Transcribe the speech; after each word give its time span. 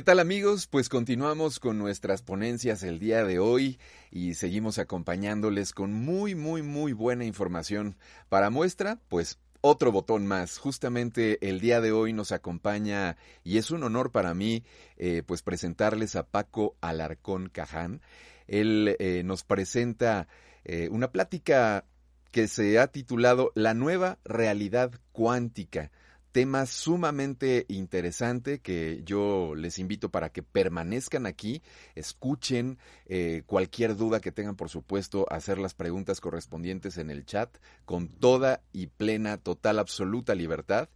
¿Qué 0.00 0.04
tal 0.04 0.18
amigos? 0.18 0.66
Pues 0.66 0.88
continuamos 0.88 1.60
con 1.60 1.76
nuestras 1.76 2.22
ponencias 2.22 2.82
el 2.84 2.98
día 2.98 3.22
de 3.22 3.38
hoy 3.38 3.78
y 4.10 4.32
seguimos 4.32 4.78
acompañándoles 4.78 5.74
con 5.74 5.92
muy, 5.92 6.34
muy, 6.34 6.62
muy 6.62 6.94
buena 6.94 7.26
información. 7.26 7.98
Para 8.30 8.48
muestra, 8.48 8.98
pues 9.10 9.38
otro 9.60 9.92
botón 9.92 10.26
más. 10.26 10.56
Justamente 10.56 11.46
el 11.46 11.60
día 11.60 11.82
de 11.82 11.92
hoy 11.92 12.14
nos 12.14 12.32
acompaña 12.32 13.18
y 13.44 13.58
es 13.58 13.70
un 13.70 13.82
honor 13.82 14.10
para 14.10 14.32
mí 14.32 14.64
eh, 14.96 15.22
pues 15.26 15.42
presentarles 15.42 16.16
a 16.16 16.22
Paco 16.22 16.76
Alarcón 16.80 17.50
Caján. 17.50 18.00
Él 18.46 18.96
eh, 19.00 19.20
nos 19.22 19.44
presenta 19.44 20.28
eh, 20.64 20.88
una 20.90 21.12
plática 21.12 21.84
que 22.30 22.48
se 22.48 22.78
ha 22.78 22.86
titulado 22.86 23.52
La 23.54 23.74
nueva 23.74 24.18
realidad 24.24 24.92
cuántica 25.12 25.90
tema 26.32 26.66
sumamente 26.66 27.66
interesante 27.68 28.60
que 28.60 29.02
yo 29.04 29.54
les 29.54 29.78
invito 29.78 30.10
para 30.10 30.30
que 30.30 30.42
permanezcan 30.42 31.26
aquí, 31.26 31.62
escuchen 31.94 32.78
eh, 33.06 33.42
cualquier 33.46 33.96
duda 33.96 34.20
que 34.20 34.32
tengan, 34.32 34.56
por 34.56 34.68
supuesto, 34.68 35.26
hacer 35.30 35.58
las 35.58 35.74
preguntas 35.74 36.20
correspondientes 36.20 36.98
en 36.98 37.10
el 37.10 37.24
chat 37.24 37.50
con 37.84 38.08
toda 38.08 38.62
y 38.72 38.86
plena, 38.86 39.36
total, 39.36 39.78
absoluta 39.78 40.34
libertad. 40.34 40.88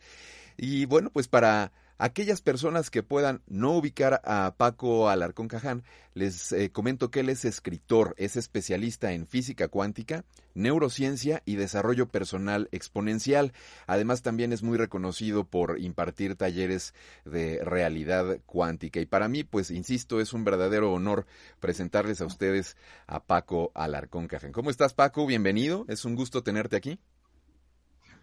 Y 0.56 0.86
bueno, 0.86 1.10
pues 1.10 1.28
para 1.28 1.72
Aquellas 1.96 2.40
personas 2.40 2.90
que 2.90 3.04
puedan 3.04 3.40
no 3.46 3.70
ubicar 3.70 4.20
a 4.24 4.54
Paco 4.56 5.08
Alarcón 5.08 5.46
Caján, 5.46 5.84
les 6.12 6.50
eh, 6.50 6.70
comento 6.72 7.12
que 7.12 7.20
él 7.20 7.28
es 7.28 7.44
escritor, 7.44 8.16
es 8.18 8.34
especialista 8.34 9.12
en 9.12 9.28
física 9.28 9.68
cuántica, 9.68 10.24
neurociencia 10.54 11.42
y 11.44 11.54
desarrollo 11.54 12.08
personal 12.08 12.68
exponencial. 12.72 13.52
Además 13.86 14.22
también 14.22 14.52
es 14.52 14.64
muy 14.64 14.76
reconocido 14.76 15.44
por 15.44 15.78
impartir 15.78 16.34
talleres 16.34 16.94
de 17.24 17.60
realidad 17.62 18.40
cuántica. 18.44 18.98
Y 18.98 19.06
para 19.06 19.28
mí, 19.28 19.44
pues 19.44 19.70
insisto, 19.70 20.20
es 20.20 20.32
un 20.32 20.42
verdadero 20.42 20.92
honor 20.92 21.26
presentarles 21.60 22.20
a 22.20 22.26
ustedes 22.26 22.76
a 23.06 23.22
Paco 23.22 23.70
Alarcón 23.74 24.26
Caján. 24.26 24.50
¿Cómo 24.50 24.70
estás 24.70 24.94
Paco? 24.94 25.26
Bienvenido, 25.26 25.84
es 25.88 26.04
un 26.04 26.16
gusto 26.16 26.42
tenerte 26.42 26.74
aquí. 26.74 26.98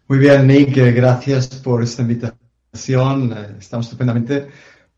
Muy 0.10 0.20
bien, 0.20 0.46
Nick, 0.46 0.76
gracias 0.76 1.48
por 1.48 1.82
esta 1.82 2.02
invitación 2.02 2.51
estamos 2.74 3.86
estupendamente 3.86 4.48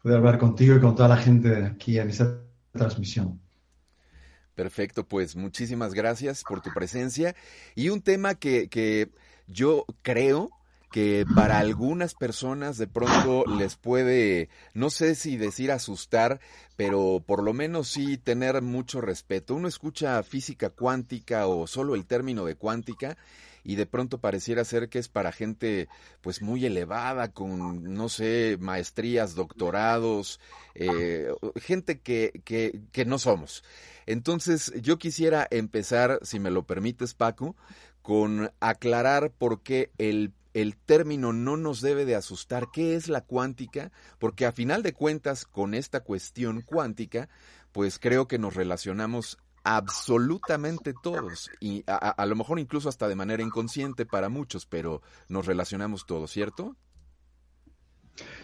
poder 0.02 0.17
hablar 0.17 0.38
contigo 0.38 0.75
y 0.75 0.79
con 0.79 0.95
toda 0.95 1.09
la 1.09 1.17
gente 1.17 1.66
aquí 1.66 1.97
en 1.97 2.09
esta 2.09 2.39
transmisión. 2.71 3.39
Perfecto, 4.55 5.07
pues 5.07 5.35
muchísimas 5.35 5.94
gracias 5.94 6.44
por 6.44 6.61
tu 6.61 6.71
presencia. 6.73 7.35
Y 7.75 7.89
un 7.89 8.01
tema 8.01 8.35
que, 8.35 8.67
que 8.67 9.09
yo 9.47 9.85
creo 10.03 10.51
que 10.91 11.25
para 11.35 11.57
algunas 11.57 12.13
personas 12.13 12.78
de 12.78 12.85
pronto 12.85 13.45
les 13.57 13.75
puede, 13.78 14.50
no 14.75 14.91
sé 14.91 15.16
si 15.16 15.38
decir 15.38 15.72
asustar, 15.72 16.39
pero 16.75 17.23
por 17.25 17.41
lo 17.41 17.51
menos 17.51 17.88
sí 17.88 18.19
tener 18.19 18.62
mucho 18.62 19.01
respeto. 19.01 19.56
Uno 19.56 19.67
escucha 19.67 20.22
física 20.22 20.69
cuántica 20.69 21.47
o 21.47 21.66
solo 21.66 21.95
el 21.95 22.06
término 22.06 22.45
de 22.45 22.53
cuántica 22.53 23.17
y 23.63 23.75
de 23.75 23.85
pronto 23.85 24.19
pareciera 24.19 24.66
ser 24.66 24.90
que 24.90 25.00
es 25.00 25.07
para 25.07 25.31
gente 25.31 25.88
pues 26.22 26.41
muy 26.41 26.66
elevada, 26.66 27.31
con, 27.31 27.94
no 27.94 28.09
sé, 28.09 28.57
maestrías, 28.59 29.35
doctorados, 29.35 30.40
eh, 30.75 31.29
gente 31.56 32.00
que, 32.00 32.41
que, 32.44 32.81
que 32.91 33.06
no 33.06 33.19
somos. 33.19 33.63
Entonces 34.06 34.74
yo 34.81 34.97
quisiera 34.97 35.47
empezar, 35.50 36.19
si 36.24 36.40
me 36.40 36.51
lo 36.51 36.63
permites 36.63 37.13
Paco, 37.13 37.56
con 38.01 38.51
aclarar 38.59 39.31
por 39.31 39.62
qué 39.62 39.91
el 39.97 40.34
el 40.53 40.78
término 40.78 41.34
no 41.34 41.57
nos 41.57 41.81
debe 41.81 42.06
de 42.06 42.16
asustar. 42.16 42.68
¿Qué 42.72 42.95
es 42.95 43.07
la 43.07 43.22
cuántica? 43.22 43.91
Porque 44.19 44.45
a 44.45 44.51
final 44.51 44.84
de 44.84 44.94
cuentas, 44.94 45.45
con 45.45 45.74
esta 45.74 46.01
cuestión 46.01 46.62
cuántica, 46.62 47.30
pues 47.72 48.00
creo 48.00 48.28
que 48.28 48.38
nos 48.38 48.56
relacionamos 48.56 49.40
absolutamente 49.63 50.94
todos 51.01 51.50
y 51.59 51.84
a, 51.88 52.25
lo 52.25 52.35
mejor 52.35 52.59
incluso 52.59 52.90
hasta 52.90 53.07
de 53.07 53.16
manera 53.16 53.41
inconsciente 53.41 54.06
para 54.06 54.29
muchos, 54.29 54.66
pero 54.66 55.01
nos 55.29 55.46
relacionamos 55.46 56.06
todos, 56.06 56.31
¿cierto? 56.31 56.75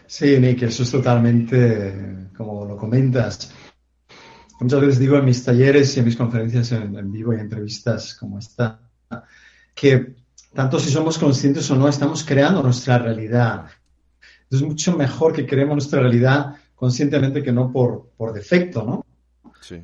Sí, 0.08 0.40
Nick, 0.40 0.64
eso 0.64 0.84
es 0.84 0.92
totalmente 0.92 2.30
como 2.36 2.66
lo 2.66 2.78
comentas. 2.78 3.54
Muchas 4.60 4.82
veces 4.82 5.00
digo 5.00 5.18
en 5.18 5.26
mis 5.26 5.44
talleres 5.44 5.96
y 5.96 6.00
en 6.00 6.06
mis 6.06 6.16
conferencias 6.16 6.72
en, 6.72 7.12
vivo 7.12 7.34
y 7.34 7.40
entrevistas 7.40 8.16
como 8.16 8.40
esta, 8.40 8.80
que 9.76 10.16
tanto 10.54 10.80
si 10.80 10.90
somos 10.90 11.18
conscientes 11.18 11.70
o 11.70 11.76
no, 11.76 11.88
estamos 11.88 12.24
creando 12.24 12.64
nuestra 12.64 12.98
realidad. 12.98 13.68
Es 14.50 14.62
mucho 14.62 14.98
mejor 14.98 15.34
que 15.34 15.46
creemos 15.46 15.76
nuestra 15.76 16.00
realidad 16.00 16.56
conscientemente 16.76 17.44
que 17.44 17.52
no 17.52 17.72
por, 17.72 18.10
por 18.18 18.34
defecto, 18.34 18.84
¿no? 18.84 19.06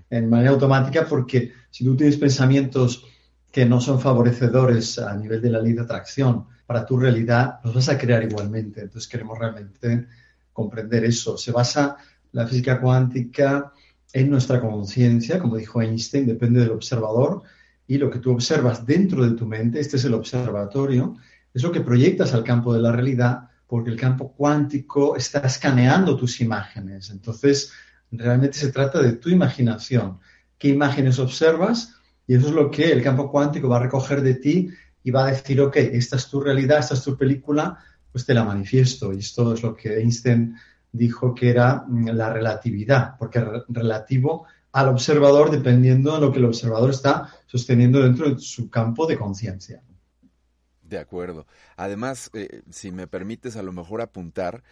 En 0.10 0.30
manera 0.30 0.52
automática, 0.52 1.06
porque 1.06 1.54
si 1.70 1.84
tú 1.84 1.96
tienes 1.96 2.18
pensamientos 2.18 3.06
que 3.52 3.66
no 3.66 3.80
son 3.80 4.00
favorecedores 4.00 5.00
a 5.00 5.16
nivel 5.16 5.42
de 5.42 5.50
la 5.50 5.62
ley 5.62 5.74
de 5.74 5.82
atracción 5.82 6.46
para 6.66 6.86
tu 6.86 6.98
realidad, 6.98 7.60
los 7.64 7.76
vas 7.76 7.90
a 7.90 7.98
crear 7.98 8.24
igualmente. 8.24 8.82
Entonces 8.82 9.10
queremos 9.10 9.38
realmente 9.38 10.08
comprender 10.52 11.06
eso. 11.06 11.38
Se 11.38 11.52
basa 11.52 11.98
la 12.32 12.48
física 12.48 12.82
cuántica 12.82 13.72
en 14.12 14.30
nuestra 14.30 14.62
conciencia, 14.62 15.40
como 15.40 15.58
dijo 15.58 15.82
Einstein, 15.82 16.26
depende 16.26 16.62
del 16.62 16.72
observador 16.72 17.44
y 17.88 17.98
lo 17.98 18.10
que 18.10 18.20
tú 18.20 18.32
observas 18.32 18.86
dentro 18.86 19.24
de 19.24 19.36
tu 19.36 19.46
mente, 19.46 19.80
este 19.80 19.98
es 19.98 20.06
el 20.06 20.14
observatorio, 20.14 21.16
es 21.54 21.64
lo 21.64 21.72
que 21.72 21.82
proyectas 21.82 22.34
al 22.34 22.44
campo 22.44 22.74
de 22.74 22.82
la 22.82 22.92
realidad 22.92 23.50
porque 23.68 23.90
el 23.90 24.00
campo 24.00 24.32
cuántico 24.32 25.16
está 25.16 25.40
escaneando 25.40 26.16
tus 26.16 26.40
imágenes. 26.42 27.10
Entonces, 27.10 27.72
Realmente 28.18 28.58
se 28.58 28.72
trata 28.72 29.02
de 29.02 29.14
tu 29.14 29.30
imaginación. 29.30 30.20
¿Qué 30.58 30.70
imágenes 30.70 31.20
observas? 31.20 31.96
Y 32.28 32.36
eso 32.36 32.48
es 32.48 32.54
lo 32.54 32.72
que 32.72 32.92
el 32.92 33.04
campo 33.04 33.32
cuántico 33.32 33.70
va 33.70 33.78
a 33.78 33.84
recoger 33.84 34.22
de 34.22 34.36
ti 34.36 34.70
y 35.04 35.12
va 35.12 35.28
a 35.28 35.32
decir, 35.32 35.62
ok, 35.62 35.76
esta 35.78 36.16
es 36.16 36.28
tu 36.28 36.42
realidad, 36.42 36.80
esta 36.80 36.96
es 36.96 37.04
tu 37.04 37.16
película, 37.16 37.78
pues 38.12 38.26
te 38.26 38.34
la 38.34 38.44
manifiesto. 38.44 39.14
Y 39.14 39.20
esto 39.20 39.54
es 39.54 39.62
lo 39.62 39.76
que 39.76 40.00
Einstein 40.00 40.56
dijo 40.92 41.36
que 41.36 41.50
era 41.50 41.84
mm, 41.88 42.10
la 42.10 42.34
relatividad, 42.34 43.16
porque 43.18 43.40
es 43.40 43.46
relativo 43.68 44.48
al 44.72 44.90
observador 44.90 45.52
dependiendo 45.52 46.16
de 46.16 46.22
lo 46.22 46.32
que 46.32 46.40
el 46.40 46.46
observador 46.46 46.90
está 46.90 47.30
sosteniendo 47.46 48.02
dentro 48.02 48.30
de 48.30 48.40
su 48.40 48.70
campo 48.70 49.06
de 49.06 49.18
conciencia. 49.18 49.82
De 50.82 51.00
acuerdo. 51.00 51.48
Además, 51.78 52.30
eh, 52.34 52.62
si 52.70 52.92
me 52.92 53.08
permites 53.08 53.56
a 53.56 53.64
lo 53.64 53.72
mejor 53.72 54.02
apuntar, 54.02 54.64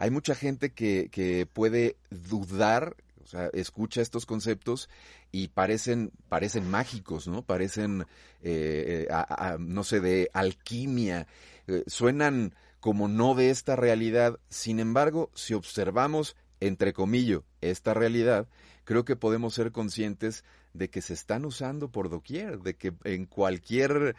hay 0.00 0.10
mucha 0.10 0.34
gente 0.34 0.72
que, 0.72 1.10
que 1.12 1.44
puede 1.44 1.98
dudar, 2.08 2.96
o 3.22 3.26
sea, 3.26 3.50
escucha 3.52 4.00
estos 4.00 4.24
conceptos 4.24 4.88
y 5.30 5.48
parecen, 5.48 6.10
parecen 6.30 6.70
mágicos, 6.70 7.28
¿no? 7.28 7.42
Parecen, 7.42 8.06
eh, 8.42 9.06
eh, 9.10 9.56
no 9.58 9.84
sé, 9.84 10.00
de 10.00 10.30
alquimia, 10.32 11.26
eh, 11.66 11.84
suenan 11.86 12.54
como 12.80 13.08
no 13.08 13.34
de 13.34 13.50
esta 13.50 13.76
realidad. 13.76 14.40
Sin 14.48 14.80
embargo, 14.80 15.30
si 15.34 15.52
observamos, 15.52 16.34
entre 16.60 16.94
comillas, 16.94 17.42
esta 17.60 17.92
realidad, 17.92 18.48
creo 18.84 19.04
que 19.04 19.16
podemos 19.16 19.52
ser 19.52 19.70
conscientes 19.70 20.44
de 20.72 20.88
que 20.88 21.02
se 21.02 21.12
están 21.12 21.44
usando 21.44 21.90
por 21.90 22.08
doquier, 22.08 22.60
de 22.60 22.74
que 22.74 22.94
en 23.04 23.26
cualquier, 23.26 24.16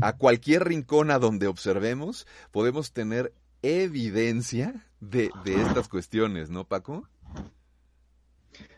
a 0.00 0.16
cualquier 0.16 0.64
rincón 0.64 1.12
a 1.12 1.20
donde 1.20 1.46
observemos, 1.46 2.26
podemos 2.50 2.90
tener 2.92 3.32
evidencia 3.62 4.86
de, 5.00 5.30
estas 5.44 5.88
cuestiones, 5.88 6.50
¿no, 6.50 6.66
Paco? 6.66 7.08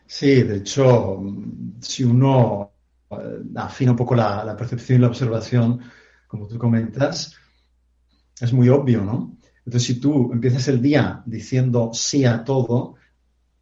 Sí, 0.05 0.43
de 0.43 0.57
hecho, 0.57 1.21
si 1.79 2.03
uno 2.03 2.71
eh, 3.11 3.15
afina 3.55 3.91
un 3.91 3.97
poco 3.97 4.15
la, 4.15 4.55
percepción 4.57 4.99
y 4.99 5.01
la 5.01 5.07
observación, 5.07 5.81
como 6.27 6.47
tú 6.47 6.57
comentas, 6.57 7.35
es 8.39 8.53
muy 8.53 8.69
obvio, 8.69 9.01
¿no? 9.01 9.37
Entonces, 9.65 9.83
si 9.83 9.99
tú 9.99 10.31
empiezas 10.33 10.67
el 10.67 10.81
día 10.81 11.23
diciendo 11.25 11.91
sí 11.93 12.25
a 12.25 12.43
todo, 12.43 12.95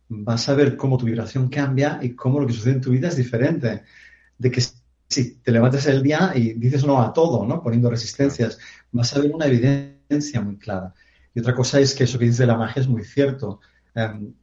vas 0.10 0.50
a 0.50 0.56
ver 0.56 0.76
cómo 0.76 0.98
tu 0.98 1.06
vibración 1.06 1.50
cambia 1.50 2.00
y 2.02 2.16
cómo 2.16 2.40
lo 2.40 2.48
que 2.48 2.54
sucede 2.54 2.74
en 2.74 2.82
tu 2.82 2.92
vida 2.92 3.08
es 3.08 3.16
diferente. 3.16 3.84
De 4.38 4.52
que 4.52 4.62
si 5.08 5.36
te 5.36 5.52
levantas 5.52 5.86
el 5.88 6.02
día 6.02 6.32
y 6.36 6.54
dices 6.54 6.86
no 6.86 7.02
a 7.02 7.14
todo, 7.14 7.46
¿no? 7.46 7.62
Poniendo 7.62 7.90
resistencias, 7.90 8.58
vas 8.92 9.16
a 9.16 9.20
ver 9.20 9.32
una 9.32 9.46
evidencia 9.46 10.42
muy 10.42 10.58
clara. 10.58 10.94
Y 11.33 11.39
otra 11.39 11.56
cosa 11.56 11.80
es 11.80 11.95
que 11.95 12.04
eso 12.04 12.19
que 12.19 12.25
dices 12.25 12.39
de 12.39 12.48
la 12.48 12.57
magia 12.57 12.81
es 12.81 12.88
muy 12.88 13.04
cierto. 13.04 13.60
Em, 13.95 14.33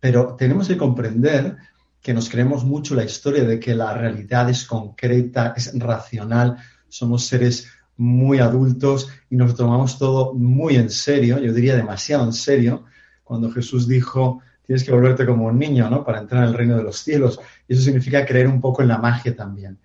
pero 0.00 0.34
tenemos 0.36 0.68
que 0.68 0.76
comprender 0.76 1.56
que 2.00 2.14
nos 2.14 2.28
creemos 2.28 2.64
mucho 2.64 2.94
la 2.94 3.04
historia 3.04 3.44
de 3.44 3.60
que 3.60 3.74
la 3.74 3.94
realidad 3.94 4.50
es 4.50 4.64
concreta, 4.64 5.54
es 5.56 5.78
racional, 5.78 6.58
somos 6.88 7.24
seres 7.24 7.68
muy 7.96 8.38
adultos 8.38 9.08
y 9.30 9.36
nos 9.36 9.54
tomamos 9.54 9.98
todo 9.98 10.34
muy 10.34 10.76
en 10.76 10.90
serio, 10.90 11.38
yo 11.38 11.52
diría 11.52 11.76
demasiado 11.76 12.24
en 12.24 12.32
serio, 12.32 12.84
cuando 13.22 13.50
Jesús 13.52 13.86
dijo, 13.86 14.42
tienes 14.66 14.84
que 14.84 14.92
volverte 14.92 15.26
como 15.26 15.46
un 15.46 15.58
niño, 15.58 15.88
¿no? 15.88 16.04
Para 16.04 16.20
entrar 16.20 16.42
en 16.42 16.50
el 16.50 16.54
reino 16.54 16.76
de 16.76 16.82
los 16.82 16.98
cielos. 16.98 17.40
Y 17.68 17.74
eso 17.74 17.82
significa 17.82 18.26
creer 18.26 18.48
un 18.48 18.60
poco 18.60 18.82
en 18.82 18.88
la 18.88 18.98
magia 18.98 19.34
también. 19.34 19.78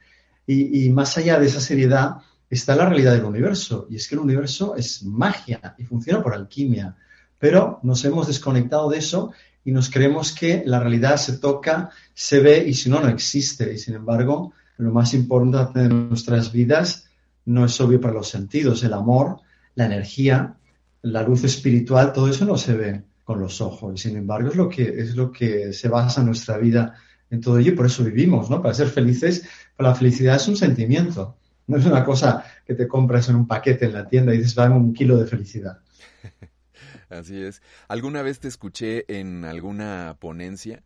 Y, 0.46 0.90
más 0.92 1.18
allá 1.18 1.40
de 1.40 1.48
esa 1.48 1.60
seriedad 1.60 2.18
está 2.50 2.76
la 2.76 2.88
realidad 2.88 3.14
del 3.14 3.26
universo. 3.26 3.88
Y 3.90 3.96
es 3.96 4.08
que 4.08 4.16
el 4.16 4.22
universo 4.22 4.76
es 4.76 5.04
magia 5.04 5.76
y 5.78 5.84
funciona 5.84 6.22
por 6.22 6.34
alquimia. 6.34 6.96
Pero 7.40 7.80
nos 7.84 8.04
hemos 8.06 8.28
desconectado 8.28 8.90
de 8.90 8.98
eso 9.00 9.32
y 9.64 9.72
nos 9.72 9.90
creemos 9.90 10.32
que 10.32 10.64
la 10.66 10.80
realidad 10.80 11.18
se 11.18 11.38
toca, 11.38 11.90
se 12.14 12.40
ve 12.40 12.68
y 12.68 12.74
si 12.74 12.90
no, 12.90 13.00
no 13.00 13.10
existe. 13.10 13.74
Y 13.74 13.78
sin 13.78 13.96
embargo, 13.96 14.54
lo 14.78 14.92
más 14.92 15.14
importante 15.14 15.82
de 15.82 15.90
nuestras 15.90 16.52
vidas 16.52 17.10
no 17.46 17.66
es 17.66 17.80
obvio 17.82 18.00
para 18.00 18.14
los 18.14 18.30
sentidos. 18.30 18.84
El 18.84 18.94
amor, 18.94 19.42
la 19.76 19.86
energía, 19.86 20.56
la 21.02 21.24
luz 21.24 21.44
espiritual, 21.44 22.14
todo 22.14 22.30
eso 22.30 22.46
no 22.46 22.58
se 22.58 22.74
ve 22.74 23.04
con 23.24 23.40
los 23.40 23.62
ojos. 23.62 23.94
Y 23.96 23.98
sin 23.98 24.18
embargo 24.18 24.50
es 24.50 24.56
lo 24.56 24.70
que, 24.70 24.84
es 24.84 25.16
lo 25.16 25.32
que 25.32 25.74
se 25.74 25.90
basa 25.90 26.22
en 26.22 26.28
nuestra 26.28 26.58
vida 26.58 26.96
en 27.30 27.42
todo 27.42 27.58
ello 27.58 27.74
y 27.74 27.76
por 27.76 27.86
eso 27.86 28.04
vivimos, 28.04 28.50
¿no? 28.50 28.62
Para 28.62 28.74
ser 28.74 28.88
felices, 28.88 29.46
la 29.78 29.94
felicidad 29.94 30.38
es 30.38 30.48
un 30.48 30.56
sentimiento, 30.56 31.36
no 31.68 31.78
es 31.78 31.86
una 31.86 32.04
cosa 32.04 32.44
que 32.66 32.74
te 32.74 32.88
compras 32.88 33.30
en 33.30 33.36
un 33.36 33.48
paquete 33.48 33.86
en 33.86 33.94
la 33.94 34.08
tienda 34.08 34.34
y 34.34 34.38
dices, 34.38 34.56
dame 34.56 34.76
un 34.76 34.94
kilo 34.94 35.18
de 35.18 35.28
felicidad. 35.28 35.80
Así 37.10 37.42
es. 37.42 37.62
Alguna 37.88 38.22
vez 38.22 38.40
te 38.40 38.48
escuché 38.48 39.06
en 39.20 39.46
alguna 39.46 40.18
ponencia 40.20 40.84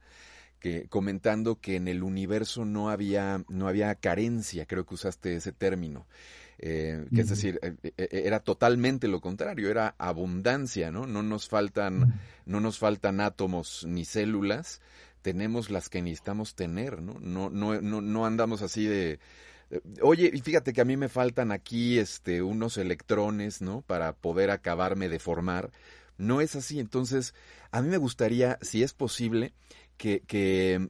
que 0.60 0.88
comentando 0.88 1.60
que 1.60 1.76
en 1.76 1.88
el 1.88 2.04
universo 2.04 2.66
no 2.66 2.90
había 2.90 3.44
no 3.50 3.68
había 3.68 3.96
carencia, 3.96 4.68
creo 4.68 4.86
que 4.86 4.94
usaste 4.94 5.36
ese 5.36 5.52
término. 5.52 6.08
Eh, 6.64 7.08
que 7.14 7.22
es 7.22 7.30
decir, 7.30 7.60
eh, 7.64 7.74
eh, 7.98 8.08
era 8.26 8.40
totalmente 8.40 9.08
lo 9.08 9.20
contrario, 9.20 9.72
era 9.72 9.96
abundancia, 9.98 10.92
¿no? 10.92 11.08
No 11.08 11.24
nos 11.24 11.50
faltan, 11.50 12.22
no 12.46 12.60
nos 12.60 12.78
faltan 12.78 13.20
átomos 13.20 13.84
ni 13.88 14.06
células, 14.06 14.80
tenemos 15.24 15.72
las 15.72 15.90
que 15.90 16.04
necesitamos 16.04 16.54
tener, 16.54 17.02
¿no? 17.02 17.20
No, 17.20 17.50
no, 17.50 17.82
no, 17.82 18.02
no 18.02 18.26
andamos 18.28 18.62
así 18.62 18.86
de, 18.86 19.20
Oye, 20.02 20.30
y 20.34 20.42
fíjate 20.42 20.74
que 20.74 20.82
a 20.82 20.86
mí 20.86 20.98
me 20.98 21.10
faltan 21.10 21.52
aquí 21.52 21.98
este 22.00 22.42
unos 22.42 22.78
electrones, 22.78 23.62
¿no? 23.62 23.82
Para 23.82 24.14
poder 24.14 24.52
acabarme 24.52 25.10
de 25.10 25.20
formar. 25.20 25.72
No 26.18 26.42
es 26.42 26.56
así. 26.56 26.80
Entonces, 26.80 27.34
a 27.72 27.82
mí 27.82 27.90
me 27.90 27.98
gustaría, 27.98 28.58
si 28.62 28.84
es 28.84 28.94
posible, 28.94 29.54
que, 29.98 30.22
que 30.22 30.90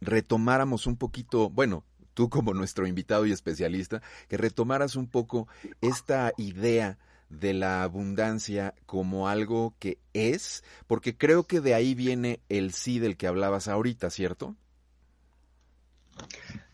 retomáramos 0.00 0.86
un 0.86 0.96
poquito, 0.96 1.50
bueno, 1.50 1.84
tú 2.14 2.28
como 2.28 2.54
nuestro 2.54 2.86
invitado 2.86 3.26
y 3.26 3.32
especialista, 3.32 4.02
que 4.28 4.36
retomaras 4.36 4.96
un 4.96 5.08
poco 5.08 5.48
esta 5.80 6.32
idea 6.36 6.98
de 7.28 7.54
la 7.54 7.82
abundancia 7.82 8.74
como 8.86 9.28
algo 9.28 9.74
que 9.78 9.98
es, 10.12 10.64
porque 10.86 11.16
creo 11.16 11.44
que 11.44 11.60
de 11.60 11.74
ahí 11.74 11.94
viene 11.94 12.40
el 12.48 12.72
sí 12.72 12.98
del 12.98 13.16
que 13.16 13.26
hablabas 13.26 13.68
ahorita, 13.68 14.10
¿cierto? 14.10 14.54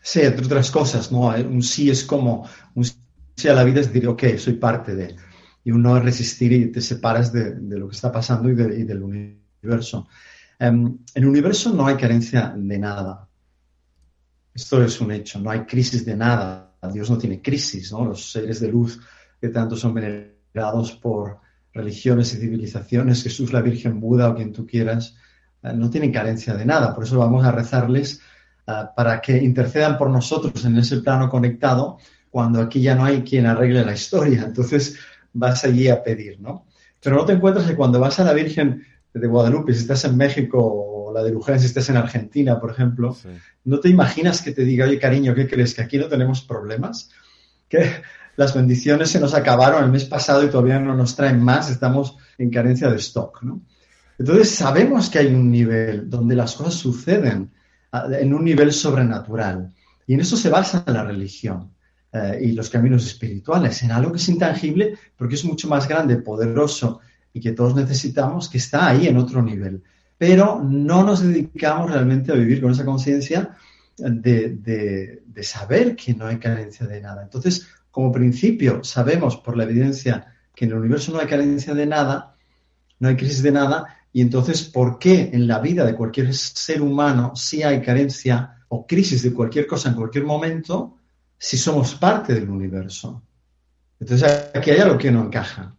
Sí, 0.01 0.21
entre 0.21 0.45
otras 0.45 0.71
cosas, 0.71 1.11
¿no? 1.11 1.27
Un 1.27 1.61
sí 1.61 1.89
es 1.89 2.03
como, 2.03 2.47
un 2.75 2.83
sí 2.83 3.47
a 3.47 3.53
la 3.53 3.63
vida 3.63 3.81
es 3.81 3.87
decir, 3.87 4.07
ok, 4.07 4.37
soy 4.37 4.53
parte 4.53 4.95
de, 4.95 5.15
y 5.63 5.71
un 5.71 5.81
no 5.81 5.97
es 5.97 6.03
resistir 6.03 6.51
y 6.51 6.71
te 6.71 6.81
separas 6.81 7.31
de, 7.31 7.55
lo 7.59 7.89
que 7.89 7.95
está 7.95 8.11
pasando 8.11 8.49
y, 8.49 8.55
del 8.55 9.03
universo. 9.03 10.07
Em, 10.57 10.97
en 11.13 11.23
el 11.23 11.27
universo 11.27 11.73
no 11.73 11.87
hay 11.87 11.95
carencia 11.95 12.53
de 12.55 12.79
nada. 12.79 13.27
Esto 14.53 14.83
es 14.83 14.99
un 14.99 15.11
hecho, 15.11 15.39
no 15.39 15.51
hay 15.51 15.61
crisis 15.61 16.05
de 16.05 16.15
nada. 16.15 16.75
Dios 16.91 17.09
no 17.09 17.17
tiene 17.17 17.41
crisis, 17.41 17.91
¿no? 17.91 18.05
Los 18.05 18.31
seres 18.31 18.59
de 18.59 18.69
luz 18.69 18.99
que 19.39 19.49
tanto 19.49 19.75
son 19.75 19.93
venerados 19.93 20.93
por 20.93 21.39
religiones 21.73 22.33
y 22.33 22.37
civilizaciones, 22.37 23.23
Jesús, 23.23 23.53
la 23.53 23.61
Virgen, 23.61 23.99
Buda 23.99 24.29
o 24.29 24.35
quien 24.35 24.51
tú 24.53 24.65
quieras, 24.65 25.15
eh, 25.61 25.73
no 25.73 25.89
tienen 25.89 26.11
carencia 26.11 26.55
de 26.55 26.65
nada. 26.65 26.93
Por 26.95 27.03
eso 27.03 27.19
vamos 27.19 27.45
a 27.45 27.51
rezarles 27.51 28.17
eh, 28.17 28.21
para 28.95 29.21
que 29.21 29.37
intercedan 29.37 29.97
por 29.97 30.09
nosotros 30.09 30.63
en 30.65 30.77
ese 30.77 30.97
plano 30.97 31.29
conectado 31.29 31.97
cuando 32.29 32.61
aquí 32.61 32.81
ya 32.81 32.95
no 32.95 33.05
hay 33.05 33.23
quien 33.23 33.45
arregle 33.45 33.83
la 33.83 33.93
historia. 33.93 34.43
Entonces 34.45 34.97
vas 35.33 35.63
allí 35.63 35.87
a 35.89 36.03
pedir, 36.03 36.39
¿no? 36.39 36.65
Pero 37.01 37.15
no 37.15 37.25
te 37.25 37.33
encuentras 37.33 37.65
que 37.65 37.75
cuando 37.75 37.99
vas 37.99 38.19
a 38.19 38.23
la 38.23 38.33
Virgen 38.33 38.85
de 39.13 39.27
Guadalupe, 39.27 39.73
si 39.73 39.81
estás 39.81 40.05
en 40.05 40.17
México 40.17 41.11
la 41.13 41.23
de 41.23 41.31
Luján 41.31 41.59
si 41.59 41.65
estás 41.65 41.89
en 41.89 41.97
Argentina, 41.97 42.59
por 42.59 42.71
ejemplo, 42.71 43.15
no 43.63 43.79
te 43.79 43.89
imaginas 43.89 44.41
que 44.41 44.51
te 44.51 44.63
diga, 44.63 44.85
oye, 44.85 44.99
cariño, 44.99 45.33
¿qué 45.33 45.47
crees? 45.47 45.73
¿Que 45.73 45.81
aquí 45.81 45.97
no 45.97 46.07
tenemos 46.07 46.41
problemas? 46.41 47.09
Que 47.67 47.89
las 48.35 48.53
bendiciones 48.53 49.09
se 49.09 49.19
nos 49.19 49.33
acabaron 49.33 49.83
el 49.83 49.91
mes 49.91 50.05
pasado 50.05 50.43
y 50.43 50.49
todavía 50.49 50.79
no 50.79 50.95
nos 50.95 51.15
traen 51.15 51.41
más, 51.41 51.69
estamos 51.69 52.17
en 52.37 52.49
carencia 52.49 52.89
de 52.89 52.97
stock, 52.97 53.41
¿no? 53.43 53.61
Entonces 54.17 54.49
sabemos 54.49 55.09
que 55.09 55.19
hay 55.19 55.27
un 55.27 55.49
nivel 55.49 56.09
donde 56.09 56.35
las 56.35 56.55
cosas 56.55 56.73
suceden 56.73 57.51
en 57.91 58.33
un 58.33 58.43
nivel 58.43 58.71
sobrenatural. 58.71 59.73
Y 60.05 60.13
en 60.13 60.21
eso 60.21 60.37
se 60.37 60.49
basa 60.49 60.83
la 60.87 61.03
religión 61.03 61.71
eh, 62.11 62.39
y 62.41 62.51
los 62.53 62.69
caminos 62.69 63.05
espirituales, 63.05 63.83
en 63.83 63.91
algo 63.91 64.11
que 64.11 64.17
es 64.17 64.29
intangible, 64.29 64.97
porque 65.15 65.35
es 65.35 65.45
mucho 65.45 65.67
más 65.67 65.87
grande, 65.87 66.17
poderoso 66.17 66.99
y 67.31 67.39
que 67.39 67.51
todos 67.51 67.75
necesitamos, 67.75 68.49
que 68.49 68.57
está 68.57 68.87
ahí 68.87 69.07
en 69.07 69.17
otro 69.17 69.41
nivel 69.41 69.83
pero 70.19 70.61
no 70.61 71.03
nos 71.03 71.21
dedicamos 71.21 71.89
realmente 71.89 72.31
a 72.33 72.35
vivir 72.35 72.61
con 72.61 72.71
esa 72.71 72.83
conciencia 72.83 73.55
de, 73.97 75.23
saber 75.41 75.95
que 75.95 76.13
no 76.13 76.27
hay 76.27 76.37
carencia 76.37 76.85
de 76.85 76.99
nada. 76.99 77.23
Entonces, 77.23 77.67
como 77.89 78.11
principio, 78.11 78.83
sabemos 78.83 79.37
por 79.37 79.55
la 79.55 79.63
evidencia 79.63 80.35
que 80.53 80.65
en 80.65 80.71
el 80.71 80.79
universo 80.79 81.13
no 81.13 81.19
hay 81.19 81.27
carencia 81.27 81.73
de 81.73 81.85
nada, 81.85 82.35
no 82.99 83.07
hay 83.07 83.15
crisis 83.15 83.41
de 83.41 83.53
nada, 83.53 83.97
y 84.19 84.21
entonces, 84.21 84.63
¿por 84.63 84.99
qué 84.99 85.29
en 85.31 85.47
la 85.47 85.59
vida 85.59 85.85
de 85.85 85.95
cualquier 85.95 86.35
ser 86.35 86.81
humano 86.81 87.37
sí 87.37 87.63
hay 87.63 87.81
carencia 87.81 88.65
o 88.67 88.85
crisis 88.85 89.23
de 89.23 89.31
cualquier 89.31 89.65
cosa 89.65 89.87
en 89.87 89.95
cualquier 89.95 90.25
momento 90.25 90.97
si 91.37 91.55
somos 91.55 91.95
parte 91.95 92.33
del 92.33 92.49
universo? 92.49 93.23
Entonces, 93.97 94.49
aquí 94.53 94.71
hay 94.71 94.79
algo 94.79 94.97
que 94.97 95.09
no 95.09 95.23
encaja. 95.23 95.73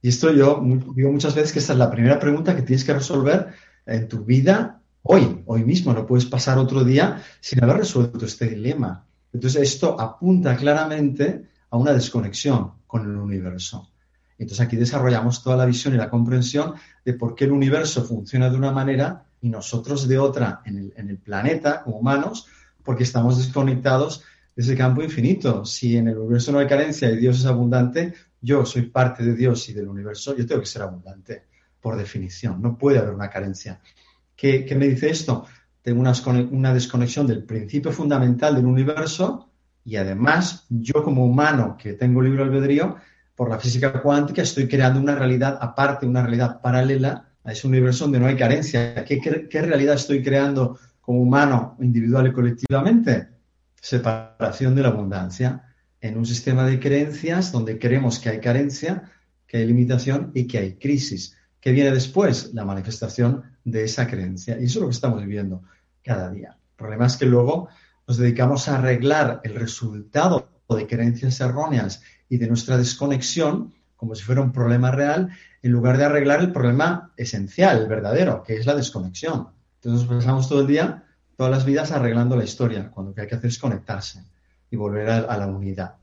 Y 0.00 0.08
esto 0.08 0.32
yo 0.32 0.62
digo 0.94 1.12
muchas 1.12 1.34
veces 1.34 1.52
que 1.52 1.58
esta 1.58 1.74
es 1.74 1.78
la 1.78 1.90
primera 1.90 2.18
pregunta 2.18 2.56
que 2.56 2.62
tienes 2.62 2.82
que 2.82 2.94
resolver 2.94 3.48
en 3.84 4.08
tu 4.08 4.24
vida 4.24 4.80
hoy, 5.02 5.42
hoy 5.44 5.62
mismo. 5.62 5.92
No 5.92 6.06
puedes 6.06 6.24
pasar 6.24 6.56
otro 6.56 6.82
día 6.82 7.22
sin 7.40 7.62
haber 7.62 7.76
resuelto 7.76 8.24
este 8.24 8.46
dilema. 8.46 9.04
Entonces 9.34 9.60
esto 9.60 10.00
apunta 10.00 10.56
claramente 10.56 11.46
a 11.68 11.76
una 11.76 11.92
desconexión 11.92 12.72
con 12.86 13.02
el 13.02 13.18
universo. 13.18 13.90
Entonces 14.38 14.64
aquí 14.64 14.76
desarrollamos 14.76 15.42
toda 15.42 15.56
la 15.56 15.66
visión 15.66 15.94
y 15.94 15.96
la 15.96 16.10
comprensión 16.10 16.74
de 17.04 17.14
por 17.14 17.34
qué 17.34 17.44
el 17.44 17.52
universo 17.52 18.04
funciona 18.04 18.50
de 18.50 18.56
una 18.56 18.72
manera 18.72 19.24
y 19.40 19.48
nosotros 19.48 20.08
de 20.08 20.18
otra 20.18 20.62
en 20.64 20.92
el, 20.96 21.18
planeta 21.18 21.82
como 21.82 21.98
humanos, 21.98 22.46
porque 22.82 23.04
estamos 23.04 23.38
desconectados 23.38 24.24
de 24.54 24.62
ese 24.62 24.76
campo 24.76 25.02
infinito. 25.02 25.64
Si 25.64 25.96
en 25.96 26.08
el 26.08 26.18
universo 26.18 26.52
no 26.52 26.58
hay 26.58 26.66
carencia 26.66 27.10
y 27.10 27.16
Dios 27.16 27.38
es 27.40 27.46
abundante, 27.46 28.14
yo 28.40 28.64
soy 28.64 28.82
parte 28.82 29.24
de 29.24 29.34
Dios 29.34 29.68
y 29.68 29.72
del 29.72 29.88
universo, 29.88 30.36
yo 30.36 30.46
tengo 30.46 30.60
que 30.60 30.66
ser 30.66 30.82
abundante 30.82 31.44
por 31.80 31.96
definición. 31.96 32.60
No 32.60 32.76
puede 32.76 32.98
haber 32.98 33.14
una 33.14 33.30
carencia. 33.30 33.80
¿Qué, 34.34 34.66
me 34.76 34.88
dice 34.88 35.10
esto? 35.10 35.46
Tengo 35.82 36.00
una, 36.00 36.12
una 36.50 36.74
desconexión 36.74 37.26
del 37.26 37.44
principio 37.44 37.92
fundamental 37.92 38.54
del 38.54 38.66
universo 38.66 39.50
y 39.84 39.96
además 39.96 40.66
yo 40.68 41.04
como 41.04 41.24
humano 41.24 41.76
que 41.80 41.92
tengo 41.92 42.20
libre 42.20 42.42
albedrío, 42.42 42.96
por 43.36 43.50
la 43.50 43.58
física 43.60 44.00
cuántica 44.00 44.42
estoy 44.42 44.66
creando 44.66 44.98
una 44.98 45.14
realidad 45.14 45.58
aparte, 45.60 46.06
una 46.06 46.22
realidad 46.22 46.60
paralela 46.60 47.28
a 47.44 47.52
ese 47.52 47.66
universo 47.66 48.04
donde 48.04 48.18
no 48.18 48.26
hay 48.26 48.34
carencia. 48.34 49.04
¿Qué, 49.04 49.62
realidad 49.62 49.94
estoy 49.94 50.22
creando 50.22 50.78
como 51.00 51.20
humano, 51.20 51.76
individual 51.80 52.26
y 52.26 52.32
colectivamente? 52.32 53.28
Separación 53.80 54.74
de 54.74 54.82
la 54.82 54.88
abundancia 54.88 55.62
en 56.00 56.16
un 56.16 56.24
sistema 56.24 56.66
de 56.66 56.80
creencias 56.80 57.52
donde 57.52 57.78
creemos 57.78 58.18
que 58.18 58.30
hay 58.30 58.40
carencia, 58.40 59.12
que 59.46 59.58
hay 59.58 59.66
limitación 59.66 60.32
y 60.34 60.46
que 60.46 60.58
hay 60.58 60.74
crisis. 60.76 61.36
¿Qué 61.60 61.72
viene 61.72 61.90
después? 61.90 62.54
La 62.54 62.64
manifestación 62.64 63.42
de 63.64 63.84
esa 63.84 64.06
creencia. 64.06 64.58
Y 64.58 64.64
eso 64.64 64.78
es 64.78 64.82
lo 64.82 64.88
que 64.88 64.94
estamos 64.94 65.20
viviendo 65.20 65.62
cada 66.02 66.30
día. 66.30 66.56
El 66.70 66.76
problema 66.76 67.06
es 67.06 67.16
que 67.18 67.26
luego 67.26 67.68
nos 68.08 68.16
dedicamos 68.16 68.66
a 68.68 68.78
arreglar 68.78 69.40
el 69.44 69.54
resultado 69.56 70.48
de 70.68 70.86
creencias 70.86 71.40
erróneas 71.40 72.02
y 72.28 72.38
de 72.38 72.48
nuestra 72.48 72.76
desconexión 72.76 73.72
como 73.96 74.14
si 74.14 74.22
fuera 74.22 74.42
un 74.42 74.52
problema 74.52 74.90
real, 74.90 75.30
en 75.62 75.72
lugar 75.72 75.96
de 75.96 76.04
arreglar 76.04 76.40
el 76.40 76.52
problema 76.52 77.12
esencial, 77.16 77.78
el 77.78 77.88
verdadero, 77.88 78.42
que 78.42 78.56
es 78.56 78.66
la 78.66 78.74
desconexión. 78.74 79.48
Entonces 79.82 80.06
pasamos 80.06 80.48
todo 80.48 80.60
el 80.60 80.66
día, 80.66 81.04
todas 81.36 81.50
las 81.50 81.64
vidas 81.64 81.92
arreglando 81.92 82.36
la 82.36 82.44
historia, 82.44 82.90
cuando 82.90 83.10
lo 83.10 83.14
que 83.14 83.22
hay 83.22 83.28
que 83.28 83.36
hacer 83.36 83.48
es 83.48 83.58
conectarse 83.58 84.22
y 84.70 84.76
volver 84.76 85.08
a, 85.08 85.36
la 85.36 85.46
unidad. 85.46 85.94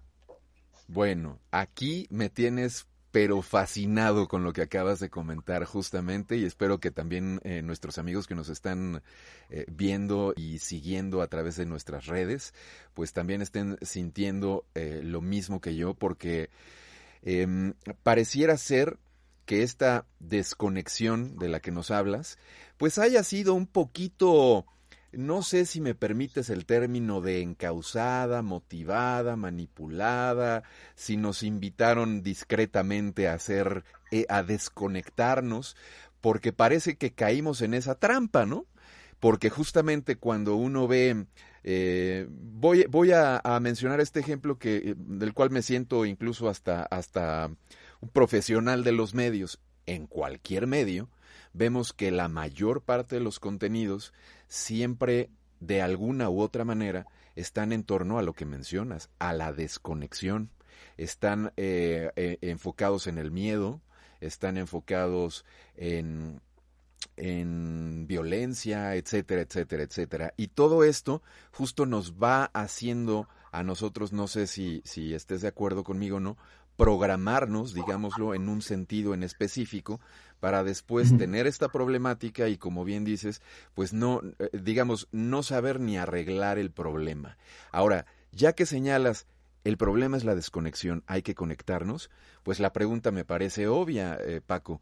Bueno, 0.88 1.40
aquí 1.52 2.08
me 2.10 2.30
tienes 2.30 2.88
pero 3.14 3.44
fascinado 3.44 4.28
con 4.28 4.44
lo 4.44 4.54
que 4.54 4.64
acabas 4.64 5.00
de 5.00 5.12
comentar 5.12 5.66
justamente 5.66 6.36
y 6.36 6.46
espero 6.46 6.80
que 6.80 6.90
también 6.90 7.40
eh, 7.44 7.62
nuestros 7.62 8.00
amigos 8.00 8.26
que 8.26 8.34
nos 8.34 8.50
están 8.50 9.04
eh, 9.52 9.66
viendo 9.72 10.34
y 10.36 10.58
siguiendo 10.58 11.22
a 11.22 11.28
través 11.28 11.56
de 11.56 11.68
nuestras 11.68 12.08
redes, 12.08 12.56
pues 12.96 13.14
también 13.14 13.44
estén 13.44 13.78
sintiendo 13.84 14.66
eh, 14.74 15.02
lo 15.04 15.22
mismo 15.22 15.62
que 15.62 15.76
yo 15.76 15.94
porque 15.94 16.50
em, 17.22 17.76
pareciera 18.02 18.58
ser 18.58 18.98
que 19.46 19.62
esta 19.62 20.08
desconexión 20.20 21.38
de 21.38 21.50
la 21.50 21.60
que 21.60 21.70
nos 21.70 21.92
hablas, 21.92 22.40
pues 22.78 22.98
haya 22.98 23.22
sido 23.22 23.54
un 23.54 23.68
poquito 23.68 24.66
no 25.14 25.42
sé 25.42 25.66
si 25.66 25.82
me 25.82 25.96
permites 25.96 26.50
el 26.50 26.66
término 26.66 27.22
de 27.22 27.42
encausada, 27.42 28.42
motivada, 28.42 29.36
manipulada, 29.36 30.64
si 30.96 31.18
nos 31.18 31.44
invitaron 31.44 32.24
discretamente 32.24 33.28
a 33.28 33.34
hacer, 33.34 33.84
eh, 34.12 34.26
a 34.30 34.44
desconectarnos, 34.44 35.76
porque 36.22 36.54
parece 36.54 36.98
que 36.98 37.14
caímos 37.14 37.62
en 37.62 37.74
esa 37.74 37.96
trampa, 37.96 38.46
¿no? 38.46 38.66
Porque 39.20 39.50
justamente 39.50 40.18
cuando 40.18 40.56
uno 40.56 40.88
ve, 40.88 41.28
eh, 41.64 42.28
voy, 42.30 42.86
voy 42.90 43.12
a, 43.12 43.42
mencionar 43.62 44.00
este 44.02 44.20
ejemplo 44.20 44.58
que, 44.58 44.78
eh, 44.78 44.96
del 44.98 45.34
cual 45.34 45.50
me 45.50 45.62
siento 45.62 46.06
incluso 46.06 46.50
hasta, 46.50 46.84
hasta 46.84 47.50
un 48.02 48.10
profesional 48.10 48.84
de 48.84 48.92
los 48.92 49.14
medios, 49.14 49.60
en 49.86 50.08
cualquier 50.08 50.68
medio, 50.68 51.10
vemos 51.54 51.94
que 51.94 52.12
la 52.12 52.28
mayor 52.28 52.82
parte 52.82 53.16
de 53.16 53.22
los 53.22 53.40
contenidos 53.40 54.14
siempre 54.48 55.30
de 55.60 55.82
alguna 55.82 56.30
u 56.30 56.42
otra 56.42 56.66
manera 56.66 57.08
están 57.36 57.72
en 57.72 57.84
torno 57.84 58.20
a 58.20 58.24
lo 58.24 58.34
que 58.34 58.46
mencionas, 58.46 59.10
a 59.20 59.34
la 59.34 59.54
desconexión. 59.54 60.50
Están 60.98 61.54
eh, 61.58 62.12
eh, 62.16 62.38
enfocados 62.42 63.08
en 63.08 63.18
el 63.18 63.32
miedo, 63.32 63.82
están 64.20 64.58
enfocados 64.58 65.46
en, 65.76 66.42
en 67.18 68.06
violencia, 68.08 68.96
etcétera, 68.96 69.42
etcétera, 69.42 69.84
etcétera. 69.84 70.34
Y 70.38 70.48
todo 70.48 70.84
esto 70.84 71.24
justo 71.52 71.86
nos 71.86 72.16
va 72.16 72.46
haciendo 72.54 73.28
a 73.52 73.64
nosotros, 73.64 74.14
no 74.14 74.28
sé 74.28 74.48
si, 74.48 74.82
si 74.84 75.14
estés 75.14 75.42
de 75.42 75.48
acuerdo 75.48 75.84
conmigo 75.84 76.18
o 76.18 76.20
no, 76.20 76.38
programarnos, 76.76 77.74
digámoslo, 77.74 78.34
en 78.34 78.50
un 78.50 78.62
sentido 78.62 79.14
en 79.14 79.24
específico, 79.24 80.00
para 80.40 80.64
después 80.64 81.18
tener 81.18 81.48
esta 81.48 81.70
problemática 81.70 82.50
y, 82.50 82.58
como 82.58 82.84
bien 82.84 83.06
dices, 83.06 83.42
pues 83.76 83.94
no, 83.94 84.22
eh, 84.40 84.50
digamos, 84.52 85.08
no 85.12 85.42
saber 85.44 85.80
ni 85.80 85.98
arreglar 85.98 86.58
el 86.58 86.72
problema. 86.72 87.38
Ahora, 87.72 88.06
ya 88.32 88.54
que 88.54 88.66
señalas, 88.66 89.26
el 89.64 89.78
problema 89.78 90.18
es 90.18 90.26
la 90.26 90.36
desconexión, 90.36 91.04
hay 91.08 91.22
que 91.22 91.36
conectarnos, 91.36 92.10
pues 92.44 92.60
la 92.60 92.74
pregunta 92.74 93.12
me 93.12 93.24
parece 93.24 93.68
obvia, 93.68 94.18
eh, 94.20 94.42
Paco, 94.46 94.82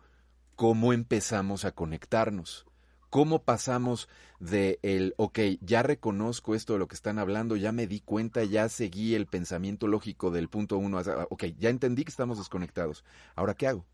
¿cómo 0.56 0.94
empezamos 0.94 1.66
a 1.66 1.74
conectarnos? 1.74 2.66
¿Cómo 3.12 3.44
pasamos 3.44 4.08
de 4.40 4.80
el, 4.84 5.14
ok, 5.18 5.38
ya 5.60 5.84
reconozco 5.84 6.56
esto 6.56 6.74
de 6.74 6.80
lo 6.80 6.88
que 6.88 6.96
están 6.96 7.20
hablando, 7.20 7.58
ya 7.58 7.74
me 7.74 7.86
di 7.86 8.00
cuenta, 8.00 8.46
ya 8.46 8.70
seguí 8.70 9.16
el 9.16 9.28
pensamiento 9.28 9.86
lógico 9.88 10.32
del 10.32 10.48
punto 10.48 10.78
uno, 10.78 11.02
ok, 11.30 11.44
ya 11.60 11.70
entendí 11.70 12.06
que 12.06 12.10
estamos 12.10 12.38
desconectados. 12.38 13.04
Ahora, 13.36 13.54
¿qué 13.54 13.68
hago? 13.68 13.86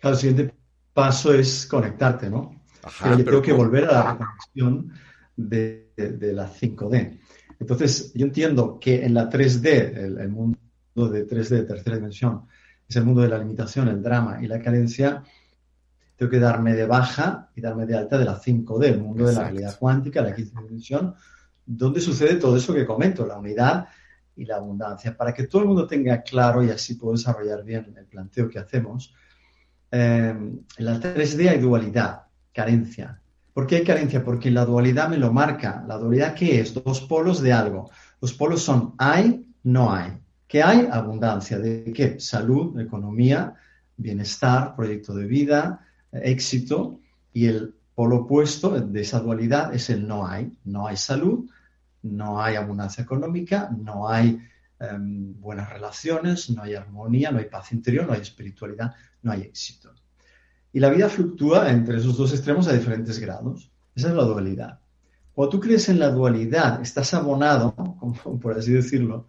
El 0.00 0.16
siguiente 0.16 0.54
paso 0.94 1.34
es 1.34 1.66
conectarte, 1.66 2.30
¿no? 2.30 2.58
Ajá, 2.82 3.04
pero 3.04 3.18
yo 3.18 3.24
tengo 3.26 3.42
que 3.42 3.52
volver 3.52 3.84
a 3.84 3.92
la 3.92 4.16
conexión 4.16 4.92
de, 5.36 5.92
la 6.32 6.50
5D. 6.50 7.20
Entonces, 7.60 8.10
yo 8.14 8.24
entiendo 8.24 8.78
que 8.80 9.04
en 9.04 9.12
la 9.12 9.28
3D, 9.28 9.98
el, 9.98 10.18
el 10.18 10.28
mundo 10.30 10.58
de 10.94 11.26
3D, 11.26 11.48
de 11.48 11.62
tercera 11.64 11.96
dimensión, 11.96 12.46
es 12.88 12.96
el 12.96 13.04
mundo 13.04 13.20
de 13.20 13.28
la 13.28 13.36
limitación, 13.36 13.88
el 13.88 14.02
drama 14.02 14.42
y 14.42 14.46
la 14.46 14.62
carencia 14.62 15.22
tengo 16.16 16.30
que 16.30 16.38
darme 16.38 16.74
de 16.74 16.86
baja 16.86 17.50
y 17.54 17.60
darme 17.60 17.86
de 17.86 17.96
alta 17.96 18.18
de 18.18 18.24
la 18.24 18.40
5D, 18.40 18.84
el 18.84 19.00
mundo 19.00 19.26
de 19.26 19.34
la 19.34 19.42
realidad 19.42 19.78
cuántica, 19.78 20.22
la 20.22 20.34
quinta 20.34 20.60
dimensión, 20.60 21.14
donde 21.64 22.00
sucede 22.00 22.36
todo 22.36 22.56
eso 22.56 22.72
que 22.72 22.86
comento, 22.86 23.26
la 23.26 23.38
unidad 23.38 23.88
y 24.34 24.46
la 24.46 24.56
abundancia. 24.56 25.16
Para 25.16 25.34
que 25.34 25.46
todo 25.46 25.62
el 25.62 25.68
mundo 25.68 25.86
tenga 25.86 26.22
claro 26.22 26.64
y 26.64 26.70
así 26.70 26.94
puedo 26.94 27.14
desarrollar 27.14 27.64
bien 27.64 27.94
el 27.96 28.06
planteo 28.06 28.48
que 28.48 28.58
hacemos, 28.58 29.14
eh, 29.90 30.30
en 30.30 30.84
la 30.84 30.98
3D 30.98 31.50
hay 31.50 31.58
dualidad, 31.58 32.22
carencia. 32.52 33.20
¿Por 33.52 33.66
qué 33.66 33.76
hay 33.76 33.84
carencia? 33.84 34.24
Porque 34.24 34.50
la 34.50 34.64
dualidad 34.64 35.08
me 35.08 35.16
lo 35.18 35.32
marca. 35.32 35.84
¿La 35.86 35.96
dualidad 35.96 36.34
qué 36.34 36.60
es? 36.60 36.74
Dos 36.74 37.00
polos 37.02 37.40
de 37.40 37.52
algo. 37.52 37.90
Los 38.20 38.32
polos 38.32 38.62
son 38.62 38.94
hay, 38.98 39.46
no 39.62 39.92
hay. 39.92 40.18
¿Qué 40.46 40.62
hay? 40.62 40.88
Abundancia. 40.90 41.58
¿De 41.58 41.92
qué? 41.92 42.20
Salud, 42.20 42.78
economía, 42.78 43.54
bienestar, 43.96 44.76
proyecto 44.76 45.14
de 45.14 45.26
vida, 45.26 45.85
éxito 46.12 47.00
y 47.32 47.46
el 47.46 47.74
polo 47.94 48.18
opuesto 48.18 48.78
de 48.78 49.00
esa 49.00 49.20
dualidad 49.20 49.74
es 49.74 49.90
el 49.90 50.06
no 50.06 50.26
hay. 50.26 50.52
No 50.64 50.86
hay 50.86 50.96
salud, 50.96 51.48
no 52.02 52.40
hay 52.40 52.56
abundancia 52.56 53.02
económica, 53.02 53.70
no 53.76 54.08
hay 54.08 54.38
em, 54.78 55.40
buenas 55.40 55.70
relaciones, 55.70 56.50
no 56.50 56.62
hay 56.62 56.74
armonía, 56.74 57.30
no 57.30 57.38
hay 57.38 57.46
paz 57.46 57.72
interior, 57.72 58.06
no 58.06 58.12
hay 58.12 58.20
espiritualidad, 58.20 58.94
no 59.22 59.32
hay 59.32 59.42
éxito. 59.42 59.92
Y 60.72 60.80
la 60.80 60.90
vida 60.90 61.08
fluctúa 61.08 61.70
entre 61.70 61.96
esos 61.96 62.16
dos 62.18 62.32
extremos 62.32 62.68
a 62.68 62.74
diferentes 62.74 63.18
grados. 63.18 63.70
Esa 63.94 64.08
es 64.08 64.14
la 64.14 64.24
dualidad. 64.24 64.78
Cuando 65.32 65.50
tú 65.50 65.60
crees 65.60 65.88
en 65.88 65.98
la 65.98 66.10
dualidad, 66.10 66.82
estás 66.82 67.14
abonado, 67.14 67.74
por 68.42 68.58
así 68.58 68.72
decirlo, 68.72 69.26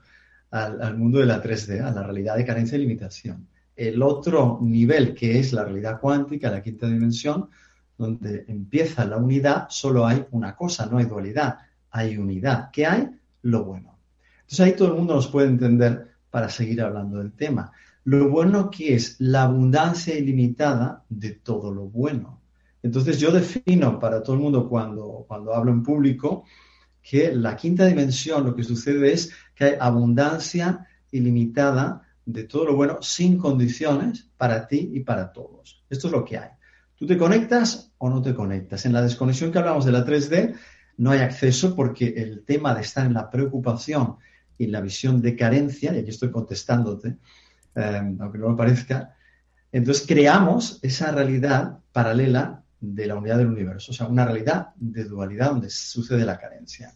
al, 0.51 0.81
al 0.81 0.97
mundo 0.97 1.19
de 1.19 1.25
la 1.25 1.41
3D, 1.41 1.81
a 1.81 1.91
la 1.91 2.03
realidad 2.03 2.35
de 2.35 2.45
carencia 2.45 2.77
y 2.77 2.81
limitación 2.81 3.47
el 3.77 4.01
otro 4.01 4.57
nivel 4.61 5.13
que 5.13 5.39
es 5.39 5.53
la 5.53 5.63
realidad 5.63 5.99
cuántica, 6.01 6.49
la 6.49 6.63
quinta 6.63 6.87
dimensión, 6.87 7.49
donde 7.97 8.45
empieza 8.47 9.05
la 9.05 9.17
unidad, 9.17 9.67
solo 9.69 10.05
hay 10.05 10.25
una 10.31 10.55
cosa, 10.55 10.87
no 10.87 10.97
hay 10.97 11.05
dualidad, 11.05 11.59
hay 11.91 12.17
unidad. 12.17 12.69
¿Qué 12.71 12.85
hay? 12.85 13.07
Lo 13.43 13.63
bueno. 13.63 13.97
Entonces 14.41 14.59
ahí 14.59 14.73
todo 14.73 14.89
el 14.89 14.95
mundo 14.95 15.15
nos 15.15 15.27
puede 15.27 15.47
entender 15.47 16.07
para 16.29 16.49
seguir 16.49 16.81
hablando 16.81 17.19
del 17.19 17.33
tema. 17.33 17.71
Lo 18.03 18.29
bueno 18.29 18.69
que 18.69 18.95
es 18.95 19.15
la 19.19 19.43
abundancia 19.43 20.17
ilimitada 20.17 21.03
de 21.09 21.31
todo 21.31 21.71
lo 21.73 21.83
bueno. 21.83 22.41
Entonces 22.81 23.19
yo 23.19 23.31
defino 23.31 23.99
para 23.99 24.23
todo 24.23 24.35
el 24.35 24.41
mundo 24.41 24.69
cuando, 24.69 25.25
cuando 25.27 25.53
hablo 25.53 25.71
en 25.71 25.83
público 25.83 26.45
que 27.01 27.33
la 27.33 27.55
quinta 27.55 27.85
dimensión 27.85 28.45
lo 28.45 28.55
que 28.55 28.63
sucede 28.63 29.11
es 29.11 29.33
que 29.55 29.65
hay 29.65 29.73
abundancia 29.79 30.87
ilimitada 31.11 32.06
de 32.27 32.43
todo 32.43 32.65
lo 32.65 32.75
bueno 32.75 32.97
sin 33.01 33.37
condiciones 33.37 34.29
para 34.37 34.67
ti 34.67 34.91
y 34.93 34.99
para 34.99 35.31
todos. 35.31 35.83
Esto 35.89 36.07
es 36.07 36.13
lo 36.13 36.25
que 36.25 36.37
hay. 36.37 36.49
Tú 36.97 37.07
te 37.07 37.17
conectas 37.17 37.93
o 37.97 38.09
no 38.09 38.21
te 38.21 38.35
conectas. 38.35 38.85
En 38.85 38.91
la 38.91 39.01
desconexión 39.01 39.51
que 39.51 39.59
hablamos 39.59 39.85
de 39.85 39.93
la 39.93 40.05
3D 40.05 40.55
no 40.97 41.11
hay 41.11 41.19
acceso 41.19 41.73
porque 41.73 42.07
el 42.17 42.43
tema 42.43 42.75
de 42.75 42.81
estar 42.81 43.05
en 43.05 43.13
la 43.13 43.29
preocupación 43.29 44.17
y 44.57 44.65
en 44.65 44.73
la 44.73 44.81
visión 44.81 45.21
de 45.21 45.37
carencia, 45.37 45.95
y 45.95 45.99
aquí 45.99 46.09
estoy 46.09 46.29
contestándote, 46.29 47.15
eh, 47.75 48.15
aunque 48.19 48.37
no 48.37 48.49
me 48.49 48.57
parezca, 48.57 49.15
entonces 49.71 50.05
creamos 50.05 50.79
esa 50.81 51.11
realidad 51.11 51.79
paralela 51.93 52.61
de 52.81 53.07
la 53.07 53.15
unidad 53.15 53.37
del 53.37 53.47
universo, 53.47 53.91
o 53.91 53.95
sea, 53.95 54.07
una 54.07 54.25
realidad 54.25 54.69
de 54.75 55.05
dualidad 55.05 55.51
donde 55.51 55.69
sucede 55.69 56.25
la 56.25 56.37
carencia. 56.37 56.93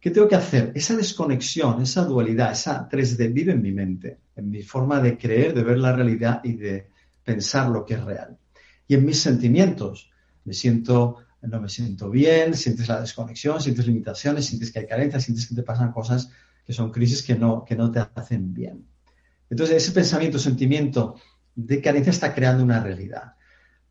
¿Qué 0.00 0.10
tengo 0.10 0.28
que 0.28 0.36
hacer? 0.36 0.72
Esa 0.74 0.96
desconexión, 0.96 1.82
esa 1.82 2.04
dualidad, 2.04 2.52
esa 2.52 2.88
3D 2.88 3.32
vive 3.32 3.52
en 3.52 3.62
mi 3.62 3.72
mente, 3.72 4.18
en 4.36 4.50
mi 4.50 4.62
forma 4.62 5.00
de 5.00 5.16
creer, 5.16 5.54
de 5.54 5.64
ver 5.64 5.78
la 5.78 5.92
realidad 5.92 6.40
y 6.44 6.52
de 6.52 6.88
pensar 7.24 7.68
lo 7.68 7.84
que 7.84 7.94
es 7.94 8.04
real. 8.04 8.36
Y 8.86 8.94
en 8.94 9.04
mis 9.04 9.20
sentimientos. 9.20 10.10
Me 10.44 10.52
siento, 10.52 11.16
no 11.42 11.60
me 11.60 11.68
siento 11.68 12.08
bien, 12.08 12.54
sientes 12.54 12.88
la 12.88 13.00
desconexión, 13.00 13.60
sientes 13.60 13.84
limitaciones, 13.86 14.46
sientes 14.46 14.70
que 14.70 14.78
hay 14.78 14.86
carencias, 14.86 15.24
sientes 15.24 15.48
que 15.48 15.56
te 15.56 15.64
pasan 15.64 15.90
cosas 15.90 16.30
que 16.64 16.72
son 16.72 16.90
crisis 16.90 17.22
que 17.22 17.34
no, 17.34 17.64
que 17.64 17.76
no 17.76 17.90
te 17.90 18.00
hacen 18.00 18.52
bien. 18.52 18.86
Entonces, 19.48 19.76
ese 19.76 19.92
pensamiento, 19.92 20.38
sentimiento 20.38 21.16
de 21.54 21.80
carencia 21.80 22.10
está 22.10 22.34
creando 22.34 22.62
una 22.62 22.82
realidad. 22.82 23.34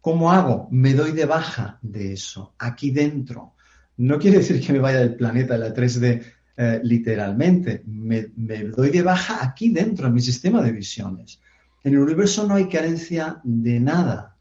¿Cómo 0.02 0.32
hago? 0.32 0.68
Me 0.72 0.94
doy 0.94 1.14
de 1.14 1.26
baja 1.26 1.80
de 1.82 2.14
eso, 2.14 2.54
aquí 2.60 2.92
dentro 2.92 3.55
no 3.98 4.20
quiere 4.20 4.40
decir 4.40 4.66
que 4.66 4.74
me 4.74 4.80
vaya 4.80 5.00
del 5.00 5.16
planeta 5.16 5.54
de 5.54 5.60
la 5.60 5.74
3D 5.74 6.24
eh, 6.58 6.80
literalmente. 6.84 7.84
Me, 7.86 8.28
me, 8.36 8.64
doy 8.66 8.90
de 8.90 9.02
baja 9.02 9.44
aquí 9.44 9.70
dentro, 9.70 10.08
en 10.08 10.14
mi 10.14 10.22
sistema 10.22 10.62
de 10.62 10.72
visiones. 10.72 11.40
En 11.84 11.94
el 11.94 12.00
universo 12.00 12.48
no 12.48 12.56
hay 12.56 12.68
carencia 12.68 13.40
de 13.44 13.80
nada. 13.80 14.36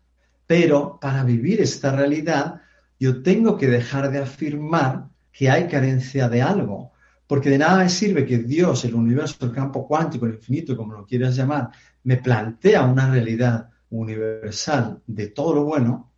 Pero 0.46 0.98
para 1.00 1.24
vivir 1.24 1.60
esta 1.60 1.94
realidad, 1.94 2.60
yo 2.98 3.22
tengo 3.22 3.56
que 3.56 3.66
dejar 3.66 4.10
de 4.10 4.18
afirmar 4.18 5.08
que 5.32 5.50
hay 5.50 5.66
carencia 5.66 6.28
de 6.28 6.42
algo. 6.42 6.92
Porque 7.26 7.50
de 7.50 7.58
nada 7.58 7.82
me 7.82 7.88
sirve 7.88 8.26
que 8.26 8.38
Dios, 8.38 8.84
el 8.84 8.94
universo, 8.94 9.44
el 9.46 9.52
campo 9.52 9.86
cuántico, 9.88 10.26
el 10.26 10.34
infinito, 10.34 10.76
como 10.76 10.92
lo 10.92 11.06
quieras 11.06 11.36
llamar, 11.36 11.70
me 12.04 12.18
plantea 12.18 12.84
una 12.84 13.10
realidad 13.10 13.70
universal 13.90 15.00
de 15.06 15.28
todo 15.28 15.54
lo 15.54 15.64
bueno, 15.64 16.12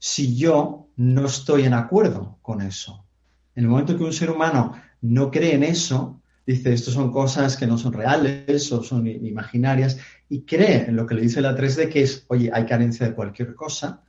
si 0.00 0.34
yo 0.34 0.88
no 0.96 1.26
estoy 1.26 1.64
en 1.64 1.74
acuerdo 1.74 2.38
con 2.40 2.62
eso. 2.62 3.04
En 3.54 3.64
el 3.64 3.70
momento 3.70 3.96
que 3.96 4.02
un 4.02 4.14
ser 4.14 4.30
humano 4.30 4.72
no 5.02 5.30
cree 5.30 5.54
en 5.54 5.62
eso, 5.62 6.22
dice, 6.46 6.72
esto 6.72 6.90
son 6.90 7.12
cosas 7.12 7.56
que 7.56 7.66
no 7.66 7.76
son 7.76 7.92
reales 7.92 8.72
o 8.72 8.82
son 8.82 9.06
imaginarias, 9.06 9.98
y 10.28 10.42
cree 10.42 10.86
en 10.88 10.96
lo 10.96 11.06
que 11.06 11.14
le 11.14 11.22
dice 11.22 11.42
la 11.42 11.54
3D, 11.54 11.90
que 11.90 12.02
es, 12.02 12.24
oye, 12.28 12.50
hay 12.52 12.64
carencia 12.64 13.06
de 13.06 13.14
cualquier 13.14 13.54
cosa, 13.54 14.02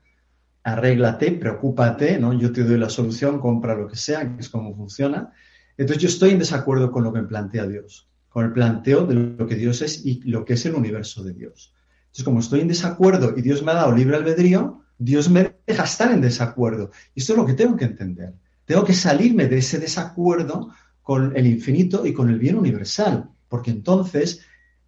arréglate, 0.63 1.33
preocúpate, 1.33 2.17
¿no? 2.17 2.31
Yo 2.33 2.53
te 2.53 2.63
doy 2.63 2.77
la 2.77 2.89
solución, 2.89 3.41
compra 3.41 3.75
lo 3.75 3.87
que 3.87 3.97
sea, 3.97 4.33
que 4.33 4.41
es 4.41 4.49
como 4.49 4.73
funciona. 4.73 5.33
Entonces 5.75 6.01
yo 6.01 6.07
estoy 6.07 6.29
en 6.29 6.39
desacuerdo 6.39 6.91
con 6.91 7.03
lo 7.03 7.11
que 7.11 7.21
me 7.21 7.27
plantea 7.27 7.67
Dios, 7.67 8.09
con 8.29 8.45
el 8.45 8.53
planteo 8.53 9.05
de 9.05 9.15
lo 9.15 9.45
que 9.45 9.55
Dios 9.55 9.81
es 9.81 10.05
y 10.05 10.21
lo 10.21 10.45
que 10.45 10.53
es 10.53 10.65
el 10.65 10.75
universo 10.75 11.21
de 11.23 11.33
Dios. 11.33 11.73
Entonces, 12.03 12.23
como 12.23 12.39
estoy 12.39 12.61
en 12.61 12.69
desacuerdo 12.69 13.33
y 13.35 13.41
Dios 13.41 13.61
me 13.61 13.71
ha 13.71 13.75
dado 13.75 13.93
libre 13.93 14.15
albedrío, 14.15 14.80
Dios 15.03 15.31
me 15.31 15.55
deja 15.65 15.83
estar 15.83 16.11
en 16.11 16.21
desacuerdo. 16.21 16.91
Y 17.15 17.21
esto 17.21 17.33
es 17.33 17.39
lo 17.39 17.45
que 17.45 17.55
tengo 17.55 17.75
que 17.75 17.85
entender. 17.85 18.35
Tengo 18.65 18.85
que 18.85 18.93
salirme 18.93 19.47
de 19.47 19.57
ese 19.57 19.79
desacuerdo 19.79 20.69
con 21.01 21.35
el 21.35 21.47
infinito 21.47 22.05
y 22.05 22.13
con 22.13 22.29
el 22.29 22.37
bien 22.37 22.55
universal, 22.55 23.31
porque 23.49 23.71
entonces 23.71 24.41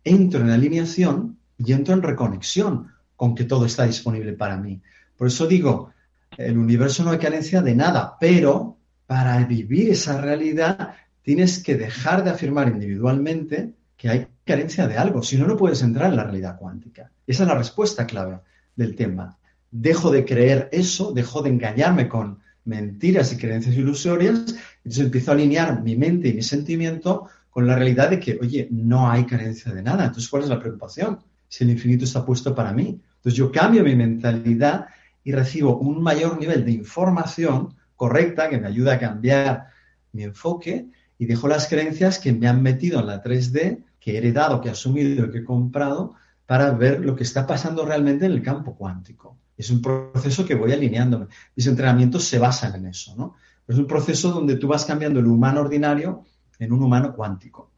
entro 0.04 0.42
en 0.42 0.52
alineación 0.52 1.40
y 1.58 1.74
entro 1.74 1.96
en 1.96 2.04
reconexión 2.04 2.92
con 3.16 3.34
que 3.34 3.46
todo 3.46 3.66
está 3.66 3.88
disponible 3.88 4.34
para 4.34 4.58
mí. 4.58 4.80
Por 5.18 5.28
eso 5.28 5.48
digo, 5.48 5.92
el 6.38 6.60
universo 6.60 7.04
no 7.04 7.10
hay 7.10 7.18
carencia 7.18 7.64
de 7.64 7.74
nada, 7.74 8.16
pero 8.20 8.78
para 9.08 9.44
vivir 9.46 9.90
esa 9.90 10.22
realidad 10.22 10.94
tienes 11.24 11.64
que 11.64 11.76
dejar 11.76 12.24
de 12.24 12.30
afirmar 12.30 12.68
individualmente 12.68 13.74
que 13.98 14.10
hay 14.10 14.28
carencia 14.46 14.88
de 14.88 14.98
algo, 14.98 15.24
si 15.24 15.38
no, 15.38 15.48
no 15.48 15.58
puedes 15.58 15.82
entrar 15.82 16.12
en 16.12 16.18
la 16.18 16.24
realidad 16.26 16.60
cuántica. 16.60 17.10
Esa 17.26 17.44
es 17.44 17.50
la 17.50 17.58
respuesta 17.58 18.06
clave 18.06 18.40
del 18.76 18.96
tema. 18.96 19.40
Dejo 19.76 20.12
de 20.12 20.24
creer 20.24 20.70
eso, 20.72 21.14
dejo 21.14 21.42
de 21.42 21.50
engañarme 21.50 22.08
con 22.08 22.38
mentiras 22.66 23.34
y 23.34 23.38
creencias 23.38 23.76
ilusorias, 23.76 24.56
entonces 24.84 25.06
empiezo 25.06 25.32
a 25.32 25.34
alinear 25.34 25.82
mi 25.82 25.96
mente 25.96 26.28
y 26.28 26.34
mi 26.36 26.44
sentimiento 26.44 27.28
con 27.50 27.66
la 27.66 27.76
realidad 27.76 28.12
de 28.12 28.20
que, 28.20 28.38
oye, 28.40 28.68
no 28.70 29.10
hay 29.10 29.26
carencia 29.26 29.74
de 29.74 29.82
nada. 29.82 30.06
Entonces, 30.06 30.30
¿cuál 30.30 30.44
es 30.44 30.50
la 30.50 30.60
preocupación? 30.60 31.18
Si 31.48 31.64
el 31.64 31.72
infinito 31.72 32.06
está 32.06 32.24
puesto 32.24 32.54
para 32.54 32.72
mí. 32.72 33.02
Entonces, 33.16 33.34
yo 33.34 33.52
cambio 33.52 33.84
mi 33.84 33.96
mentalidad 33.96 34.90
y 35.24 35.32
recibo 35.32 35.78
un 35.78 36.04
mayor 36.04 36.40
nivel 36.40 36.64
de 36.66 36.72
información 36.72 37.74
correcta 37.96 38.50
que 38.50 38.60
me 38.60 38.68
ayuda 38.68 38.94
a 38.94 39.00
cambiar 39.00 39.70
mi 40.12 40.22
enfoque 40.22 40.86
y 41.18 41.26
dejo 41.26 41.48
las 41.48 41.68
creencias 41.68 42.20
que 42.20 42.32
me 42.32 42.48
han 42.48 42.62
metido 42.62 43.00
en 43.00 43.08
la 43.08 43.24
3D, 43.24 43.84
que 44.00 44.14
he 44.14 44.18
heredado, 44.18 44.62
que 44.62 44.68
he 44.68 44.72
asumido, 44.72 45.32
que 45.32 45.40
he 45.40 45.44
comprado, 45.44 46.14
para 46.54 46.70
ver 46.70 47.00
lo 47.00 47.16
que 47.16 47.24
está 47.24 47.48
pasando 47.48 47.84
realmente 47.84 48.28
en 48.28 48.32
el 48.32 48.44
campo 48.44 48.76
cuántico. 48.76 49.40
Es 49.58 49.72
un 49.72 49.82
proceso 49.82 50.46
que 50.46 50.54
voy 50.54 50.72
alineándome. 50.72 51.26
Mis 51.56 51.66
entrenamientos 51.66 52.26
se 52.26 52.38
basan 52.38 52.76
en 52.76 52.86
eso, 52.86 53.16
¿no? 53.16 53.34
Es 53.68 53.76
un 53.76 53.88
proceso 53.88 54.30
donde 54.30 54.58
tú 54.58 54.68
vas 54.68 54.86
cambiando 54.86 55.20
el 55.20 55.26
humano 55.26 55.62
ordinario 55.62 56.26
en 56.60 56.72
un 56.72 56.84
humano 56.84 57.16
cuántico. 57.16 57.72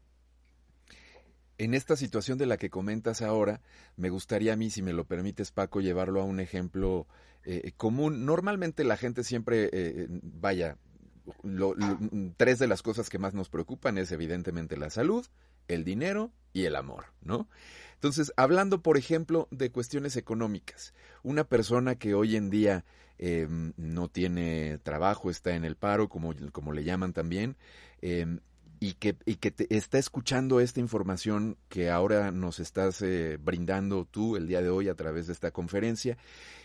En 1.56 1.72
esta 1.72 1.96
situación 1.96 2.36
de 2.36 2.44
la 2.44 2.58
que 2.58 2.68
comentas 2.68 3.22
ahora, 3.22 3.62
me 3.96 4.10
gustaría 4.10 4.52
a 4.52 4.56
mí, 4.56 4.68
si 4.68 4.82
me 4.82 4.92
lo 4.92 5.06
permites, 5.06 5.52
Paco, 5.52 5.80
llevarlo 5.80 6.20
a 6.20 6.24
un 6.24 6.38
ejemplo 6.38 7.06
eh, 7.46 7.72
común. 7.78 8.26
Normalmente 8.26 8.84
la 8.84 8.98
gente 8.98 9.24
siempre, 9.24 9.70
eh, 9.72 10.06
vaya, 10.10 10.76
tres 12.36 12.58
de 12.58 12.66
las 12.66 12.82
cosas 12.82 13.08
que 13.08 13.18
más 13.18 13.32
nos 13.32 13.48
preocupan 13.48 13.96
es 13.96 14.12
evidentemente 14.12 14.76
la 14.76 14.90
salud, 14.90 15.24
el 15.68 15.84
dinero 15.84 16.32
y 16.52 16.64
el 16.64 16.76
amor, 16.76 17.06
¿no? 17.22 17.48
Entonces, 17.94 18.32
hablando, 18.36 18.82
por 18.82 18.98
ejemplo, 18.98 19.48
de 19.50 19.70
cuestiones 19.70 20.16
económicas, 20.16 20.94
una 21.22 21.44
persona 21.44 21.96
que 21.96 22.14
hoy 22.14 22.36
en 22.36 22.50
día 22.50 22.84
em, 23.18 23.72
no 23.76 24.08
tiene 24.08 24.78
trabajo, 24.82 25.30
está 25.30 25.54
en 25.54 25.64
el 25.64 25.76
paro, 25.76 26.08
como, 26.08 26.34
como 26.52 26.72
le 26.72 26.84
llaman 26.84 27.12
también, 27.12 27.56
em, 28.02 28.40
y 28.78 28.94
que, 28.94 29.16
y 29.24 29.36
que 29.36 29.50
te 29.50 29.74
está 29.74 29.98
escuchando 29.98 30.60
esta 30.60 30.80
información 30.80 31.56
que 31.68 31.90
ahora 31.90 32.30
nos 32.30 32.60
estás 32.60 33.00
eh, 33.00 33.38
brindando 33.40 34.04
tú 34.04 34.36
el 34.36 34.46
día 34.46 34.60
de 34.60 34.68
hoy 34.68 34.88
a 34.88 34.94
través 34.94 35.26
de 35.26 35.32
esta 35.32 35.50
conferencia, 35.50 36.18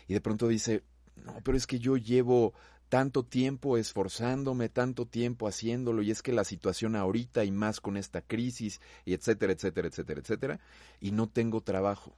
y 0.08 0.14
de 0.14 0.22
pronto 0.22 0.50
dice, 0.50 0.84
no, 1.16 1.38
pero 1.44 1.58
es 1.58 1.68
que 1.68 1.80
yo 1.80 1.96
llevo 1.96 2.54
tanto 2.92 3.24
tiempo 3.24 3.78
esforzándome, 3.78 4.68
tanto 4.68 5.06
tiempo 5.06 5.48
haciéndolo, 5.48 6.02
y 6.02 6.12
es 6.12 6.22
que 6.22 6.34
la 6.34 6.44
situación 6.44 6.98
ahorita 6.98 7.46
y 7.46 7.52
más 7.52 7.80
con 7.80 7.96
esta 7.96 8.22
crisis, 8.22 8.82
y 9.06 9.14
etcétera, 9.14 9.54
etcétera, 9.54 9.88
etcétera, 9.88 10.20
etcétera, 10.20 10.60
y 11.00 11.14
no 11.14 11.30
tengo 11.30 11.62
trabajo. 11.62 12.18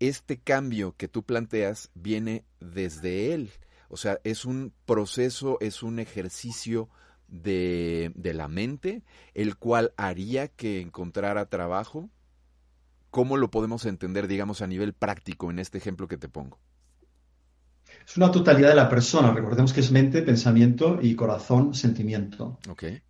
Este 0.00 0.38
cambio 0.38 0.96
que 0.96 1.08
tú 1.08 1.24
planteas 1.24 1.90
viene 1.92 2.46
desde 2.58 3.34
él, 3.34 3.50
o 3.90 3.98
sea, 3.98 4.18
es 4.24 4.46
un 4.46 4.72
proceso, 4.86 5.58
es 5.60 5.82
un 5.82 5.98
ejercicio 5.98 6.88
de, 7.28 8.12
de 8.14 8.32
la 8.32 8.48
mente, 8.48 9.02
el 9.34 9.58
cual 9.58 9.92
haría 9.98 10.48
que 10.48 10.80
encontrara 10.80 11.50
trabajo. 11.50 12.08
¿Cómo 13.10 13.36
lo 13.36 13.50
podemos 13.50 13.84
entender, 13.84 14.26
digamos, 14.26 14.62
a 14.62 14.66
nivel 14.66 14.94
práctico 14.94 15.50
en 15.50 15.58
este 15.58 15.76
ejemplo 15.76 16.08
que 16.08 16.16
te 16.16 16.30
pongo? 16.30 16.58
Es 18.06 18.16
una 18.16 18.30
totalidad 18.30 18.70
de 18.70 18.74
la 18.74 18.88
persona. 18.88 19.32
Recordemos 19.32 19.72
que 19.72 19.80
es 19.80 19.90
mente, 19.90 20.22
pensamiento 20.22 20.98
y 21.00 21.14
corazón, 21.14 21.74
sentimiento. 21.74 22.58
Okay. 22.68 23.00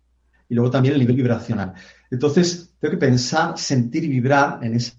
Y 0.49 0.55
luego 0.55 0.71
también 0.71 0.93
el 0.93 0.99
nivel 0.99 1.15
vibracional. 1.15 1.73
Entonces, 2.09 2.73
tengo 2.79 2.91
que 2.91 2.97
pensar, 2.97 3.57
sentir 3.57 4.03
y 4.03 4.07
vibrar 4.07 4.63
en 4.63 4.75
esa 4.75 4.95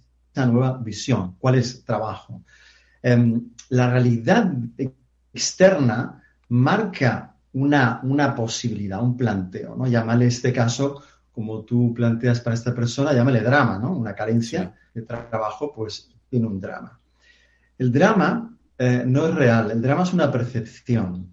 nueva 0.46 0.78
visión. 0.78 1.36
¿Cuál 1.38 1.56
es 1.56 1.84
trabajo? 1.84 2.42
Em, 3.02 3.50
la 3.68 3.90
realidad 3.90 4.52
externa 5.32 6.22
marca 6.48 7.36
una, 7.52 8.00
una, 8.02 8.34
posibilidad, 8.34 9.02
un 9.02 9.16
planteo, 9.16 9.76
¿no? 9.76 9.86
Llámale 9.86 10.26
este 10.26 10.52
caso, 10.52 11.02
como 11.30 11.62
tú 11.62 11.92
planteas 11.94 12.40
para 12.40 12.54
esta 12.54 12.74
persona, 12.74 13.12
llámale 13.12 13.40
drama, 13.40 13.78
¿no? 13.78 13.96
Una 13.96 14.14
carencia 14.14 14.74
de 14.92 15.02
trabajo, 15.02 15.72
pues 15.72 16.10
tiene 16.28 16.46
un 16.46 16.60
drama. 16.60 16.98
El 17.78 17.92
drama 17.92 18.53
eh, 18.78 19.04
no 19.06 19.26
es 19.26 19.34
real, 19.34 19.70
el 19.70 19.82
drama 19.82 20.02
es 20.02 20.12
una 20.12 20.30
percepción. 20.30 21.30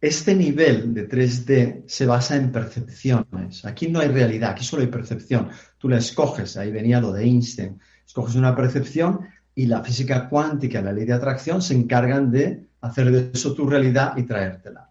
Este 0.00 0.34
nivel 0.34 0.94
de 0.94 1.08
3D 1.08 1.84
se 1.86 2.06
basa 2.06 2.36
en 2.36 2.50
percepciones. 2.50 3.64
Aquí 3.66 3.88
no 3.88 4.00
hay 4.00 4.08
realidad, 4.08 4.50
aquí 4.50 4.64
solo 4.64 4.82
hay 4.82 4.88
percepción. 4.88 5.50
Tú 5.76 5.88
la 5.88 5.98
escoges, 5.98 6.56
ahí 6.56 6.70
venía 6.70 7.00
lo 7.00 7.12
de 7.12 7.24
Einstein. 7.24 7.78
Escoges 8.06 8.34
una 8.34 8.56
percepción 8.56 9.20
y 9.54 9.66
la 9.66 9.84
física 9.84 10.28
cuántica 10.28 10.80
la 10.80 10.92
ley 10.92 11.04
de 11.04 11.12
atracción 11.12 11.60
se 11.60 11.74
encargan 11.74 12.30
de 12.30 12.66
hacer 12.80 13.10
de 13.10 13.30
eso 13.34 13.54
tu 13.54 13.68
realidad 13.68 14.16
y 14.16 14.22
traértela. 14.22 14.90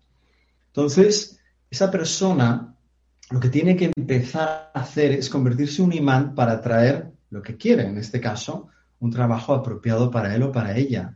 Entonces, 0.68 1.39
esa 1.72 1.89
persona 1.89 2.76
lo 3.32 3.39
que 3.39 3.50
tiene 3.50 3.76
que 3.76 3.92
empezar 3.96 4.72
a 4.74 4.80
hacer 4.80 5.12
es 5.12 5.30
convertirse 5.30 5.82
en 5.82 5.88
un 5.88 5.94
imán 5.94 6.36
para 6.36 6.54
atraer 6.54 7.12
lo 7.30 7.42
que 7.42 7.58
quiere, 7.58 7.84
en 7.88 7.98
este 7.98 8.20
caso, 8.20 8.70
un 9.00 9.12
trabajo 9.12 9.54
apropiado 9.54 10.12
para 10.12 10.36
él 10.36 10.44
o 10.44 10.52
para 10.52 10.78
ella 10.78 11.16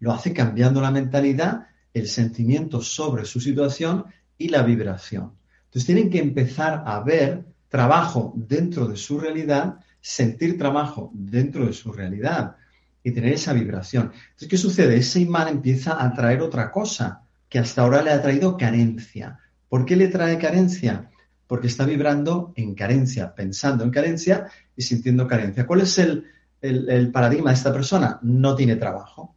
lo 0.00 0.12
hace 0.12 0.32
cambiando 0.32 0.80
la 0.80 0.90
mentalidad, 0.90 1.66
el 1.92 2.08
sentimiento 2.08 2.80
sobre 2.80 3.24
su 3.24 3.38
situación 3.38 4.06
y 4.36 4.48
la 4.48 4.62
vibración. 4.62 5.32
Entonces 5.64 5.86
tienen 5.86 6.10
que 6.10 6.18
empezar 6.18 6.82
a 6.86 7.00
ver 7.00 7.44
trabajo 7.68 8.32
dentro 8.34 8.88
de 8.88 8.96
su 8.96 9.20
realidad, 9.20 9.76
sentir 10.00 10.58
trabajo 10.58 11.10
dentro 11.14 11.66
de 11.66 11.72
su 11.72 11.92
realidad 11.92 12.56
y 13.04 13.12
tener 13.12 13.34
esa 13.34 13.52
vibración. 13.52 14.12
Entonces, 14.12 14.48
¿qué 14.48 14.56
sucede? 14.56 14.96
Ese 14.96 15.20
imán 15.20 15.48
empieza 15.48 16.02
a 16.02 16.12
traer 16.12 16.40
otra 16.42 16.70
cosa 16.72 17.22
que 17.48 17.58
hasta 17.58 17.82
ahora 17.82 18.02
le 18.02 18.10
ha 18.10 18.22
traído 18.22 18.56
carencia. 18.56 19.38
¿Por 19.68 19.84
qué 19.84 19.96
le 19.96 20.08
trae 20.08 20.38
carencia? 20.38 21.10
Porque 21.46 21.66
está 21.66 21.84
vibrando 21.84 22.52
en 22.56 22.74
carencia, 22.74 23.34
pensando 23.34 23.84
en 23.84 23.90
carencia 23.90 24.46
y 24.76 24.82
sintiendo 24.82 25.26
carencia. 25.26 25.66
¿Cuál 25.66 25.82
es 25.82 25.98
el, 25.98 26.24
el 26.60 27.10
paradigma 27.10 27.50
de 27.50 27.56
esta 27.56 27.72
persona? 27.72 28.18
No 28.22 28.54
tiene 28.54 28.76
trabajo. 28.76 29.34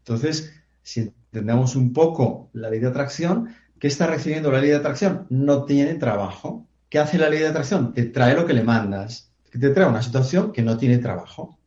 Entonces, 0.00 0.52
si 0.82 1.00
entendemos 1.00 1.76
un 1.76 1.92
poco 1.92 2.48
la 2.54 2.70
ley 2.70 2.80
de 2.80 2.86
atracción, 2.86 3.54
¿qué 3.78 3.88
está 3.88 4.06
recibiendo 4.06 4.50
la 4.50 4.60
ley 4.60 4.70
de 4.70 4.76
atracción? 4.76 5.26
No 5.28 5.64
tiene 5.64 5.94
trabajo. 5.96 6.66
¿Qué 6.88 6.98
hace 6.98 7.18
la 7.18 7.28
ley 7.28 7.40
de 7.40 7.48
atracción? 7.48 7.92
Te 7.92 8.04
trae 8.06 8.34
lo 8.34 8.46
que 8.46 8.54
le 8.54 8.62
mandas. 8.62 9.30
Te 9.50 9.68
trae 9.70 9.86
una 9.86 10.02
situación 10.02 10.52
que 10.52 10.62
no 10.62 10.78
tiene 10.78 10.98
trabajo. 10.98 11.58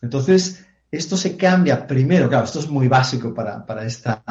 Entonces, 0.00 0.64
esto 0.92 1.16
se 1.16 1.36
cambia 1.36 1.86
primero, 1.86 2.28
claro, 2.28 2.44
esto 2.44 2.60
es 2.60 2.68
muy 2.68 2.86
básico 2.86 3.34
para, 3.34 3.66
para 3.66 3.84
esta 3.84 4.22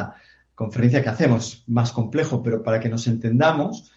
conferencia 0.54 1.02
que 1.02 1.10
hacemos, 1.10 1.64
más 1.66 1.92
complejo, 1.92 2.42
pero 2.42 2.62
para 2.62 2.80
que 2.80 2.88
nos 2.88 3.06
entendamos, 3.06 3.92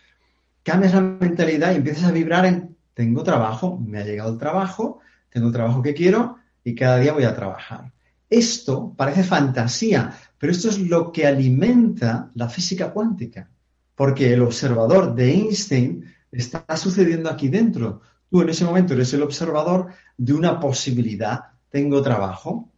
cambias 0.63 0.93
la 0.93 0.99
mentalidad 0.99 1.71
y 1.71 1.77
empiezas 1.77 2.03
a 2.03 2.12
vibrar 2.12 2.45
en 2.45 2.75
tengo 2.93 3.23
trabajo, 3.23 3.77
me 3.77 3.99
ha 3.99 4.03
llegado 4.03 4.34
el 4.34 4.38
trabajo, 4.38 4.99
tengo 5.29 5.47
el 5.47 5.53
trabajo 5.53 5.81
que 5.81 5.93
quiero 5.93 6.37
y 6.63 6.75
cada 6.75 6.97
día 6.97 7.13
voy 7.13 7.23
a 7.23 7.35
trabajar. 7.35 7.91
Esto 8.29 8.93
parece 8.95 9.23
fantasía, 9.23 10.13
pero 10.37 10.51
esto 10.51 10.69
es 10.69 10.79
lo 10.79 11.11
que 11.11 11.25
alimenta 11.25 12.31
la 12.35 12.49
física 12.49 12.91
cuántica. 12.91 13.49
porque 13.95 14.31
el 14.33 14.41
observador 14.41 15.13
de 15.13 15.29
Einstein 15.29 16.05
está 16.31 16.63
sucediendo 16.77 17.29
aquí 17.29 17.49
dentro. 17.49 17.99
Tú 18.29 18.41
en 18.41 18.47
ese 18.47 18.63
momento 18.63 18.93
eres 18.93 19.13
el 19.13 19.23
observador 19.23 19.87
de 20.17 20.31
una 20.31 20.57
posibilidad. 20.57 21.41
Tengo 21.69 22.01
trabajo. 22.01 22.71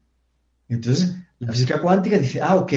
Entonces, 0.67 1.15
la 1.37 1.51
física 1.51 1.79
cuántica 1.79 2.17
dice, 2.17 2.41
ah, 2.41 2.55
ok, 2.55 2.73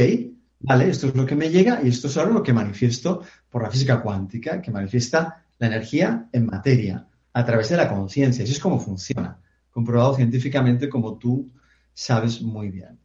vale, 0.60 0.90
esto 0.90 1.06
es 1.06 1.14
lo 1.14 1.24
que 1.24 1.34
me 1.34 1.48
llega 1.48 1.80
y 1.82 1.88
esto 1.88 2.08
es 2.08 2.18
ahora 2.18 2.32
lo 2.32 2.42
que 2.42 2.52
manifiesto 2.52 3.22
por 3.48 3.62
la 3.62 3.70
física 3.70 4.02
cuántica, 4.02 4.60
que 4.60 4.70
manifiesta 4.70 5.42
la 5.58 5.66
energía 5.66 6.28
en 6.30 6.44
materia 6.44 7.06
a 7.32 7.44
través 7.46 7.70
de 7.70 7.78
la 7.78 7.88
conciencia. 7.88 8.44
Eso 8.44 8.52
es 8.52 8.60
como 8.60 8.78
funciona, 8.78 9.38
comprobado 9.74 10.14
científicamente 10.14 10.88
como 10.88 11.18
tú 11.18 11.50
sabes 11.92 12.40
muy 12.40 12.70
bien. 12.70 12.98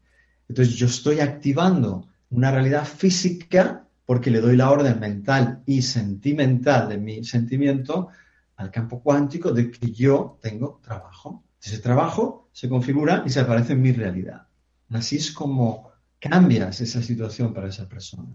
Entonces, 0.48 0.76
yo 0.76 0.86
estoy 0.86 1.20
activando 1.20 2.08
una 2.30 2.52
realidad 2.52 2.86
física 2.86 3.88
porque 4.06 4.30
le 4.30 4.40
doy 4.40 4.56
la 4.56 4.70
orden 4.70 5.00
mental 5.00 5.64
y 5.66 5.82
sentimental 5.82 6.90
de 6.90 6.98
mi 6.98 7.24
sentimiento 7.24 8.10
al 8.56 8.70
campo 8.70 9.02
cuántico 9.02 9.52
de 9.52 9.72
que 9.72 9.92
yo 9.92 10.38
tengo 10.42 10.80
trabajo. 10.84 11.44
Ese 11.62 11.80
trabajo 11.80 12.50
se 12.52 12.70
configura 12.70 13.24
y 13.26 13.30
se 13.30 13.40
aparece 13.40 13.74
en 13.74 13.82
mi 13.82 13.92
realidad. 13.92 14.48
Así 14.92 15.18
es 15.18 15.32
como 15.32 15.90
cambias 16.20 16.82
esa 16.82 17.02
situación 17.02 17.54
para 17.54 17.70
esa 17.70 17.88
persona. 17.88 18.30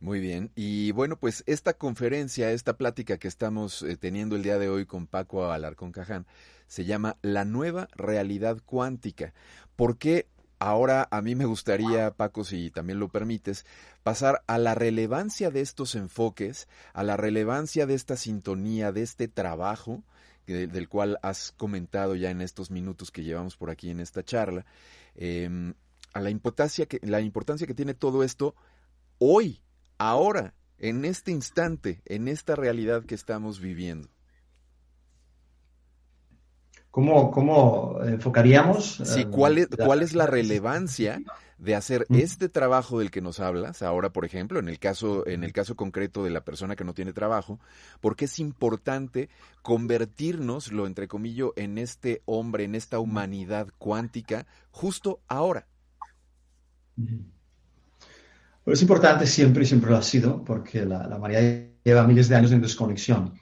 Muy 0.00 0.18
bien. 0.18 0.50
Y 0.54 0.92
bueno, 0.92 1.16
pues 1.16 1.44
esta 1.46 1.74
conferencia, 1.74 2.52
esta 2.52 2.78
plática 2.78 3.18
que 3.18 3.28
estamos 3.28 3.82
eh, 3.82 3.98
teniendo 3.98 4.34
el 4.34 4.42
día 4.42 4.58
de 4.58 4.70
hoy 4.70 4.86
con 4.86 5.06
Paco 5.06 5.52
Alarcón 5.52 5.92
Caján, 5.92 6.26
se 6.66 6.86
llama 6.86 7.18
La 7.20 7.44
nueva 7.44 7.88
realidad 7.94 8.62
cuántica. 8.64 9.34
¿Por 9.76 9.98
qué 9.98 10.26
ahora 10.58 11.06
a 11.10 11.20
mí 11.20 11.34
me 11.34 11.44
gustaría, 11.44 12.12
Paco, 12.12 12.44
si 12.44 12.70
también 12.70 12.98
lo 12.98 13.08
permites, 13.08 13.66
pasar 14.02 14.42
a 14.46 14.56
la 14.56 14.74
relevancia 14.74 15.50
de 15.50 15.60
estos 15.60 15.94
enfoques, 15.94 16.66
a 16.94 17.02
la 17.02 17.18
relevancia 17.18 17.84
de 17.84 17.94
esta 17.94 18.16
sintonía, 18.16 18.92
de 18.92 19.02
este 19.02 19.28
trabajo 19.28 20.02
del 20.46 20.88
cual 20.88 21.18
has 21.22 21.52
comentado 21.52 22.16
ya 22.16 22.30
en 22.30 22.40
estos 22.40 22.70
minutos 22.70 23.10
que 23.10 23.22
llevamos 23.22 23.56
por 23.56 23.70
aquí 23.70 23.90
en 23.90 24.00
esta 24.00 24.24
charla, 24.24 24.66
em, 25.14 25.74
a 26.12 26.20
la 26.20 26.30
importancia, 26.30 26.86
que, 26.86 26.98
la 27.02 27.20
importancia 27.20 27.66
que 27.66 27.74
tiene 27.74 27.94
todo 27.94 28.24
esto 28.24 28.56
hoy, 29.18 29.60
ahora, 30.00 30.54
en 30.78 31.04
este 31.04 31.30
instante, 31.30 32.00
en 32.06 32.26
esta 32.26 32.56
realidad 32.56 33.04
que 33.04 33.14
estamos 33.14 33.60
viviendo. 33.60 34.08
¿Cómo, 36.90 37.30
cómo 37.30 38.00
enfocaríamos? 38.02 39.02
Sí, 39.04 39.26
¿cuál 39.26 39.58
es, 39.58 39.68
¿cuál 39.68 40.02
es 40.02 40.14
la 40.14 40.26
relevancia 40.26 41.22
de 41.58 41.74
hacer 41.74 42.06
este 42.08 42.48
trabajo 42.48 42.98
del 42.98 43.10
que 43.10 43.20
nos 43.20 43.38
hablas, 43.38 43.82
ahora 43.82 44.10
por 44.10 44.24
ejemplo, 44.24 44.58
en 44.58 44.68
el 44.68 44.78
caso, 44.78 45.26
en 45.26 45.44
el 45.44 45.52
caso 45.52 45.76
concreto 45.76 46.24
de 46.24 46.30
la 46.30 46.42
persona 46.42 46.74
que 46.74 46.84
no 46.84 46.94
tiene 46.94 47.12
trabajo, 47.12 47.60
porque 48.00 48.24
es 48.24 48.38
importante 48.38 49.28
convertirnos, 49.60 50.72
lo 50.72 50.86
entre 50.86 51.06
comillas, 51.06 51.50
en 51.56 51.76
este 51.76 52.22
hombre, 52.24 52.64
en 52.64 52.74
esta 52.74 52.98
humanidad 52.98 53.68
cuántica, 53.78 54.46
justo 54.70 55.20
ahora. 55.28 55.66
Pues 58.64 58.78
es 58.78 58.82
importante 58.82 59.26
siempre 59.26 59.62
y 59.62 59.66
siempre 59.66 59.90
lo 59.90 59.96
ha 59.96 60.02
sido, 60.02 60.44
porque 60.44 60.84
la, 60.84 61.06
la 61.06 61.16
humanidad 61.16 61.70
lleva 61.84 62.06
miles 62.06 62.28
de 62.28 62.36
años 62.36 62.52
en 62.52 62.60
desconexión. 62.60 63.34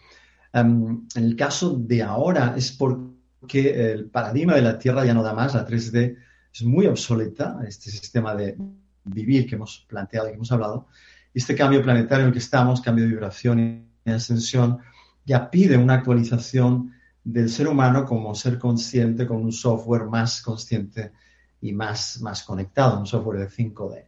Em, 0.53 1.07
en 1.15 1.25
el 1.25 1.37
caso 1.37 1.77
de 1.77 2.03
ahora 2.03 2.55
es 2.57 2.73
porque 2.73 3.93
el 3.93 4.07
paradigma 4.07 4.55
de 4.55 4.63
la 4.63 4.79
Tierra 4.79 5.05
ya 5.05 5.15
no 5.15 5.23
da 5.23 5.35
más, 5.35 5.55
la 5.55 5.67
3D 5.67 6.17
es 6.53 6.63
muy 6.63 6.87
obsoleta, 6.87 7.61
este 7.67 7.91
sistema 7.91 8.35
de 8.35 8.57
vivir 9.05 9.47
que 9.47 9.55
hemos 9.57 9.87
planteado 9.89 10.27
y 10.27 10.31
que 10.31 10.37
hemos 10.37 10.53
hablado. 10.53 10.89
Este 11.35 11.55
cambio 11.55 11.83
planetario 11.83 12.25
en 12.25 12.29
el 12.29 12.33
que 12.33 12.39
estamos, 12.39 12.81
cambio 12.81 13.05
de 13.05 13.11
vibración 13.11 13.87
y 14.05 14.11
ascensión, 14.11 14.79
ya 15.25 15.51
pide 15.51 15.77
una 15.77 15.95
actualización 15.95 16.95
del 17.23 17.51
ser 17.51 17.69
humano 17.69 18.07
como 18.07 18.35
ser 18.35 18.59
consciente 18.59 19.27
con 19.27 19.39
un 19.39 19.53
software 19.53 20.05
más 20.05 20.41
consciente 20.41 21.13
y 21.61 21.73
más, 21.73 22.21
más 22.23 22.43
conectado, 22.43 22.99
un 22.99 23.07
software 23.07 23.41
de 23.41 23.49
5D. 23.51 24.05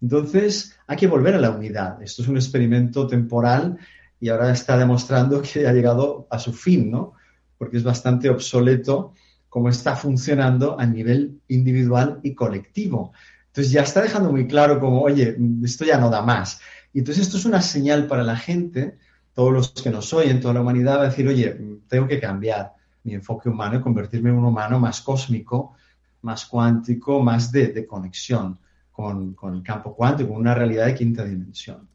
Entonces, 0.00 0.76
hay 0.86 0.96
que 0.96 1.06
volver 1.06 1.34
a 1.34 1.40
la 1.40 1.50
unidad. 1.50 2.02
Esto 2.02 2.22
es 2.22 2.28
un 2.28 2.36
experimento 2.36 3.06
temporal 3.06 3.78
y 4.20 4.28
ahora 4.28 4.52
está 4.52 4.76
demostrando 4.76 5.42
que 5.52 5.66
ha 5.66 5.72
llegado 5.72 6.26
a 6.30 6.38
su 6.38 6.52
fin, 6.52 6.90
¿no? 6.90 7.14
Porque 7.56 7.76
es 7.76 7.84
bastante 7.84 8.30
obsoleto 8.30 9.14
cómo 9.48 9.68
está 9.68 9.96
funcionando 9.96 10.78
a 10.78 10.86
nivel 10.86 11.40
individual 11.48 12.20
y 12.22 12.34
colectivo. 12.34 13.12
Entonces 13.46 13.72
ya 13.72 13.82
está 13.82 14.02
dejando 14.02 14.30
muy 14.30 14.46
claro 14.46 14.78
como, 14.78 15.02
oye, 15.02 15.36
esto 15.64 15.84
ya 15.84 15.98
no 15.98 16.10
da 16.10 16.22
más. 16.22 16.60
Y 16.92 17.00
entonces 17.00 17.26
esto 17.26 17.38
es 17.38 17.44
una 17.44 17.62
señal 17.62 18.06
para 18.06 18.22
la 18.22 18.36
gente, 18.36 18.98
todos 19.32 19.52
los 19.52 19.70
que 19.70 19.90
nos 19.90 20.12
oyen, 20.12 20.40
toda 20.40 20.54
la 20.54 20.60
humanidad 20.60 20.98
va 20.98 21.02
a 21.02 21.08
decir, 21.08 21.26
oye, 21.26 21.58
tengo 21.88 22.06
que 22.06 22.20
cambiar 22.20 22.74
mi 23.04 23.14
enfoque 23.14 23.48
humano 23.48 23.78
y 23.78 23.80
convertirme 23.80 24.30
en 24.30 24.36
un 24.36 24.44
humano 24.44 24.78
más 24.78 25.00
cósmico, 25.00 25.74
más 26.22 26.46
cuántico, 26.46 27.22
más 27.22 27.50
de, 27.50 27.86
conexión 27.86 28.58
con, 28.98 29.34
con 29.34 29.54
el 29.54 29.62
campo 29.62 29.94
cuántico, 29.94 30.30
con 30.30 30.40
una 30.40 30.56
realidad 30.56 30.86
de 30.86 30.96
quinta 30.96 31.24
dimensión. 31.24 31.88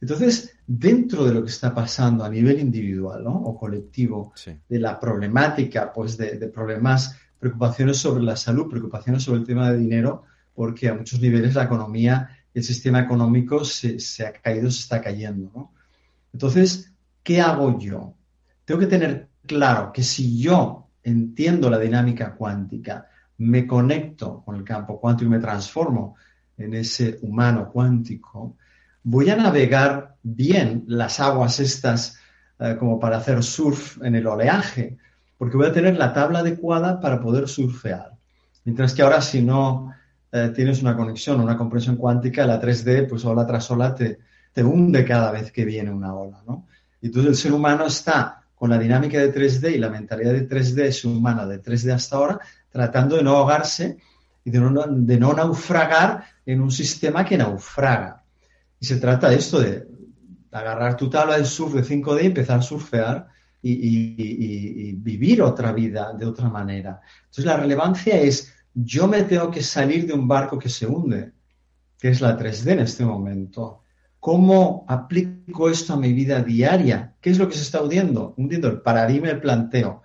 Entonces, 0.00 0.56
dentro 0.66 1.26
de 1.26 1.34
lo 1.34 1.44
que 1.44 1.50
está 1.50 1.74
pasando 1.74 2.24
a 2.24 2.30
nivel 2.30 2.58
individual 2.58 3.22
o 3.26 3.54
colectivo, 3.58 4.32
de 4.66 4.78
la 4.78 4.98
problemática, 4.98 5.92
pues 5.92 6.16
de, 6.16 6.48
problemas, 6.48 7.18
preocupaciones 7.38 7.98
sobre 7.98 8.24
la 8.24 8.34
salud, 8.34 8.70
preocupaciones 8.70 9.24
sobre 9.24 9.40
el 9.40 9.46
tema 9.46 9.70
de 9.70 9.76
dinero, 9.76 10.24
porque 10.54 10.88
a 10.88 10.94
muchos 10.94 11.20
niveles 11.20 11.54
la 11.54 11.64
economía, 11.64 12.30
el 12.54 12.64
sistema 12.64 13.00
económico 13.00 13.62
se, 13.62 14.00
se 14.00 14.26
ha 14.26 14.32
caído, 14.32 14.70
se 14.70 14.80
está 14.80 15.02
cayendo. 15.02 15.70
Entonces, 16.32 16.94
¿qué 17.22 17.42
hago 17.42 17.78
yo? 17.78 18.14
Tengo 18.64 18.80
que 18.80 18.86
tener 18.86 19.28
claro 19.44 19.92
que 19.92 20.02
si 20.02 20.40
yo 20.40 20.88
entiendo 21.02 21.68
la 21.68 21.78
dinámica 21.78 22.34
cuántica, 22.34 23.06
me 23.36 23.66
conecto 23.66 24.42
con 24.46 24.56
el 24.56 24.64
campo 24.64 24.98
cuántico 24.98 25.28
y 25.28 25.32
me 25.32 25.40
transformo 25.40 26.16
en 26.58 26.74
ese 26.74 27.18
humano 27.22 27.70
cuántico, 27.72 28.56
voy 29.02 29.30
a 29.30 29.36
navegar 29.36 30.16
bien 30.22 30.84
las 30.86 31.20
aguas 31.20 31.60
estas 31.60 32.18
eh, 32.58 32.76
como 32.78 32.98
para 32.98 33.18
hacer 33.18 33.42
surf 33.42 34.02
en 34.02 34.16
el 34.16 34.26
oleaje, 34.26 34.98
porque 35.38 35.56
voy 35.56 35.66
a 35.66 35.72
tener 35.72 35.96
la 35.96 36.12
tabla 36.12 36.40
adecuada 36.40 37.00
para 37.00 37.20
poder 37.20 37.48
surfear. 37.48 38.12
Mientras 38.64 38.92
que 38.92 39.02
ahora 39.02 39.22
si 39.22 39.40
no 39.40 39.94
eh, 40.32 40.52
tienes 40.54 40.82
una 40.82 40.96
conexión, 40.96 41.40
una 41.40 41.56
comprensión 41.56 41.96
cuántica, 41.96 42.46
la 42.46 42.60
3D, 42.60 43.08
pues 43.08 43.24
ola 43.24 43.46
tras 43.46 43.70
ola 43.70 43.94
te, 43.94 44.18
te 44.52 44.62
hunde 44.62 45.04
cada 45.04 45.30
vez 45.30 45.52
que 45.52 45.64
viene 45.64 45.90
una 45.90 46.14
ola, 46.14 46.42
¿no? 46.46 46.66
Y 47.00 47.06
entonces 47.06 47.30
el 47.30 47.36
ser 47.36 47.52
humano 47.52 47.86
está 47.86 48.42
con 48.56 48.70
la 48.70 48.78
dinámica 48.78 49.18
de 49.18 49.32
3D 49.32 49.76
y 49.76 49.78
la 49.78 49.88
mentalidad 49.88 50.32
de 50.32 50.48
3D 50.48 51.04
humana 51.04 51.46
de 51.46 51.62
3D 51.62 51.92
hasta 51.92 52.16
ahora, 52.16 52.40
tratando 52.70 53.16
de 53.16 53.22
no 53.22 53.36
ahogarse 53.36 53.98
y 54.44 54.50
de 54.50 54.58
no, 54.58 54.84
de 54.86 55.18
no 55.18 55.32
naufragar 55.32 56.24
en 56.48 56.62
un 56.62 56.70
sistema 56.70 57.26
que 57.26 57.36
naufraga. 57.36 58.24
Y 58.80 58.86
se 58.86 58.96
trata 58.96 59.28
de 59.28 59.36
esto, 59.36 59.60
de 59.60 59.86
agarrar 60.50 60.96
tu 60.96 61.10
tabla 61.10 61.36
de 61.36 61.44
surf 61.44 61.74
de 61.74 61.84
5D 61.84 62.22
y 62.22 62.26
empezar 62.26 62.60
a 62.60 62.62
surfear 62.62 63.28
y, 63.60 64.92
vivir 64.94 65.42
otra 65.42 65.72
vida 65.72 66.14
de 66.18 66.24
otra 66.24 66.48
manera. 66.48 67.02
Entonces 67.24 67.44
la 67.44 67.58
relevancia 67.58 68.18
es, 68.18 68.50
yo 68.72 69.06
me 69.06 69.24
tengo 69.24 69.50
que 69.50 69.62
salir 69.62 70.06
de 70.06 70.14
un 70.14 70.26
barco 70.26 70.58
que 70.58 70.70
se 70.70 70.86
hunde, 70.86 71.32
que 71.98 72.08
es 72.08 72.22
la 72.22 72.38
3D 72.38 72.72
en 72.72 72.80
este 72.80 73.04
momento. 73.04 73.82
¿Cómo 74.18 74.86
aplico 74.88 75.68
esto 75.68 75.92
a 75.92 75.98
mi 75.98 76.14
vida 76.14 76.42
diaria? 76.42 77.14
¿Qué 77.20 77.28
es 77.28 77.38
lo 77.38 77.46
que 77.46 77.56
se 77.56 77.62
está 77.62 77.82
hundiendo? 77.82 78.32
Hundiendo 78.38 78.68
el 78.68 78.80
paradigma 78.80 79.28
del 79.28 79.40
planteo. 79.40 80.02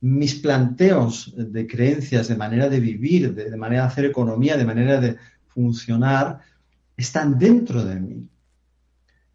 Mis 0.00 0.34
planteos 0.34 1.32
de 1.36 1.66
creencias, 1.68 2.26
de 2.28 2.36
manera 2.36 2.68
de 2.68 2.80
vivir, 2.80 3.32
de 3.32 3.56
manera 3.56 3.82
de 3.82 3.88
hacer 3.88 4.04
economía, 4.06 4.56
de 4.56 4.64
manera 4.64 5.00
de 5.00 5.16
funcionar, 5.54 6.40
están 6.96 7.38
dentro 7.38 7.84
de 7.84 8.00
mí. 8.00 8.28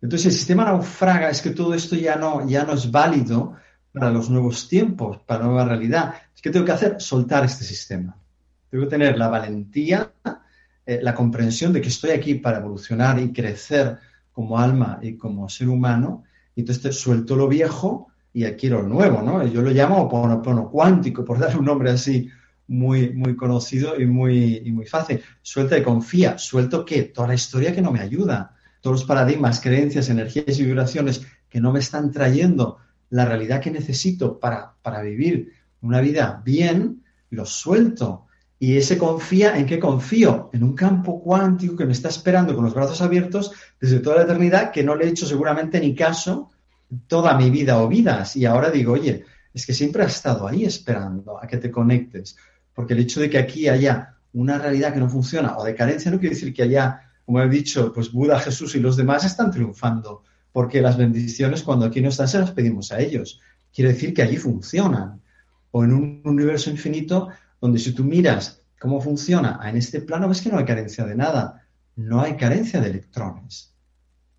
Entonces 0.02 0.28
el 0.28 0.34
sistema 0.34 0.66
naufraga, 0.66 1.30
es 1.30 1.42
que 1.42 1.52
todo 1.52 1.74
esto 1.74 1.96
ya 1.96 2.16
no, 2.16 2.48
ya 2.48 2.64
no 2.64 2.74
es 2.74 2.90
válido 2.90 3.56
para 3.92 4.12
los 4.12 4.30
nuevos 4.30 4.68
tiempos, 4.68 5.20
para 5.26 5.42
la 5.42 5.48
nueva 5.48 5.66
realidad. 5.66 6.14
Es 6.36 6.42
que 6.42 6.50
tengo 6.50 6.66
que 6.66 6.72
hacer 6.72 7.02
soltar 7.02 7.44
este 7.44 7.64
sistema. 7.64 8.16
Tengo 8.70 8.86
que 8.86 8.90
tener 8.90 9.18
la 9.18 9.28
valentía, 9.28 10.12
eh, 10.86 11.00
la 11.02 11.14
comprensión 11.16 11.74
de 11.74 11.82
que 11.82 11.90
estoy 11.90 12.12
aquí 12.12 12.36
para 12.36 12.60
evolucionar 12.60 13.20
y 13.20 13.34
crecer 13.34 13.98
como 14.32 14.58
alma 14.58 15.00
y 15.02 15.18
como 15.18 15.50
ser 15.50 15.70
humano. 15.70 16.24
Y 16.56 16.62
entonces 16.62 16.98
suelto 16.98 17.36
lo 17.36 17.48
viejo 17.48 18.08
y 18.32 18.46
adquiero 18.46 18.82
lo 18.82 18.88
nuevo, 18.88 19.22
¿no? 19.22 19.46
Yo 19.48 19.62
lo 19.62 19.72
llamo 19.72 20.08
pono 20.08 20.70
cuántico, 20.70 21.26
por 21.26 21.40
dar 21.40 21.58
un 21.58 21.66
nombre 21.66 21.92
así 21.92 22.30
muy, 22.70 23.10
muy 23.10 23.36
conocido 23.36 24.00
y 24.00 24.06
muy, 24.06 24.62
muy 24.72 24.86
fácil. 24.86 25.22
Suelta 25.42 25.78
y 25.78 25.84
confía. 25.84 26.38
Suelto 26.38 26.86
que 26.86 27.04
toda 27.04 27.28
la 27.28 27.34
historia 27.34 27.74
que 27.74 27.82
no 27.82 27.92
me 27.92 28.00
ayuda, 28.00 28.56
todos 28.80 29.02
los 29.02 29.08
paradigmas, 29.08 29.60
creencias, 29.60 30.10
energías 30.10 30.60
y 30.60 30.66
vibraciones 30.66 31.26
que 31.50 31.60
no 31.60 31.74
me 31.74 31.80
están 31.80 32.12
trayendo 32.12 32.78
la 33.10 33.26
realidad 33.26 33.60
que 33.60 33.72
necesito 33.72 34.40
para, 34.40 34.74
para 34.82 35.02
vivir 35.02 35.52
una 35.82 36.00
vida 36.00 36.42
bien, 36.46 37.04
los 37.32 37.50
suelto 37.50 38.28
Y 38.60 38.78
ese 38.78 38.98
confía, 38.98 39.58
¿en 39.58 39.66
qué 39.66 39.80
confío? 39.80 40.50
En 40.54 40.64
un 40.64 40.76
campo 40.76 41.22
cuántico 41.22 41.76
que 41.76 41.86
me 41.86 41.94
está 41.94 42.10
esperando 42.10 42.54
con 42.54 42.66
los 42.66 42.74
brazos 42.74 43.02
abiertos 43.02 43.52
desde 43.80 44.00
toda 44.00 44.18
la 44.18 44.24
eternidad, 44.24 44.72
que 44.72 44.84
no 44.84 44.96
le 44.96 45.06
he 45.06 45.10
hecho 45.10 45.26
seguramente 45.26 45.80
ni 45.80 45.96
caso 45.96 46.52
toda 47.08 47.38
mi 47.38 47.50
vida 47.50 47.82
o 47.82 47.88
vidas. 47.88 48.36
Y 48.36 48.46
ahora 48.46 48.70
digo, 48.70 48.94
oye, 48.94 49.24
es 49.54 49.66
que 49.66 49.74
siempre 49.74 50.04
ha 50.04 50.08
estado 50.08 50.48
ahí 50.48 50.66
esperando 50.66 51.42
a 51.42 51.48
que 51.48 51.58
te 51.58 51.72
conectes. 51.72 52.38
Porque 52.80 52.94
el 52.94 53.02
hecho 53.02 53.20
de 53.20 53.30
que 53.30 53.38
aquí 53.38 53.68
haya 53.68 54.16
una 54.32 54.58
realidad 54.58 54.94
que 54.94 55.02
no 55.02 55.10
funciona 55.10 55.58
o 55.58 55.66
de 55.66 55.76
carencia 55.76 56.10
no 56.10 56.18
quiere 56.18 56.34
decir 56.34 56.54
que 56.54 56.64
haya, 56.64 57.12
como 57.26 57.42
he 57.42 57.50
dicho, 57.50 57.92
pues 57.92 58.10
Buda, 58.10 58.40
Jesús 58.40 58.74
y 58.74 58.80
los 58.80 58.96
demás 58.96 59.26
están 59.26 59.52
triunfando. 59.52 60.24
Porque 60.54 60.80
las 60.80 60.96
bendiciones 60.96 61.62
cuando 61.62 61.86
aquí 61.86 62.00
no 62.00 62.08
están 62.08 62.30
se 62.30 62.40
las 62.40 62.52
pedimos 62.52 62.94
a 62.94 63.02
ellos. 63.02 63.42
Quiere 63.74 63.92
decir 63.92 64.14
que 64.14 64.22
allí 64.22 64.38
funcionan. 64.38 65.20
O 65.72 65.84
en 65.84 65.92
un 65.92 66.22
universo 66.24 66.70
infinito 66.70 67.28
donde 67.60 67.80
si 67.80 67.92
tú 67.92 68.06
miras 68.06 68.62
cómo 68.80 69.02
funciona 69.02 69.60
en 69.66 69.76
este 69.76 70.00
plano, 70.00 70.30
ves 70.30 70.40
que 70.40 70.50
no 70.50 70.58
hay 70.58 70.64
carencia 70.64 71.06
de 71.06 71.16
nada, 71.16 71.68
no 71.98 72.22
hay 72.22 72.38
carencia 72.38 72.80
de 72.80 72.92
electrones. 72.92 73.74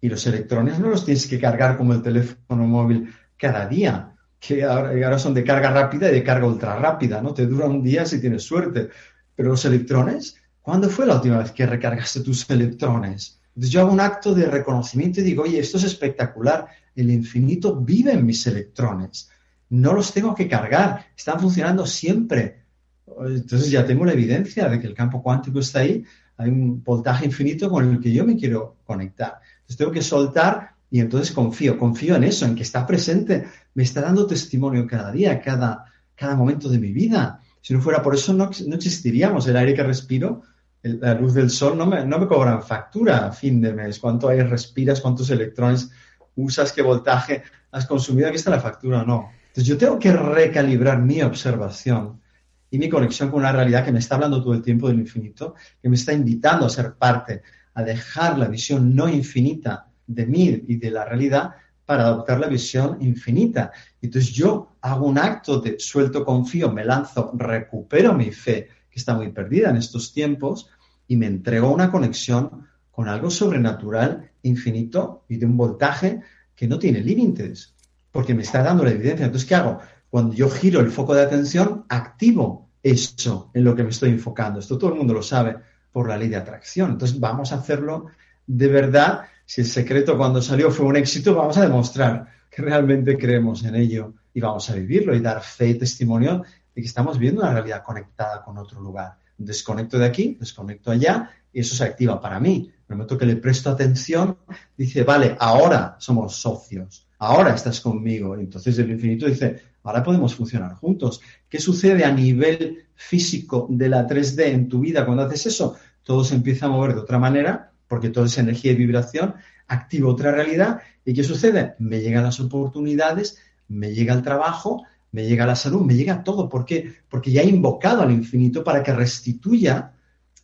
Y 0.01 0.09
los 0.09 0.27
electrones 0.27 0.79
no 0.79 0.89
los 0.89 1.05
tienes 1.05 1.27
que 1.27 1.39
cargar 1.39 1.77
como 1.77 1.93
el 1.93 2.01
teléfono 2.01 2.67
móvil 2.67 3.13
cada 3.37 3.67
día, 3.67 4.10
que 4.41 4.65
ahora 4.65 5.19
son 5.19 5.35
de 5.35 5.45
carga 5.45 5.71
rápida 5.71 6.09
y 6.09 6.15
de 6.15 6.25
carga 6.25 6.47
ultra 6.47 6.77
rápida, 6.77 7.21
¿no? 7.21 7.35
Te 7.35 7.47
dura 7.47 7.67
un 7.67 7.83
día 7.83 8.07
si 8.07 8.21
tienes 8.21 8.43
suerte. 8.43 8.89
Pero 9.37 9.51
los 9.51 9.65
electrones, 9.67 10.37
¿cuándo 10.63 10.89
fue 10.89 11.07
la 11.07 11.17
última 11.17 11.39
vez 11.39 11.53
que 11.53 11.67
recargaste 11.67 12.21
tus 12.21 12.49
electrones? 12.49 13.41
Entonces 13.55 13.71
yo 13.73 13.81
hago 13.83 13.93
un 13.93 14.01
acto 14.01 14.35
de 14.35 14.47
reconocimiento 14.47 15.21
y 15.21 15.25
digo, 15.25 15.43
oye, 15.43 15.59
esto 15.59 15.77
es 15.77 15.85
espectacular, 15.85 16.69
el 16.97 17.11
infinito 17.11 17.77
vive 17.77 18.13
en 18.13 18.25
mis 18.25 18.47
electrones, 18.47 19.29
no 19.69 19.93
los 19.93 20.13
tengo 20.13 20.35
que 20.35 20.49
cargar, 20.49 21.07
están 21.17 21.41
funcionando 21.41 21.85
siempre, 21.85 22.63
entonces 23.07 23.71
ya 23.71 23.85
tengo 23.85 24.05
la 24.05 24.13
evidencia 24.13 24.69
de 24.69 24.81
que 24.81 24.87
el 24.87 24.95
campo 24.95 25.23
cuántico 25.23 25.59
está 25.61 25.81
ahí, 25.81 26.05
hay 26.37 26.49
un 26.49 26.83
voltaje 26.83 27.27
infinito 27.27 27.69
con 27.69 27.91
el 27.91 28.01
que 28.01 28.13
yo 28.13 28.25
me 28.25 28.37
quiero 28.37 28.77
conectar. 28.85 29.41
Entonces 29.61 29.77
tengo 29.77 29.91
que 29.91 30.03
soltar 30.03 30.75
y 30.91 30.99
entonces 30.99 31.33
confío, 31.33 31.79
confío 31.79 32.17
en 32.17 32.25
eso, 32.25 32.45
en 32.45 32.57
que 32.57 32.65
está 32.65 32.85
presente, 32.85 33.47
me 33.75 33.85
está 33.85 34.01
dando 34.01 34.27
testimonio 34.27 34.87
cada 34.89 35.13
día, 35.13 35.41
cada, 35.41 35.85
cada 36.17 36.35
momento 36.35 36.69
de 36.69 36.81
mi 36.81 36.93
vida. 36.93 37.41
Si 37.61 37.73
no 37.73 37.81
fuera 37.81 38.03
por 38.03 38.15
eso, 38.15 38.35
no, 38.35 38.51
no 38.67 38.75
existiríamos. 38.75 39.47
El 39.47 39.57
aire 39.57 39.75
que 39.75 39.85
respiro, 39.85 40.43
la 40.83 41.15
luz 41.15 41.35
del 41.35 41.51
sol, 41.51 41.79
no 41.79 41.87
me, 41.87 42.05
no 42.05 42.19
me 42.19 42.27
cobran 42.27 42.63
factura 42.63 43.29
a 43.29 43.33
fin 43.33 43.61
de 43.61 43.73
mes. 43.73 44.01
¿Cuánto 44.01 44.29
aire 44.29 44.45
respiras? 44.45 45.01
¿Cuántos 45.01 45.31
electrones 45.31 45.91
usas? 46.35 46.73
¿Qué 46.73 46.83
voltaje 46.83 47.45
has 47.71 47.87
consumido? 47.87 48.27
Aquí 48.27 48.37
está 48.37 48.51
la 48.51 48.61
factura, 48.61 49.05
no. 49.05 49.31
Entonces 49.49 49.67
yo 49.67 49.79
tengo 49.79 49.99
que 49.99 50.13
recalibrar 50.13 51.01
mi 51.01 51.23
observación 51.23 52.21
y 52.69 52.79
mi 52.79 52.89
conexión 52.89 53.31
con 53.31 53.41
una 53.41 53.53
realidad 53.53 53.85
que 53.85 53.93
me 53.93 54.01
está 54.01 54.17
hablando 54.17 54.43
todo 54.43 54.55
el 54.55 54.63
tiempo 54.63 54.89
del 54.89 54.99
infinito, 54.99 55.55
que 55.81 55.89
me 55.89 55.97
está 55.97 56.13
invitando 56.13 56.67
a 56.67 56.71
ser 56.71 56.95
parte, 56.95 57.43
a 57.75 57.83
dejar 57.85 58.39
la 58.39 58.49
visión 58.49 58.95
no 58.95 59.09
infinita 59.09 59.90
de 60.15 60.27
mí 60.27 60.65
y 60.67 60.77
de 60.77 60.91
la 60.91 61.05
realidad 61.05 61.55
para 61.87 62.05
adoptar 62.05 62.39
la 62.39 62.47
visión 62.47 62.99
infinita. 63.01 63.73
Entonces 64.01 64.33
yo 64.33 64.77
hago 64.81 65.07
un 65.07 65.19
acto 65.19 65.61
de 65.61 65.79
suelto, 65.79 66.25
confío, 66.25 66.73
me 66.73 66.85
lanzo, 66.85 67.33
recupero 67.35 68.15
mi 68.15 68.31
fe, 68.31 68.69
que 68.91 68.99
está 68.99 69.15
muy 69.15 69.31
perdida 69.31 69.71
en 69.71 69.77
estos 69.77 70.13
tiempos, 70.13 70.69
y 71.09 71.17
me 71.17 71.27
entrego 71.27 71.69
a 71.69 71.73
una 71.73 71.91
conexión 71.91 72.69
con 72.91 73.09
algo 73.09 73.31
sobrenatural, 73.31 74.31
infinito 74.43 75.25
y 75.29 75.37
de 75.37 75.47
un 75.47 75.57
voltaje 75.57 76.21
que 76.55 76.69
no 76.69 76.79
tiene 76.79 77.01
límites, 77.01 77.75
porque 78.13 78.35
me 78.35 78.43
está 78.43 78.63
dando 78.63 78.85
la 78.85 78.91
evidencia. 78.91 79.27
Entonces, 79.27 79.49
¿qué 79.49 79.55
hago? 79.55 79.81
Cuando 80.11 80.35
yo 80.35 80.49
giro 80.51 80.81
el 80.81 80.91
foco 80.91 81.15
de 81.15 81.23
atención, 81.23 81.85
activo 81.89 82.69
eso 82.83 83.51
en 83.55 83.65
lo 83.65 83.75
que 83.75 83.83
me 83.83 83.91
estoy 83.91 84.11
enfocando. 84.11 84.61
Esto 84.61 84.79
todo 84.79 84.91
el 84.91 84.99
mundo 84.99 85.15
lo 85.15 85.23
sabe 85.23 85.57
por 85.93 86.09
la 86.09 86.17
ley 86.17 86.29
de 86.29 86.37
atracción. 86.37 86.93
Entonces 86.93 87.19
vamos 87.19 87.53
a 87.53 87.57
hacerlo 87.57 88.07
de 88.47 88.69
verdad. 88.69 89.23
Si 89.51 89.63
el 89.63 89.67
secreto 89.67 90.17
cuando 90.17 90.41
salió 90.41 90.71
fue 90.71 90.87
un 90.87 90.95
éxito, 90.95 91.35
vamos 91.35 91.59
a 91.59 91.63
demostrar 91.63 92.25
que 92.49 92.63
realmente 92.63 93.19
creemos 93.19 93.65
en 93.65 93.75
ello 93.75 94.15
y 94.33 94.41
vamos 94.41 94.71
a 94.71 94.77
vivirlo 94.77 95.13
y 95.13 95.19
dar 95.19 95.43
fe 95.43 95.71
y 95.71 95.75
testimonio 95.75 96.45
de 96.73 96.81
que 96.81 96.87
estamos 96.87 97.19
viendo 97.19 97.43
una 97.43 97.53
realidad 97.53 97.83
conectada 97.83 98.45
con 98.45 98.59
otro 98.59 98.81
lugar. 98.81 99.19
Desconecto 99.37 99.99
de 99.99 100.07
aquí, 100.07 100.37
desconecto 100.39 100.93
allá 100.93 101.33
y 101.53 101.59
eso 101.59 101.75
se 101.75 101.83
activa 101.83 102.21
para 102.21 102.39
mí. 102.39 102.71
En 102.71 102.85
el 102.91 102.97
momento 102.97 103.19
que 103.19 103.27
le 103.27 103.35
presto 103.35 103.71
atención, 103.71 104.39
dice, 104.77 105.03
vale, 105.03 105.35
ahora 105.41 105.97
somos 105.99 106.37
socios, 106.37 107.09
ahora 107.19 107.53
estás 107.53 107.81
conmigo. 107.81 108.37
entonces 108.37 108.79
el 108.79 108.93
infinito 108.93 109.27
dice, 109.27 109.61
ahora 109.83 110.05
podemos 110.05 110.33
funcionar 110.33 110.75
juntos. 110.75 111.21
¿Qué 111.49 111.59
sucede 111.59 112.05
a 112.05 112.13
nivel 112.13 112.87
físico 112.95 113.67
de 113.69 113.89
la 113.89 114.07
3D 114.07 114.45
en 114.45 114.69
tu 114.69 114.79
vida 114.79 115.05
cuando 115.05 115.25
haces 115.25 115.47
eso? 115.47 115.75
Todo 116.05 116.23
se 116.23 116.37
empieza 116.37 116.67
a 116.67 116.69
mover 116.69 116.95
de 116.95 117.01
otra 117.01 117.19
manera, 117.19 117.70
porque 117.91 118.11
toda 118.11 118.27
esa 118.27 118.43
energía 118.43 118.71
y 118.71 118.77
vibración 118.77 119.35
activa 119.67 120.09
otra 120.09 120.31
realidad. 120.31 120.81
¿Y 121.05 121.13
qué 121.13 121.25
sucede? 121.25 121.75
Me 121.81 122.01
llegan 122.01 122.23
las 122.23 122.39
oportunidades, 122.39 123.39
me 123.67 123.93
llega 123.93 124.15
el 124.15 124.23
trabajo, 124.23 124.85
me 125.11 125.27
llega 125.27 125.45
la 125.45 125.57
salud, 125.57 125.83
me 125.83 125.97
llega 125.97 126.23
todo. 126.23 126.49
¿Por 126.49 126.65
qué? 126.65 126.95
Porque 127.09 127.33
ya 127.33 127.43
he 127.43 127.47
invocado 127.47 128.03
al 128.03 128.13
infinito 128.13 128.63
para 128.63 128.85
que 128.85 128.93
restituya 128.93 129.91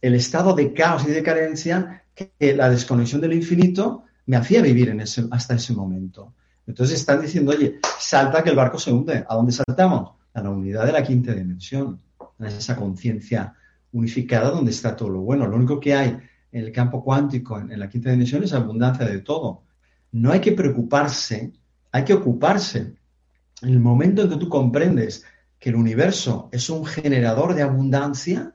el 0.02 0.16
estado 0.16 0.54
de 0.54 0.72
caos 0.72 1.04
y 1.06 1.12
de 1.12 1.22
carencia 1.22 2.02
que 2.16 2.32
la 2.56 2.68
desconexión 2.68 3.20
del 3.20 3.34
infinito 3.34 4.02
me 4.26 4.36
hacía 4.36 4.60
vivir 4.60 5.00
hasta 5.30 5.54
ese 5.54 5.72
momento. 5.72 6.34
Entonces 6.66 6.98
están 6.98 7.22
diciendo, 7.22 7.52
oye, 7.52 7.78
salta 8.00 8.42
que 8.42 8.50
el 8.50 8.56
barco 8.56 8.76
se 8.76 8.90
hunde. 8.90 9.24
¿A 9.28 9.36
dónde 9.36 9.52
saltamos? 9.52 10.16
A 10.34 10.42
la 10.42 10.50
unidad 10.50 10.84
de 10.84 10.90
la 10.90 11.04
quinta 11.04 11.32
dimensión, 11.32 12.00
a 12.40 12.48
esa 12.48 12.74
conciencia 12.74 13.54
unificada 13.92 14.50
donde 14.50 14.72
está 14.72 14.96
todo 14.96 15.10
lo 15.10 15.20
bueno. 15.20 15.46
Lo 15.46 15.54
único 15.54 15.78
que 15.78 15.94
hay 15.94 16.18
en 16.56 16.64
el 16.64 16.72
campo 16.72 17.04
cuántico, 17.04 17.58
en, 17.58 17.78
la 17.78 17.86
quinta 17.86 18.10
dimensión, 18.10 18.42
es 18.42 18.54
abundancia 18.54 19.04
de 19.04 19.18
todo. 19.18 19.64
No 20.12 20.32
hay 20.32 20.40
que 20.40 20.52
preocuparse, 20.52 21.52
hay 21.92 22.04
que 22.04 22.14
ocuparse. 22.14 22.94
En 23.60 23.68
el 23.68 23.78
momento 23.78 24.22
en 24.22 24.30
que 24.30 24.36
tú 24.36 24.48
comprendes 24.48 25.22
que 25.58 25.68
el 25.68 25.76
universo 25.76 26.48
es 26.50 26.70
un 26.70 26.86
generador 26.86 27.54
de 27.54 27.62
abundancia, 27.62 28.54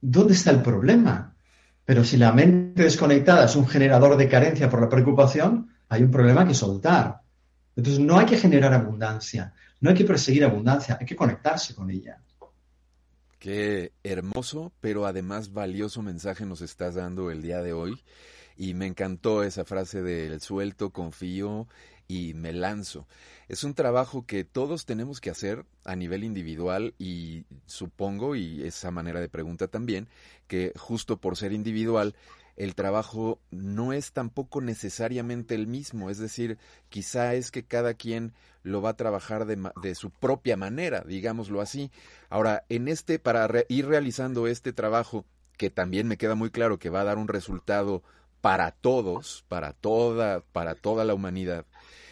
¿dónde 0.00 0.32
está 0.32 0.52
el 0.52 0.62
problema? 0.62 1.36
Pero 1.84 2.02
si 2.02 2.16
la 2.16 2.32
mente 2.32 2.84
desconectada 2.84 3.44
es 3.44 3.56
un 3.56 3.66
generador 3.66 4.16
de 4.16 4.28
carencia 4.28 4.70
por 4.70 4.80
la 4.80 4.88
preocupación, 4.88 5.68
hay 5.90 6.02
un 6.04 6.10
problema 6.10 6.48
que 6.48 6.54
soltar. 6.54 7.20
Entonces 7.76 8.00
no 8.00 8.18
hay 8.18 8.24
que 8.24 8.38
generar 8.38 8.72
abundancia, 8.72 9.52
no 9.80 9.90
hay 9.90 9.96
que 9.96 10.04
perseguir 10.04 10.46
abundancia, 10.46 10.96
hay 10.98 11.04
que 11.04 11.16
conectarse 11.16 11.74
con 11.74 11.90
ella. 11.90 12.22
Qué 13.38 13.92
hermoso, 14.02 14.72
pero 14.80 15.06
además 15.06 15.52
valioso 15.52 16.02
mensaje 16.02 16.44
nos 16.44 16.60
estás 16.60 16.96
dando 16.96 17.30
el 17.30 17.40
día 17.40 17.62
de 17.62 17.72
hoy. 17.72 18.02
Y 18.56 18.74
me 18.74 18.86
encantó 18.86 19.44
esa 19.44 19.64
frase 19.64 20.02
del 20.02 20.40
suelto, 20.40 20.90
confío 20.90 21.68
y 22.08 22.34
me 22.34 22.52
lanzo. 22.52 23.06
Es 23.46 23.62
un 23.62 23.74
trabajo 23.74 24.26
que 24.26 24.42
todos 24.42 24.86
tenemos 24.86 25.20
que 25.20 25.30
hacer 25.30 25.64
a 25.84 25.94
nivel 25.94 26.24
individual 26.24 26.94
y 26.98 27.44
supongo, 27.66 28.34
y 28.34 28.64
esa 28.64 28.90
manera 28.90 29.20
de 29.20 29.28
pregunta 29.28 29.68
también, 29.68 30.08
que 30.48 30.72
justo 30.76 31.18
por 31.18 31.36
ser 31.36 31.52
individual 31.52 32.16
el 32.58 32.74
trabajo 32.74 33.38
no 33.52 33.92
es 33.92 34.10
tampoco 34.10 34.60
necesariamente 34.60 35.54
el 35.54 35.68
mismo, 35.68 36.10
es 36.10 36.18
decir, 36.18 36.58
quizá 36.88 37.34
es 37.34 37.52
que 37.52 37.64
cada 37.64 37.94
quien 37.94 38.32
lo 38.64 38.82
va 38.82 38.90
a 38.90 38.96
trabajar 38.96 39.46
de, 39.46 39.94
su 39.94 40.10
propia 40.10 40.56
manera, 40.56 41.04
digámoslo 41.06 41.60
así. 41.60 41.92
Ahora, 42.28 42.64
en 42.68 42.88
este, 42.88 43.20
para 43.20 43.48
ir 43.68 43.86
realizando 43.86 44.48
este 44.48 44.72
trabajo, 44.72 45.24
que 45.56 45.70
también 45.70 46.08
me 46.08 46.16
queda 46.16 46.34
muy 46.34 46.50
claro 46.50 46.80
que 46.80 46.90
va 46.90 47.02
a 47.02 47.04
dar 47.04 47.16
un 47.16 47.28
resultado 47.28 48.02
para 48.40 48.72
todos, 48.72 49.44
para 49.48 49.72
toda, 49.72 50.40
para 50.40 50.74
toda 50.74 51.04
la 51.04 51.14
humanidad. 51.14 51.64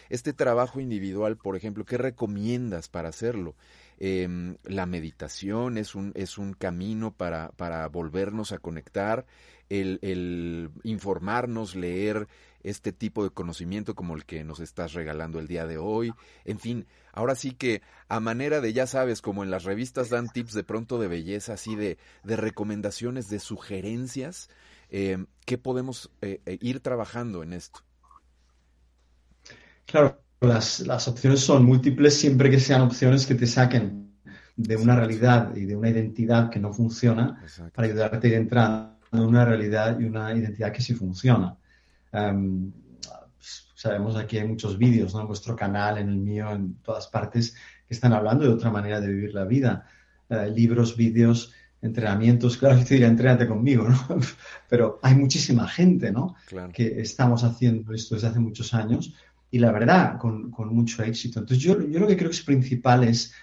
Este 0.09 0.31
trabajo 0.31 0.79
individual, 0.79 1.35
por 1.35 1.57
ejemplo, 1.57 1.83
¿qué 1.83 1.97
recomiendas 1.97 2.87
para 2.87 3.09
hacerlo? 3.09 3.55
Em, 3.99 4.55
la 4.63 4.85
meditación 4.85 5.77
es 5.77 5.93
un, 5.93 6.13
es 6.15 6.37
un 6.37 6.53
camino 6.53 7.11
para, 7.11 7.49
para 7.57 7.85
volvernos 7.87 8.53
a 8.53 8.59
conectar 8.59 9.25
el, 9.69 10.71
informarnos, 10.83 11.75
leer 11.75 12.27
este 12.63 12.91
tipo 12.91 13.23
de 13.23 13.29
conocimiento 13.29 13.95
como 13.95 14.15
el 14.15 14.25
que 14.25 14.43
nos 14.43 14.59
estás 14.59 14.93
regalando 14.93 15.39
el 15.39 15.47
día 15.47 15.65
de 15.67 15.77
hoy. 15.77 16.13
En 16.43 16.59
fin, 16.59 16.85
ahora 17.13 17.35
sí 17.35 17.51
que 17.51 17.81
a 18.09 18.19
manera 18.19 18.61
de, 18.61 18.73
ya 18.73 18.87
sabes, 18.87 19.21
como 19.21 19.43
en 19.43 19.51
las 19.51 19.63
revistas 19.63 20.09
dan 20.09 20.29
tips 20.29 20.53
de 20.53 20.63
pronto 20.63 20.99
de 20.99 21.07
belleza, 21.07 21.53
así 21.53 21.75
de, 21.75 21.97
de 22.23 22.35
recomendaciones, 22.35 23.29
de 23.29 23.39
sugerencias, 23.39 24.49
eh, 24.89 25.25
¿qué 25.45 25.57
podemos 25.57 26.11
eh, 26.21 26.41
eh, 26.45 26.57
ir 26.61 26.79
trabajando 26.79 27.43
en 27.43 27.53
esto? 27.53 27.81
Claro, 29.85 30.21
las, 30.41 30.81
las 30.81 31.07
opciones 31.07 31.39
son 31.39 31.65
múltiples 31.65 32.17
siempre 32.17 32.49
que 32.49 32.59
sean 32.59 32.81
opciones 32.81 33.25
que 33.25 33.35
te 33.35 33.47
saquen 33.47 34.07
de 34.57 34.75
una 34.75 34.95
realidad 34.95 35.55
y 35.55 35.65
de 35.65 35.75
una 35.75 35.89
identidad 35.89 36.49
que 36.49 36.59
no 36.59 36.73
funciona 36.73 37.41
para 37.73 37.87
ayudarte 37.87 38.27
a 38.27 38.29
ir 38.31 38.35
entrando 38.35 38.96
una 39.11 39.45
realidad 39.45 39.99
y 39.99 40.05
una 40.05 40.33
identidad 40.33 40.71
que 40.71 40.81
sí 40.81 40.93
funciona. 40.93 41.55
Em, 42.11 42.71
sabemos 43.75 44.15
aquí 44.15 44.37
hay 44.37 44.47
muchos 44.47 44.77
vídeos 44.77 45.13
en 45.15 45.27
vuestro 45.27 45.55
canal, 45.55 45.97
en 45.97 46.09
el 46.09 46.17
mío, 46.17 46.51
en 46.51 46.75
todas 46.75 47.07
partes, 47.07 47.55
que 47.87 47.93
están 47.93 48.13
hablando 48.13 48.43
de 48.43 48.53
otra 48.53 48.71
manera 48.71 48.99
de 48.99 49.07
vivir 49.07 49.33
la 49.33 49.45
vida. 49.45 49.87
Eh, 50.29 50.51
libros, 50.53 50.97
vídeos 50.97 51.53
entrenamientos, 51.81 52.57
claro, 52.59 52.77
yo 52.77 52.83
te 52.83 52.95
diría, 52.95 53.07
entrénate 53.07 53.47
conmigo, 53.47 53.87
¿no? 53.87 53.97
Pero 54.69 54.99
hay 55.01 55.15
muchísima 55.15 55.67
gente, 55.67 56.11
¿no? 56.11 56.35
Que 56.73 56.99
estamos 56.99 57.43
haciendo 57.43 57.93
esto 57.93 58.15
desde 58.15 58.27
hace 58.27 58.39
muchos 58.39 58.73
años 58.73 59.13
y 59.49 59.59
la 59.59 59.71
verdad, 59.71 60.17
con, 60.17 60.51
mucho 60.71 61.03
éxito. 61.03 61.39
Entonces, 61.39 61.63
yo, 61.63 61.79
yo, 61.87 61.99
lo 61.99 62.07
que 62.07 62.17
creo 62.17 62.29
que 62.29 62.35
es 62.35 62.43
principal 62.43 63.03
es 63.03 63.33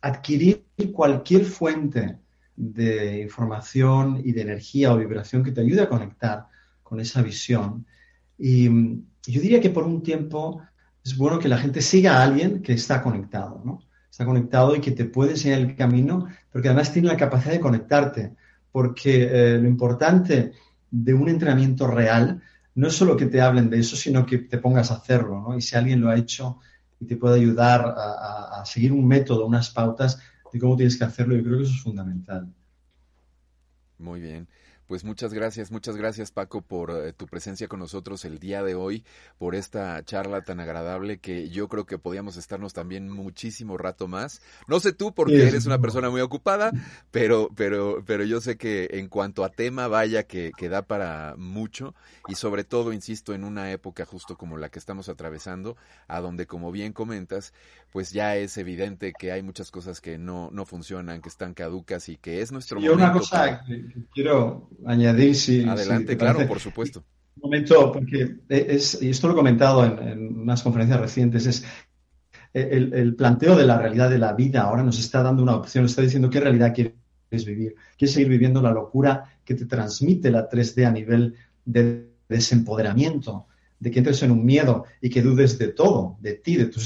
adquirir 0.00 0.64
cualquier 0.92 1.44
fuente 1.44 2.18
de 2.56 3.20
información 3.20 4.20
y 4.24 4.32
de 4.32 4.42
energía 4.42 4.92
o 4.92 4.98
vibración 4.98 5.42
que 5.42 5.52
te 5.52 5.60
ayude 5.60 5.82
a 5.82 5.88
conectar 5.88 6.46
con 6.82 7.00
esa 7.00 7.22
visión. 7.22 7.86
Y 8.38 8.68
yo 8.68 9.40
diría 9.40 9.60
que 9.60 9.70
por 9.70 9.84
un 9.84 10.02
tiempo 10.02 10.62
es 11.04 11.16
bueno 11.16 11.38
que 11.38 11.48
la 11.48 11.58
gente 11.58 11.80
siga 11.80 12.18
a 12.18 12.24
alguien 12.24 12.62
que 12.62 12.74
está 12.74 13.02
conectado, 13.02 13.62
¿no? 13.64 13.80
Está 14.10 14.24
conectado 14.24 14.76
y 14.76 14.80
que 14.80 14.90
te 14.90 15.06
puede 15.06 15.32
enseñar 15.32 15.60
el 15.60 15.74
camino, 15.74 16.26
porque 16.50 16.68
además 16.68 16.92
tiene 16.92 17.08
la 17.08 17.16
capacidad 17.16 17.52
de 17.52 17.60
conectarte. 17.60 18.34
Porque 18.70 19.28
eh, 19.30 19.58
lo 19.58 19.68
importante 19.68 20.52
de 20.90 21.14
un 21.14 21.28
entrenamiento 21.28 21.86
real 21.86 22.42
no 22.74 22.88
es 22.88 22.94
solo 22.94 23.16
que 23.16 23.26
te 23.26 23.40
hablen 23.40 23.70
de 23.70 23.80
eso, 23.80 23.96
sino 23.96 24.24
que 24.26 24.38
te 24.38 24.58
pongas 24.58 24.90
a 24.90 24.96
hacerlo, 24.96 25.40
¿no? 25.40 25.56
Y 25.56 25.62
si 25.62 25.76
alguien 25.76 26.00
lo 26.00 26.10
ha 26.10 26.16
hecho 26.16 26.58
y 27.00 27.06
te 27.06 27.16
puede 27.16 27.36
ayudar 27.40 27.94
a, 27.96 28.60
a 28.60 28.64
seguir 28.64 28.92
un 28.92 29.06
método, 29.06 29.46
unas 29.46 29.70
pautas 29.70 30.20
de 30.52 30.58
cómo 30.58 30.76
tienes 30.76 30.96
que 30.96 31.04
hacerlo, 31.04 31.34
yo 31.36 31.42
creo 31.42 31.58
que 31.58 31.64
eso 31.64 31.74
es 31.74 31.82
fundamental. 31.82 32.52
Muy 33.98 34.20
bien. 34.20 34.48
Pues 34.92 35.04
muchas 35.04 35.32
gracias, 35.32 35.70
muchas 35.70 35.96
gracias 35.96 36.32
Paco 36.32 36.60
por 36.60 36.90
eh, 36.90 37.14
tu 37.14 37.26
presencia 37.26 37.66
con 37.66 37.78
nosotros 37.78 38.26
el 38.26 38.38
día 38.38 38.62
de 38.62 38.74
hoy, 38.74 39.04
por 39.38 39.54
esta 39.54 40.04
charla 40.04 40.42
tan 40.42 40.60
agradable 40.60 41.18
que 41.18 41.48
yo 41.48 41.66
creo 41.68 41.86
que 41.86 41.96
podíamos 41.96 42.36
estarnos 42.36 42.74
también 42.74 43.08
muchísimo 43.08 43.78
rato 43.78 44.06
más. 44.06 44.42
No 44.66 44.80
sé 44.80 44.92
tú 44.92 45.14
porque 45.14 45.48
eres 45.48 45.64
una 45.64 45.78
persona 45.78 46.10
muy 46.10 46.20
ocupada, 46.20 46.72
pero, 47.10 47.48
pero, 47.56 48.04
pero 48.04 48.24
yo 48.24 48.42
sé 48.42 48.58
que 48.58 48.88
en 48.90 49.08
cuanto 49.08 49.44
a 49.44 49.48
tema, 49.48 49.88
vaya 49.88 50.24
que, 50.24 50.50
que 50.58 50.68
da 50.68 50.82
para 50.82 51.36
mucho 51.38 51.94
y 52.28 52.34
sobre 52.34 52.64
todo, 52.64 52.92
insisto, 52.92 53.32
en 53.32 53.44
una 53.44 53.72
época 53.72 54.04
justo 54.04 54.36
como 54.36 54.58
la 54.58 54.68
que 54.68 54.78
estamos 54.78 55.08
atravesando, 55.08 55.78
a 56.06 56.20
donde 56.20 56.46
como 56.46 56.70
bien 56.70 56.92
comentas, 56.92 57.54
pues 57.92 58.10
ya 58.10 58.36
es 58.36 58.56
evidente 58.56 59.12
que 59.12 59.32
hay 59.32 59.42
muchas 59.42 59.70
cosas 59.70 60.00
que 60.00 60.16
no, 60.16 60.48
no 60.50 60.64
funcionan, 60.64 61.20
que 61.20 61.28
están 61.28 61.52
caducas 61.52 62.08
y 62.08 62.16
que 62.16 62.40
es 62.40 62.50
nuestro 62.50 62.80
y 62.80 62.88
una 62.88 63.12
cosa 63.12 63.62
que 63.66 63.84
quiero 64.14 64.70
añadir 64.86 65.36
si... 65.36 65.62
Adelante, 65.68 66.16
claro, 66.16 66.46
por 66.48 66.58
supuesto. 66.58 67.04
Un 67.36 67.50
momento, 67.50 67.92
porque 67.92 68.36
es, 68.48 69.00
y 69.02 69.10
esto 69.10 69.26
lo 69.26 69.34
he 69.34 69.36
comentado 69.36 69.84
en, 69.84 70.38
unas 70.38 70.62
conferencias 70.62 71.00
recientes, 71.00 71.46
es 71.46 71.64
el, 72.54 73.14
planteo 73.14 73.56
de 73.56 73.66
la 73.66 73.78
realidad 73.78 74.08
de 74.08 74.18
la 74.18 74.32
vida 74.32 74.62
ahora 74.62 74.82
nos 74.82 74.98
está 74.98 75.22
dando 75.22 75.42
una 75.42 75.56
opción, 75.56 75.84
está 75.84 76.00
diciendo 76.00 76.30
qué 76.30 76.40
realidad 76.40 76.74
quieres 76.74 77.46
vivir, 77.46 77.74
quieres 77.98 78.14
seguir 78.14 78.28
viviendo 78.28 78.62
la 78.62 78.72
locura 78.72 79.24
que 79.44 79.54
te 79.54 79.66
transmite 79.66 80.30
la 80.30 80.48
3D 80.48 80.86
a 80.86 80.90
nivel 80.90 81.34
de 81.64 82.10
desempoderamiento, 82.28 83.46
de 83.78 83.90
que 83.90 83.98
entres 83.98 84.22
en 84.22 84.30
un 84.30 84.44
miedo 84.44 84.84
y 85.00 85.10
que 85.10 85.20
dudes 85.20 85.58
de 85.58 85.68
todo, 85.68 86.16
de 86.20 86.34
ti, 86.34 86.56
de 86.56 86.66
tu 86.66 86.80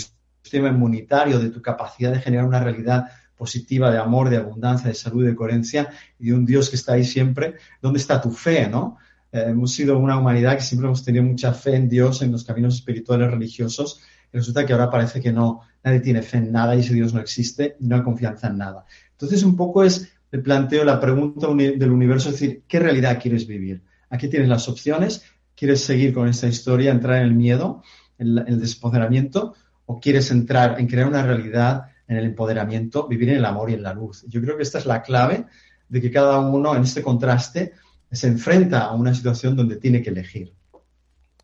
sistema 0.47 0.69
inmunitario, 0.69 1.39
de 1.39 1.51
tu 1.51 1.61
capacidad 1.61 2.13
de 2.13 2.21
generar 2.21 2.47
una 2.47 2.61
realidad 2.61 3.07
positiva 3.37 3.91
de 3.91 3.99
amor, 3.99 4.31
de 4.31 4.37
abundancia, 4.39 4.89
de 4.89 4.95
salud, 4.95 5.25
de 5.27 5.35
coherencia 5.35 5.91
y 6.19 6.27
de 6.27 6.35
un 6.35 6.47
Dios 6.47 6.71
que 6.71 6.77
está 6.77 6.95
ahí 6.95 7.05
siempre. 7.05 7.57
¿Dónde 7.83 7.99
está 7.99 8.21
tu 8.21 8.31
fe, 8.31 8.69
no? 8.69 8.97
Eh, 9.33 9.47
hemos 9.49 9.73
sido 9.73 9.99
una 9.99 10.19
humanidad 10.19 10.57
que 10.57 10.63
siempre 10.63 10.87
hemos 10.87 11.05
tenido 11.05 11.25
mucha 11.25 11.53
fe 11.53 11.77
en 11.77 11.89
Dios, 11.89 12.23
en 12.23 12.33
los 12.33 12.45
caminos 12.45 12.75
espirituales 12.75 13.31
religiosos, 13.31 14.01
y 14.33 14.37
resulta 14.39 14.65
que 14.65 14.73
ahora 14.73 14.91
parece 14.91 15.21
que 15.21 15.33
no, 15.33 15.61
nadie 15.85 16.01
tiene 16.01 16.23
fe 16.23 16.39
en 16.39 16.53
nada 16.53 16.75
y 16.75 16.81
ese 16.81 16.95
Dios 16.95 17.13
no 17.13 17.21
existe 17.21 17.77
no 17.81 17.97
hay 17.97 18.03
confianza 18.03 18.49
en 18.49 18.59
nada. 18.59 18.87
Entonces, 19.13 19.43
un 19.43 19.57
poco 19.57 19.85
es 19.85 20.13
el 20.33 20.43
planteo, 20.43 20.85
la 20.85 21.01
pregunta 21.01 21.49
del 21.49 21.91
universo, 21.91 22.31
es 22.31 22.41
decir, 22.41 22.63
¿qué 22.67 22.79
realidad 22.79 23.19
quieres 23.21 23.47
vivir? 23.47 23.83
Aquí 24.11 24.29
tienes 24.29 24.49
las 24.49 24.69
opciones. 24.69 25.23
¿Quieres 25.57 25.83
seguir 25.83 26.13
con 26.13 26.29
esta 26.29 26.47
historia, 26.47 26.93
entrar 26.93 27.17
en 27.17 27.23
el 27.23 27.35
miedo, 27.35 27.83
en 28.19 28.37
el 28.47 28.61
despoderamiento, 28.61 29.55
o 29.87 30.01
quieres 30.01 30.31
entrar 30.31 30.79
en 30.79 30.87
crear 30.87 31.09
una 31.09 31.22
realidad 31.22 31.87
en 32.09 32.16
el 32.16 32.27
empoderamiento, 32.27 33.09
vivir 33.09 33.31
en 33.31 33.37
el 33.37 33.44
amor 33.44 33.70
y 33.70 33.75
en 33.75 33.83
la 33.83 33.94
luz. 33.94 34.25
Yo 34.29 34.40
creo 34.40 34.57
que 34.57 34.62
esta 34.62 34.79
es 34.79 34.87
la 34.87 35.03
clave 35.03 35.46
de 35.88 36.01
que 36.01 36.11
cada 36.11 36.38
uno 36.38 36.75
en 36.75 36.83
este 36.83 37.03
contraste 37.03 37.72
se 38.11 38.29
enfrenta 38.29 38.85
a 38.85 38.94
una 38.94 39.14
situación 39.14 39.57
donde 39.57 39.77
tiene 39.77 40.03
que 40.03 40.11
elegir. 40.11 40.53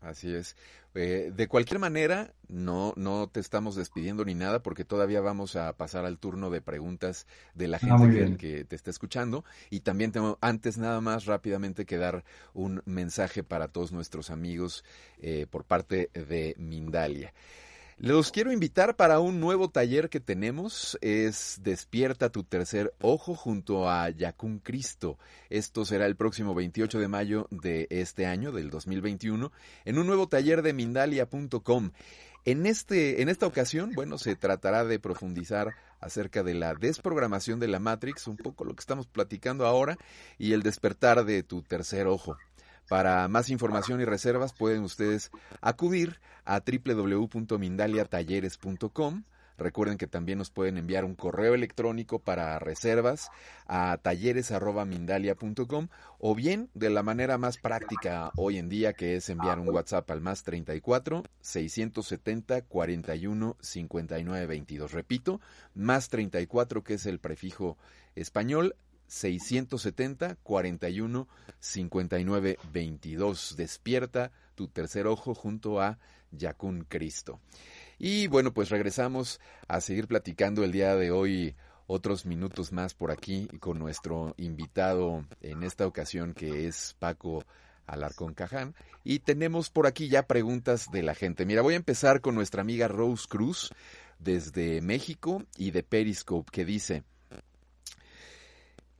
Así 0.01 0.33
es. 0.33 0.55
Eh, 0.95 1.31
de 1.35 1.47
cualquier 1.47 1.79
manera, 1.79 2.33
no, 2.47 2.93
no 2.95 3.27
te 3.27 3.39
estamos 3.39 3.75
despidiendo 3.75 4.23
ni 4.25 4.35
nada 4.35 4.61
porque 4.61 4.85
todavía 4.85 5.21
vamos 5.21 5.55
a 5.55 5.73
pasar 5.73 6.05
al 6.05 6.19
turno 6.19 6.51
de 6.51 6.61
preguntas 6.61 7.25
de 7.55 7.67
la 7.67 7.77
ah, 7.77 7.97
gente 7.97 8.37
que, 8.37 8.63
te 8.63 8.75
está 8.75 8.91
escuchando. 8.91 9.43
Y 9.71 9.79
también 9.79 10.11
tengo 10.11 10.37
antes 10.39 10.77
nada 10.77 11.01
más 11.01 11.25
rápidamente 11.25 11.85
que 11.85 11.97
dar 11.97 12.23
un 12.53 12.83
mensaje 12.85 13.43
para 13.43 13.69
todos 13.69 13.91
nuestros 13.91 14.29
amigos 14.29 14.85
eh, 15.19 15.47
por 15.49 15.63
parte 15.63 16.11
de 16.13 16.53
Mindalia. 16.57 17.33
Los 18.03 18.33
quiero 18.33 18.51
invitar 18.51 18.97
para 18.97 19.21
un 19.21 19.39
nuevo 19.39 19.69
taller 19.69 20.09
que 20.09 20.19
tenemos. 20.19 20.97
Es 20.99 21.61
Despierta 21.63 22.29
tu 22.29 22.43
tercer 22.43 22.93
ojo 22.99 23.33
junto 23.33 23.89
a 23.89 24.09
Yacún 24.09 24.59
Cristo. 24.59 25.17
Esto 25.49 25.85
será 25.85 26.05
el 26.05 26.17
próximo 26.17 26.53
28 26.53 26.99
de 26.99 27.07
mayo 27.07 27.47
de 27.49 27.87
este 27.89 28.25
año, 28.25 28.51
del 28.51 28.69
2021, 28.71 29.53
en 29.85 29.97
un 29.97 30.05
nuevo 30.05 30.27
taller 30.27 30.63
de 30.63 30.73
Mindalia.com. 30.73 31.91
En, 32.43 32.65
este, 32.65 33.21
en 33.21 33.29
esta 33.29 33.47
ocasión, 33.47 33.93
bueno, 33.95 34.17
se 34.17 34.35
tratará 34.35 34.83
de 34.83 34.99
profundizar 34.99 35.73
acerca 36.01 36.43
de 36.43 36.55
la 36.55 36.73
desprogramación 36.73 37.61
de 37.61 37.69
la 37.69 37.79
Matrix, 37.79 38.27
un 38.27 38.35
poco 38.35 38.65
lo 38.65 38.75
que 38.75 38.81
estamos 38.81 39.07
platicando 39.07 39.65
ahora, 39.65 39.97
y 40.37 40.51
el 40.51 40.61
despertar 40.61 41.23
de 41.23 41.41
tu 41.43 41.61
tercer 41.61 42.07
ojo. 42.07 42.35
Para 42.93 43.27
más 43.27 43.49
información 43.49 43.99
y 44.01 44.05
reservas 44.05 44.53
pueden 44.53 44.83
ustedes 44.83 45.31
acudir 45.61 46.19
a 46.45 46.61
www.mindaliatalleres.com. 46.61 49.23
Recuerden 49.57 49.97
que 49.97 50.05
también 50.05 50.37
nos 50.37 50.51
pueden 50.51 50.77
enviar 50.77 51.03
un 51.03 51.15
correo 51.15 51.55
electrónico 51.55 52.19
para 52.19 52.59
reservas 52.59 53.31
a 53.65 53.97
talleres.mindalia.com 53.99 55.87
o 56.19 56.35
bien 56.35 56.69
de 56.75 56.91
la 56.91 57.01
manera 57.01 57.39
más 57.39 57.57
práctica 57.57 58.29
hoy 58.35 58.59
en 58.59 58.69
día 58.69 58.93
que 58.93 59.15
es 59.15 59.27
enviar 59.27 59.57
un 59.57 59.69
WhatsApp 59.69 60.11
al 60.11 60.21
más 60.21 60.43
34 60.43 61.23
670 61.41 62.61
41 62.61 63.57
59 63.59 64.45
22. 64.45 64.91
Repito, 64.91 65.41
más 65.73 66.09
34 66.09 66.83
que 66.83 66.93
es 66.93 67.07
el 67.07 67.17
prefijo 67.17 67.75
español 68.13 68.75
670 69.13 70.35
41 70.41 71.27
59 71.59 72.57
22. 72.71 73.55
Despierta 73.55 74.31
tu 74.55 74.67
tercer 74.67 75.05
ojo 75.07 75.35
junto 75.35 75.79
a 75.79 75.99
Yacún 76.31 76.85
Cristo. 76.87 77.39
Y 77.99 78.27
bueno, 78.27 78.53
pues 78.53 78.69
regresamos 78.69 79.39
a 79.67 79.81
seguir 79.81 80.07
platicando 80.07 80.63
el 80.63 80.71
día 80.71 80.95
de 80.95 81.11
hoy 81.11 81.55
otros 81.85 82.25
minutos 82.25 82.71
más 82.71 82.95
por 82.95 83.11
aquí 83.11 83.47
con 83.59 83.77
nuestro 83.77 84.33
invitado 84.37 85.25
en 85.41 85.63
esta 85.63 85.85
ocasión 85.85 86.33
que 86.33 86.67
es 86.67 86.95
Paco 86.97 87.45
Alarcón 87.85 88.33
Caján. 88.33 88.73
Y 89.03 89.19
tenemos 89.19 89.69
por 89.69 89.85
aquí 89.85 90.09
ya 90.09 90.25
preguntas 90.25 90.89
de 90.91 91.03
la 91.03 91.13
gente. 91.13 91.45
Mira, 91.45 91.61
voy 91.61 91.75
a 91.75 91.77
empezar 91.77 92.19
con 92.19 92.33
nuestra 92.33 92.61
amiga 92.61 92.87
Rose 92.87 93.27
Cruz 93.29 93.71
desde 94.17 94.81
México 94.81 95.43
y 95.55 95.69
de 95.69 95.83
Periscope 95.83 96.49
que 96.51 96.65
dice, 96.65 97.03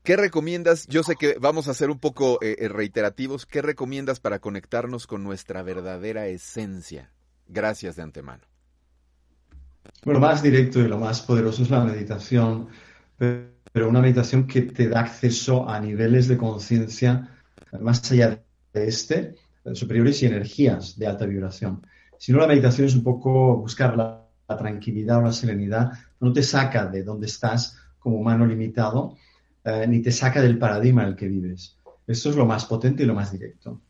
¿Qué 0.03 0.17
recomiendas? 0.17 0.85
Yo 0.87 1.01
sé 1.01 1.15
que 1.15 1.37
vamos 1.39 1.69
a 1.69 1.73
ser 1.73 1.89
un 1.89 1.97
poco 1.97 2.37
eh, 2.41 2.57
eh, 2.59 2.67
reiterativos. 2.67 3.45
¿Qué 3.45 3.61
recomiendas 3.61 4.19
para 4.19 4.39
conectarnos 4.39 5.07
con 5.07 5.23
nuestra 5.23 5.63
verdadera 5.63 6.27
esencia? 6.27 7.09
Gracias 7.47 7.95
de 7.95 8.03
antemano. 8.03 8.43
Bueno, 10.03 10.19
lo 10.19 10.27
más 10.27 10.43
directo 10.43 10.81
y 10.81 10.89
lo 10.89 10.99
más 10.99 11.21
poderoso 11.21 11.63
es 11.63 11.69
la 11.69 11.85
meditación, 11.85 12.67
pero 13.17 13.87
una 13.87 14.01
meditación 14.01 14.45
que 14.45 14.63
te 14.63 14.89
da 14.89 14.99
acceso 14.99 15.69
a 15.69 15.79
niveles 15.79 16.27
de 16.27 16.35
conciencia 16.35 17.39
más 17.79 18.11
allá 18.11 18.43
de 18.73 18.87
este, 18.87 19.35
superiores 19.73 20.21
y 20.21 20.25
energías 20.25 20.99
de 20.99 21.07
alta 21.07 21.25
vibración. 21.25 21.87
Si 22.17 22.33
no, 22.33 22.39
la 22.39 22.47
meditación 22.47 22.87
es 22.87 22.95
un 22.95 23.03
poco 23.03 23.55
buscar 23.55 23.95
la, 23.95 24.27
la 24.49 24.57
tranquilidad 24.57 25.19
o 25.19 25.21
la 25.21 25.31
serenidad, 25.31 25.91
no 26.19 26.33
te 26.33 26.43
saca 26.43 26.87
de 26.87 27.03
donde 27.03 27.27
estás 27.27 27.77
como 27.99 28.17
humano 28.17 28.45
limitado, 28.45 29.15
eh, 29.63 29.85
ni 29.87 30.01
te 30.01 30.11
saca 30.11 30.41
del 30.41 30.57
paradigma 30.57 31.03
en 31.03 31.09
el 31.09 31.15
que 31.15 31.27
vives. 31.27 31.77
Esto 32.07 32.29
es 32.29 32.35
lo 32.35 32.45
más 32.45 32.65
potente 32.65 33.03
y 33.03 33.05
lo 33.05 33.13
más 33.13 33.31
directo. 33.31 33.81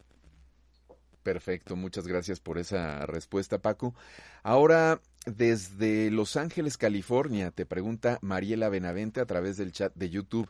Perfecto, 1.23 1.77
muchas 1.77 2.05
gracias 2.05 2.39
por 2.41 2.57
esa 2.57 3.05
respuesta, 3.05 3.59
Paco. 3.59 3.95
Ahora, 4.43 4.99
desde 5.25 6.11
Los 6.11 6.35
Ángeles, 6.35 6.77
California, 6.77 7.51
te 7.51 7.65
pregunta 7.65 8.19
Mariela 8.21 8.67
Benavente 8.67 9.21
a 9.21 9.25
través 9.25 9.55
del 9.55 9.71
chat 9.71 9.93
de 9.95 10.09
YouTube. 10.09 10.49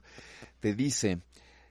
Te 0.59 0.73
dice, 0.73 1.19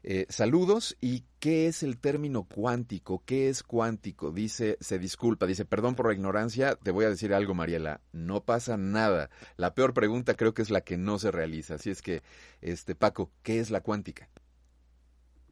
Eh, 0.04 0.26
saludos 0.28 0.96
y 1.00 1.22
¿qué 1.38 1.68
es 1.68 1.84
el 1.84 1.96
término 1.98 2.42
cuántico? 2.42 3.22
¿Qué 3.24 3.48
es 3.48 3.62
cuántico? 3.62 4.32
Dice, 4.32 4.76
se 4.80 4.98
disculpa, 4.98 5.46
dice, 5.46 5.64
perdón 5.64 5.94
por 5.94 6.08
la 6.08 6.14
ignorancia, 6.14 6.74
te 6.74 6.90
voy 6.90 7.04
a 7.04 7.08
decir 7.08 7.32
algo, 7.32 7.54
Mariela, 7.54 8.00
no 8.12 8.42
pasa 8.42 8.76
nada. 8.76 9.30
La 9.56 9.74
peor 9.74 9.94
pregunta 9.94 10.34
creo 10.34 10.54
que 10.54 10.62
es 10.62 10.70
la 10.70 10.80
que 10.80 10.96
no 10.96 11.20
se 11.20 11.30
realiza. 11.30 11.76
Así 11.76 11.90
es 11.90 12.02
que, 12.02 12.22
este 12.60 12.96
Paco, 12.96 13.30
¿qué 13.42 13.60
es 13.60 13.70
la 13.70 13.80
cuántica? 13.80 14.28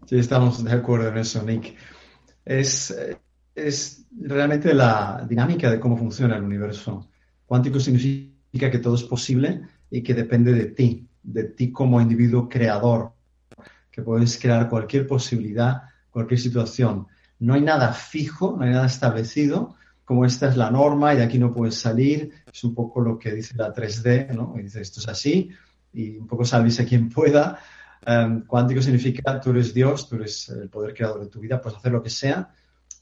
Sí, 0.07 0.19
estamos 0.19 0.65
de 0.65 0.73
acuerdo 0.73 1.09
en 1.09 1.19
eso, 1.19 1.43
Nick. 1.45 1.77
Es, 2.45 2.97
es 3.55 4.05
realmente 4.21 4.75
la 4.75 5.25
dinámica 5.29 5.71
de 5.71 5.79
cómo 5.79 5.97
funciona 5.97 6.37
el 6.37 6.43
universo. 6.43 7.09
Cuántico 7.47 7.79
significa 7.79 8.69
que 8.69 8.79
todo 8.79 8.97
es 8.97 9.05
posible 9.05 9.63
y 9.91 10.03
que 10.03 10.15
depende 10.15 10.53
de 10.53 10.67
ti, 10.67 11.09
de 11.23 11.45
ti 11.45 11.71
como 11.71 12.01
individuo 12.01 12.49
creador 12.49 13.13
que 13.91 14.03
puedes 14.03 14.39
crear 14.39 14.69
cualquier 14.69 15.07
posibilidad, 15.07 15.83
cualquier 16.11 16.41
situación. 16.41 17.07
No 17.39 17.55
hay 17.55 17.63
nada 17.63 17.93
fijo, 17.93 18.57
no 18.57 18.65
hay 18.65 18.71
nada 18.71 18.87
establecido, 18.87 19.77
como 20.05 20.25
esta 20.25 20.49
es 20.49 20.57
la 20.57 20.71
norma 20.71 21.15
y 21.15 21.19
de 21.19 21.23
aquí 21.25 21.39
no 21.39 21.53
puedes 21.53 21.77
salir. 21.77 22.33
Es 22.53 22.65
un 22.65 22.75
poco 22.75 23.01
lo 23.01 23.19
que 23.19 23.33
dice 23.33 23.55
la 23.57 23.73
3D, 23.73 24.35
¿no? 24.35 24.55
Y 24.59 24.63
dice 24.63 24.81
esto 24.81 25.01
es 25.01 25.09
así 25.09 25.51
y 25.93 26.19
un 26.19 26.27
poco 26.27 26.45
a 26.53 26.85
quien 26.85 27.09
pueda. 27.09 27.59
Um, 28.07 28.43
cuántico 28.43 28.81
significa 28.81 29.41
tú 29.41 29.51
eres 29.51 29.75
Dios, 29.75 30.09
tú 30.09 30.17
eres 30.17 30.49
el 30.49 30.69
poder 30.69 30.95
creador 30.95 31.21
de 31.21 31.27
tu 31.27 31.41
vida, 31.41 31.61
puedes 31.61 31.79
hacer 31.79 31.93
lo 31.93 32.03
que 32.03 32.11
sea 32.11 32.51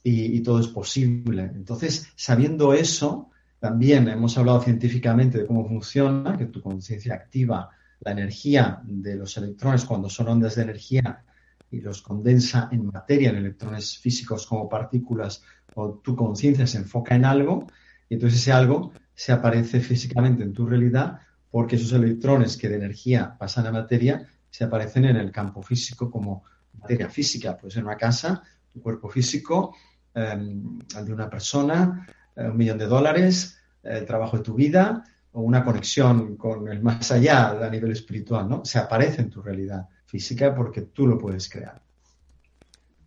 y 0.03 0.39
todo 0.41 0.59
es 0.59 0.67
posible. 0.67 1.43
Entonces, 1.43 2.07
sabiendo 2.15 2.73
eso, 2.73 3.29
también 3.59 4.07
hemos 4.07 4.37
hablado 4.37 4.61
científicamente 4.61 5.39
de 5.39 5.45
cómo 5.45 5.67
funciona, 5.67 6.37
que 6.37 6.45
tu 6.45 6.61
conciencia 6.61 7.13
activa 7.13 7.69
la 8.01 8.11
energía 8.11 8.81
de 8.83 9.15
los 9.15 9.37
electrones 9.37 9.85
cuando 9.85 10.09
son 10.09 10.27
ondas 10.29 10.55
de 10.55 10.63
energía 10.63 11.23
y 11.71 11.81
los 11.81 12.01
condensa 12.01 12.69
en 12.71 12.87
materia, 12.87 13.29
en 13.29 13.37
electrones 13.37 13.97
físicos 13.97 14.47
como 14.47 14.67
partículas, 14.67 15.43
o 15.75 15.95
tu 16.03 16.15
conciencia 16.15 16.65
se 16.65 16.77
enfoca 16.77 17.15
en 17.15 17.25
algo, 17.25 17.67
y 18.09 18.15
entonces 18.15 18.39
ese 18.39 18.51
algo 18.51 18.91
se 19.13 19.31
aparece 19.31 19.81
físicamente 19.81 20.43
en 20.43 20.53
tu 20.53 20.65
realidad 20.65 21.19
porque 21.51 21.75
esos 21.75 21.93
electrones 21.93 22.57
que 22.57 22.69
de 22.69 22.75
energía 22.75 23.35
pasan 23.37 23.67
a 23.67 23.71
materia 23.71 24.27
se 24.49 24.63
aparecen 24.63 25.05
en 25.05 25.17
el 25.17 25.31
campo 25.31 25.61
físico 25.61 26.09
como 26.09 26.43
materia 26.79 27.09
física. 27.09 27.57
Puede 27.57 27.73
ser 27.73 27.83
una 27.83 27.97
casa, 27.97 28.43
tu 28.71 28.81
cuerpo 28.81 29.09
físico, 29.09 29.75
em, 30.13 30.79
el 30.97 31.05
de 31.05 31.13
una 31.13 31.29
persona, 31.29 32.07
eh, 32.35 32.47
un 32.47 32.57
millón 32.57 32.77
de 32.77 32.85
dólares, 32.85 33.59
el 33.83 34.05
trabajo 34.05 34.37
de 34.37 34.43
tu 34.43 34.53
vida, 34.55 35.03
o 35.33 35.41
una 35.41 35.63
conexión 35.63 36.35
con 36.37 36.67
el 36.67 36.81
más 36.81 37.11
allá 37.11 37.65
a 37.65 37.69
nivel 37.69 37.91
espiritual, 37.91 38.49
¿no? 38.49 38.65
Se 38.65 38.79
aparece 38.79 39.21
en 39.21 39.29
tu 39.29 39.41
realidad 39.41 39.87
física 40.05 40.55
porque 40.55 40.81
tú 40.81 41.05
lo 41.05 41.17
puedes 41.17 41.49
crear. 41.49 41.81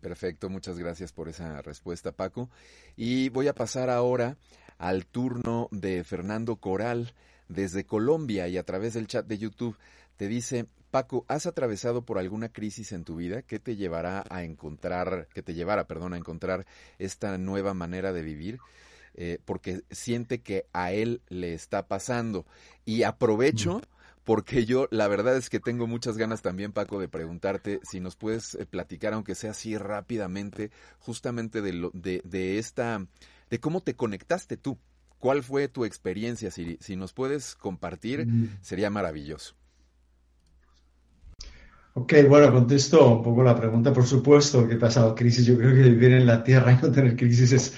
Perfecto, 0.00 0.48
muchas 0.48 0.78
gracias 0.78 1.12
por 1.12 1.28
esa 1.28 1.62
respuesta, 1.62 2.12
Paco. 2.12 2.50
Y 2.96 3.28
voy 3.28 3.48
a 3.48 3.54
pasar 3.54 3.88
ahora 3.88 4.36
al 4.78 5.06
turno 5.06 5.68
de 5.70 6.02
Fernando 6.02 6.56
Coral 6.56 7.14
desde 7.48 7.84
Colombia 7.84 8.48
y 8.48 8.58
a 8.58 8.64
través 8.64 8.94
del 8.94 9.06
chat 9.06 9.26
de 9.26 9.38
YouTube. 9.38 9.76
Te 10.16 10.26
dice, 10.26 10.66
Paco, 10.90 11.24
¿has 11.28 11.46
atravesado 11.46 12.04
por 12.04 12.18
alguna 12.18 12.48
crisis 12.48 12.92
en 12.92 13.04
tu 13.04 13.16
vida 13.16 13.42
que 13.42 13.58
te 13.58 13.76
llevará 13.76 14.24
a 14.28 14.42
encontrar, 14.42 15.28
que 15.32 15.42
te 15.42 15.54
llevara, 15.54 15.86
perdón, 15.86 16.14
a 16.14 16.18
encontrar 16.18 16.66
esta 16.98 17.38
nueva 17.38 17.72
manera 17.72 18.12
de 18.12 18.22
vivir? 18.22 18.58
Eh, 19.14 19.38
porque 19.44 19.82
siente 19.90 20.40
que 20.40 20.66
a 20.72 20.92
él 20.92 21.20
le 21.28 21.54
está 21.54 21.86
pasando. 21.86 22.46
Y 22.84 23.02
aprovecho. 23.02 23.80
Porque 24.24 24.64
yo, 24.64 24.86
la 24.92 25.08
verdad 25.08 25.36
es 25.36 25.50
que 25.50 25.58
tengo 25.58 25.88
muchas 25.88 26.16
ganas 26.16 26.42
también, 26.42 26.70
Paco, 26.70 27.00
de 27.00 27.08
preguntarte 27.08 27.80
si 27.82 27.98
nos 27.98 28.14
puedes 28.14 28.54
eh, 28.54 28.66
platicar, 28.66 29.14
aunque 29.14 29.34
sea 29.34 29.50
así 29.50 29.76
rápidamente, 29.76 30.70
justamente 31.00 31.60
de, 31.60 31.72
lo, 31.72 31.90
de, 31.92 32.22
de 32.24 32.58
esta, 32.58 33.04
de 33.50 33.58
cómo 33.58 33.80
te 33.80 33.96
conectaste 33.96 34.56
tú. 34.56 34.78
¿Cuál 35.18 35.42
fue 35.42 35.66
tu 35.66 35.84
experiencia? 35.84 36.52
Si, 36.52 36.78
si 36.80 36.94
nos 36.94 37.12
puedes 37.12 37.56
compartir, 37.56 38.26
sería 38.60 38.90
maravilloso. 38.90 39.56
Ok, 41.94 42.14
bueno, 42.28 42.52
contesto 42.52 43.16
un 43.16 43.22
poco 43.22 43.42
la 43.42 43.54
pregunta. 43.54 43.92
Por 43.92 44.06
supuesto 44.06 44.66
que 44.66 44.74
he 44.74 44.78
pasado 44.78 45.14
crisis. 45.14 45.44
Yo 45.46 45.56
creo 45.56 45.74
que 45.74 45.82
vivir 45.82 46.12
en 46.12 46.26
la 46.26 46.42
Tierra 46.42 46.72
y 46.72 46.76
no 46.82 46.90
tener 46.90 47.16
crisis 47.16 47.52
es, 47.52 47.74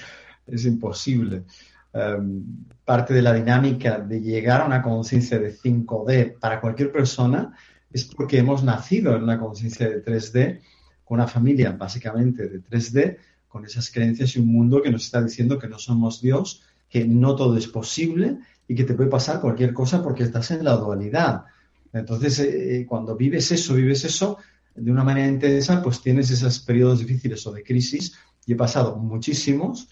es 0.46 0.64
imposible. 0.64 1.44
Em, 1.92 2.44
parte 2.84 3.14
de 3.14 3.22
la 3.22 3.32
dinámica 3.32 3.98
de 3.98 4.20
llegar 4.20 4.62
a 4.62 4.66
una 4.66 4.82
conciencia 4.82 5.38
de 5.38 5.52
5D 5.52 6.38
para 6.40 6.60
cualquier 6.60 6.90
persona 6.90 7.54
es 7.92 8.04
porque 8.04 8.38
hemos 8.38 8.64
nacido 8.64 9.14
en 9.14 9.22
una 9.22 9.38
conciencia 9.38 9.88
de 9.88 10.02
3D, 10.02 10.60
con 11.04 11.20
una 11.20 11.28
familia 11.28 11.70
básicamente 11.72 12.48
de 12.48 12.60
3D, 12.60 13.18
con 13.46 13.64
esas 13.64 13.90
creencias 13.90 14.34
y 14.34 14.40
un 14.40 14.48
mundo 14.48 14.82
que 14.82 14.90
nos 14.90 15.04
está 15.04 15.22
diciendo 15.22 15.58
que 15.58 15.68
no 15.68 15.78
somos 15.78 16.20
Dios, 16.20 16.62
que 16.88 17.04
no 17.04 17.36
todo 17.36 17.56
es 17.56 17.68
posible 17.68 18.38
y 18.66 18.74
que 18.74 18.84
te 18.84 18.94
puede 18.94 19.10
pasar 19.10 19.40
cualquier 19.40 19.72
cosa 19.72 20.02
porque 20.02 20.24
estás 20.24 20.50
en 20.50 20.64
la 20.64 20.76
dualidad. 20.76 21.44
Entonces, 21.92 22.40
eh, 22.40 22.80
eh, 22.80 22.86
cuando 22.86 23.16
vives 23.16 23.52
eso, 23.52 23.74
vives 23.74 24.04
eso 24.04 24.38
de 24.74 24.90
una 24.90 25.04
manera 25.04 25.28
intensa, 25.28 25.80
pues 25.82 26.00
tienes 26.00 26.30
esos 26.30 26.58
periodos 26.58 26.98
difíciles 26.98 27.46
o 27.46 27.52
de 27.52 27.62
crisis. 27.62 28.16
Y 28.46 28.54
he 28.54 28.56
pasado 28.56 28.96
muchísimos, 28.96 29.88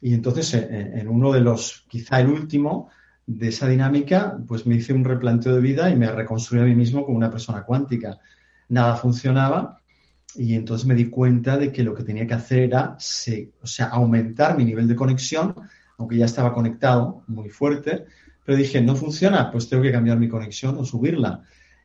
y 0.00 0.14
entonces, 0.14 0.54
eh, 0.54 0.68
eh, 0.70 0.92
en 0.96 1.08
uno 1.08 1.32
de 1.32 1.40
los, 1.40 1.84
quizá 1.88 2.20
el 2.20 2.28
último 2.28 2.90
de 3.26 3.48
esa 3.48 3.66
dinámica, 3.66 4.38
pues 4.46 4.66
me 4.66 4.76
hice 4.76 4.92
un 4.92 5.04
replanteo 5.04 5.54
de 5.54 5.60
vida 5.60 5.90
y 5.90 5.96
me 5.96 6.10
reconstruí 6.10 6.60
a 6.60 6.64
mí 6.64 6.74
mismo 6.74 7.04
como 7.04 7.16
una 7.16 7.30
persona 7.30 7.64
cuántica. 7.64 8.18
Nada 8.68 8.96
funcionaba 8.96 9.80
y 10.34 10.54
entonces 10.54 10.86
me 10.86 10.94
di 10.94 11.06
cuenta 11.06 11.56
de 11.56 11.72
que 11.72 11.82
lo 11.82 11.94
que 11.94 12.04
tenía 12.04 12.26
que 12.26 12.34
hacer 12.34 12.64
era, 12.64 12.96
o 13.62 13.66
sea, 13.66 13.86
aumentar 13.86 14.56
mi 14.56 14.64
nivel 14.64 14.86
de 14.86 14.94
conexión, 14.94 15.54
aunque 15.98 16.18
ya 16.18 16.26
estaba 16.26 16.52
conectado 16.52 17.24
muy 17.26 17.48
fuerte, 17.48 18.04
pero 18.44 18.58
dije, 18.58 18.80
no 18.80 18.94
funciona, 18.94 19.50
pues 19.50 19.68
tengo 19.68 19.82
que 19.82 19.92
cambiar 19.92 20.18
mi 20.18 20.28
conexión 20.28 20.76
o 20.78 20.84
subirla. 20.84 21.42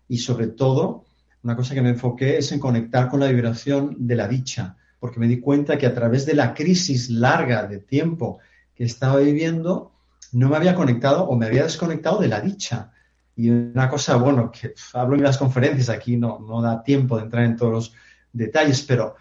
Y 0.07 0.17
sobre 0.17 0.47
todo, 0.47 1.05
una 1.43 1.55
cosa 1.55 1.73
que 1.73 1.81
me 1.81 1.89
enfoqué 1.89 2.37
es 2.37 2.51
en 2.51 2.59
conectar 2.59 3.07
con 3.07 3.21
la 3.21 3.27
vibración 3.27 3.95
de 3.97 4.15
la 4.15 4.27
dicha 4.27 4.75
porque 5.01 5.19
me 5.19 5.27
di 5.27 5.39
cuenta 5.39 5.79
que 5.79 5.87
a 5.87 5.95
través 5.95 6.27
de 6.27 6.35
la 6.35 6.53
crisis 6.53 7.09
larga 7.09 7.65
de 7.65 7.79
tiempo 7.79 8.37
que 8.75 8.83
estaba 8.83 9.17
viviendo, 9.17 9.93
no 10.31 10.47
me 10.47 10.55
había 10.55 10.75
conectado 10.75 11.23
o 11.23 11.35
me 11.35 11.47
había 11.47 11.63
desconectado 11.63 12.19
de 12.19 12.27
la 12.27 12.39
dicha. 12.39 12.91
Y 13.35 13.49
una 13.49 13.89
cosa, 13.89 14.17
bueno, 14.17 14.51
que 14.51 14.75
hablo 14.93 15.15
en 15.15 15.23
las 15.23 15.39
conferencias, 15.39 15.89
aquí 15.89 16.17
no, 16.17 16.37
no 16.39 16.61
da 16.61 16.83
tiempo 16.83 17.17
de 17.17 17.23
entrar 17.23 17.45
en 17.45 17.55
todos 17.55 17.73
los 17.73 17.93
detalles, 18.31 18.83
pero 18.83 19.15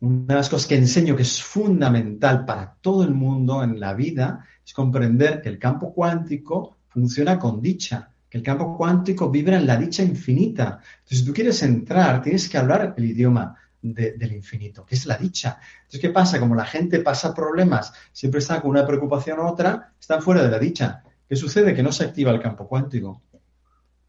una 0.00 0.28
de 0.28 0.34
las 0.34 0.48
cosas 0.48 0.66
que 0.66 0.76
enseño 0.76 1.14
que 1.14 1.24
es 1.24 1.42
fundamental 1.42 2.46
para 2.46 2.76
todo 2.80 3.04
el 3.04 3.12
mundo 3.12 3.62
en 3.62 3.78
la 3.78 3.92
vida 3.92 4.46
es 4.64 4.72
comprender 4.72 5.42
que 5.42 5.50
el 5.50 5.58
campo 5.58 5.92
cuántico 5.92 6.78
funciona 6.88 7.38
con 7.38 7.60
dicha, 7.60 8.12
que 8.30 8.38
el 8.38 8.42
campo 8.42 8.74
cuántico 8.78 9.28
vibra 9.28 9.58
en 9.58 9.66
la 9.66 9.76
dicha 9.76 10.02
infinita. 10.02 10.80
Entonces, 11.00 11.18
si 11.18 11.24
tú 11.26 11.34
quieres 11.34 11.62
entrar, 11.62 12.22
tienes 12.22 12.48
que 12.48 12.56
hablar 12.56 12.94
el 12.96 13.04
idioma 13.04 13.54
del 13.80 14.32
infinito, 14.32 14.84
que 14.84 14.94
es 14.94 15.06
la 15.06 15.16
dicha. 15.16 15.58
Entonces, 15.78 16.00
¿qué 16.00 16.10
pasa? 16.10 16.40
Como 16.40 16.54
la 16.54 16.64
gente 16.64 17.00
pasa 17.00 17.34
problemas, 17.34 17.92
siempre 18.12 18.40
está 18.40 18.60
con 18.60 18.70
una 18.70 18.86
preocupación 18.86 19.38
u 19.38 19.46
otra, 19.46 19.92
están 19.98 20.22
fuera 20.22 20.42
de 20.42 20.50
la 20.50 20.58
dicha. 20.58 21.02
¿Qué 21.28 21.36
sucede? 21.36 21.74
Que 21.74 21.82
no 21.82 21.92
se 21.92 22.04
activa 22.04 22.32
el 22.32 22.40
campo 22.40 22.66
cuántico. 22.66 23.22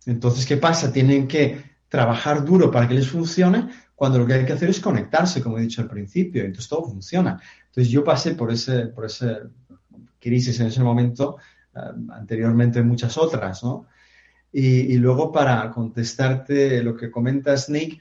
Entonces, 0.06 0.46
¿qué 0.46 0.58
pasa? 0.58 0.92
Tienen 0.92 1.28
que 1.28 1.64
trabajar 1.88 2.46
duro 2.46 2.72
para 2.72 2.88
que 2.88 2.94
les 2.94 3.10
funcione 3.10 3.70
cuando 3.96 4.18
lo 4.18 4.26
que 4.26 4.34
hay 4.34 4.46
que 4.46 4.54
hacer 4.54 4.70
es 4.70 4.80
conectarse, 4.80 5.44
como 5.44 5.58
he 5.58 5.62
dicho 5.62 5.82
al 5.82 5.90
principio, 5.90 6.44
entonces 6.44 6.70
todo 6.70 6.86
funciona. 6.86 7.42
Entonces 7.66 7.92
yo 7.92 8.04
pasé 8.04 8.34
por 8.34 8.52
ese, 8.52 8.88
por 8.88 9.06
ese 9.06 9.40
crisis 10.20 10.60
en 10.62 10.68
ese 10.68 10.82
momento, 10.82 11.38
eh, 11.76 11.80
anteriormente 12.12 12.82
muchas 12.82 13.18
otras, 13.18 13.64
¿no? 13.64 13.88
Y, 14.52 14.94
y, 14.94 14.98
luego 14.98 15.32
para 15.32 15.70
contestarte 15.70 16.82
lo 16.82 16.96
que 16.96 17.12
comentas, 17.12 17.70
Nick, 17.70 18.00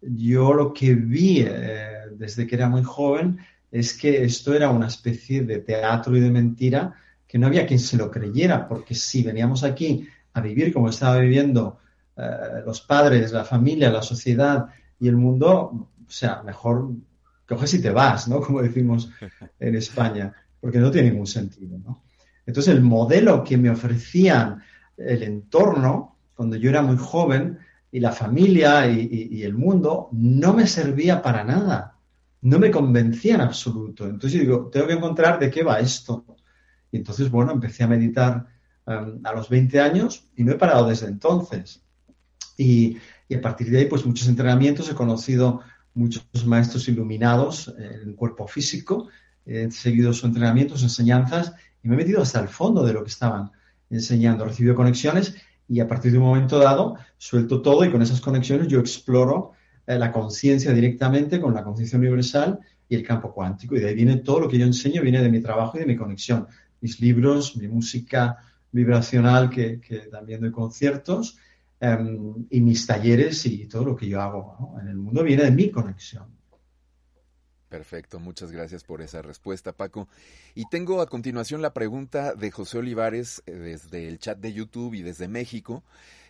yo 0.00 0.54
lo 0.54 0.72
que 0.72 0.94
vi 0.94 1.44
eh, 1.46 2.06
desde 2.12 2.46
que 2.46 2.56
era 2.56 2.68
muy 2.68 2.82
joven 2.82 3.38
es 3.70 3.94
que 3.94 4.24
esto 4.24 4.54
era 4.54 4.70
una 4.70 4.88
especie 4.88 5.42
de 5.42 5.58
teatro 5.58 6.16
y 6.16 6.20
de 6.20 6.30
mentira 6.30 6.94
que 7.26 7.38
no 7.38 7.46
había 7.46 7.66
quien 7.66 7.78
se 7.78 7.96
lo 7.96 8.10
creyera, 8.10 8.66
porque 8.66 8.94
si 8.94 9.22
veníamos 9.22 9.62
aquí 9.62 10.08
a 10.32 10.40
vivir 10.40 10.72
como 10.72 10.88
estaba 10.88 11.18
viviendo 11.18 11.78
eh, 12.16 12.62
los 12.66 12.80
padres, 12.80 13.32
la 13.32 13.44
familia, 13.44 13.90
la 13.90 14.02
sociedad 14.02 14.66
y 14.98 15.08
el 15.08 15.16
mundo, 15.16 15.88
o 16.06 16.10
sea, 16.10 16.42
mejor 16.42 16.90
coges 17.48 17.74
y 17.74 17.82
te 17.82 17.90
vas, 17.90 18.28
¿no? 18.28 18.40
Como 18.46 18.62
decimos 18.62 19.10
en 19.58 19.74
España, 19.74 20.32
porque 20.60 20.78
no 20.78 20.90
tiene 20.90 21.10
ningún 21.10 21.26
sentido, 21.26 21.78
¿no? 21.78 22.02
Entonces, 22.46 22.74
el 22.74 22.82
modelo 22.82 23.44
que 23.44 23.56
me 23.56 23.70
ofrecían 23.70 24.62
el 24.96 25.22
entorno, 25.22 26.16
cuando 26.34 26.56
yo 26.56 26.70
era 26.70 26.82
muy 26.82 26.96
joven, 26.96 27.58
y 27.92 28.00
la 28.00 28.12
familia 28.12 28.88
y, 28.90 29.42
el 29.42 29.54
mundo 29.54 30.08
no 30.12 30.54
me 30.54 30.66
servía 30.66 31.22
para 31.22 31.42
nada, 31.44 31.96
no 32.42 32.58
me 32.58 32.70
convencía 32.70 33.34
en 33.34 33.40
absoluto. 33.40 34.04
Entonces 34.06 34.32
yo 34.32 34.40
digo, 34.40 34.70
tengo 34.70 34.86
que 34.86 34.94
encontrar 34.94 35.38
de 35.38 35.50
qué 35.50 35.62
va 35.62 35.80
esto. 35.80 36.24
Y 36.92 36.98
entonces, 36.98 37.30
bueno, 37.30 37.52
empecé 37.52 37.82
a 37.82 37.88
meditar 37.88 38.46
em, 38.86 39.20
a 39.24 39.32
los 39.32 39.48
20 39.48 39.80
años 39.80 40.30
y 40.36 40.44
no 40.44 40.52
he 40.52 40.56
parado 40.56 40.88
desde 40.88 41.06
entonces. 41.06 41.82
Y, 42.56 42.98
a 43.34 43.40
partir 43.40 43.70
de 43.70 43.78
ahí, 43.78 43.86
pues 43.86 44.04
muchos 44.04 44.28
entrenamientos, 44.28 44.90
he 44.90 44.94
conocido 44.94 45.60
muchos 45.94 46.24
maestros 46.46 46.88
iluminados 46.88 47.72
en 47.78 48.08
el 48.08 48.14
cuerpo 48.14 48.46
físico, 48.46 49.08
he 49.46 49.70
seguido 49.70 50.12
sus 50.12 50.24
entrenamientos, 50.24 50.82
enseñanzas 50.82 51.52
y 51.82 51.88
me 51.88 51.94
he 51.94 51.98
metido 51.98 52.22
hasta 52.22 52.40
el 52.40 52.48
fondo 52.48 52.84
de 52.84 52.92
lo 52.92 53.02
que 53.02 53.10
estaban 53.10 53.50
enseñando, 53.88 54.44
he 54.44 54.48
recibido 54.48 54.74
conexiones 54.74 55.34
y 55.70 55.78
a 55.78 55.86
partir 55.86 56.10
de 56.10 56.18
un 56.18 56.24
momento 56.24 56.58
dado 56.58 56.96
suelto 57.16 57.62
todo 57.62 57.84
y 57.84 57.92
con 57.92 58.02
esas 58.02 58.20
conexiones 58.20 58.66
yo 58.66 58.80
exploro 58.80 59.52
eh, 59.86 59.96
la 59.96 60.10
conciencia 60.10 60.72
directamente 60.72 61.40
con 61.40 61.54
la 61.54 61.62
conciencia 61.62 61.96
universal 61.96 62.58
y 62.88 62.96
el 62.96 63.04
campo 63.04 63.32
cuántico. 63.32 63.76
Y 63.76 63.80
de 63.80 63.88
ahí 63.88 63.94
viene 63.94 64.16
todo 64.16 64.40
lo 64.40 64.48
que 64.48 64.58
yo 64.58 64.66
enseño, 64.66 65.00
viene 65.00 65.22
de 65.22 65.30
mi 65.30 65.40
trabajo 65.40 65.76
y 65.76 65.80
de 65.80 65.86
mi 65.86 65.96
conexión. 65.96 66.48
Mis 66.80 67.00
libros, 67.00 67.56
mi 67.56 67.68
música 67.68 68.38
vibracional, 68.72 69.48
que, 69.48 69.78
también 70.10 70.40
doy 70.40 70.50
conciertos, 70.50 71.38
em, 71.78 72.46
y 72.50 72.60
mis 72.60 72.84
talleres 72.84 73.46
y 73.46 73.66
todo 73.66 73.84
lo 73.84 73.96
que 73.96 74.08
yo 74.08 74.20
hago 74.20 74.76
en 74.80 74.88
el 74.88 74.96
mundo 74.96 75.22
viene 75.22 75.44
de 75.44 75.52
mi 75.52 75.70
conexión. 75.70 76.39
Perfecto, 77.70 78.18
muchas 78.18 78.50
gracias 78.50 78.82
por 78.82 79.00
esa 79.00 79.22
respuesta, 79.22 79.72
Paco. 79.72 80.08
Y 80.56 80.68
tengo 80.70 81.00
a 81.00 81.06
continuación 81.06 81.62
la 81.62 81.72
pregunta 81.72 82.34
de 82.34 82.50
José 82.50 82.78
Olivares 82.78 83.44
eh, 83.46 83.52
desde 83.52 84.08
el 84.08 84.18
chat 84.18 84.36
de 84.38 84.52
YouTube 84.52 84.94
y 84.94 85.02
desde 85.02 85.28
México, 85.28 85.84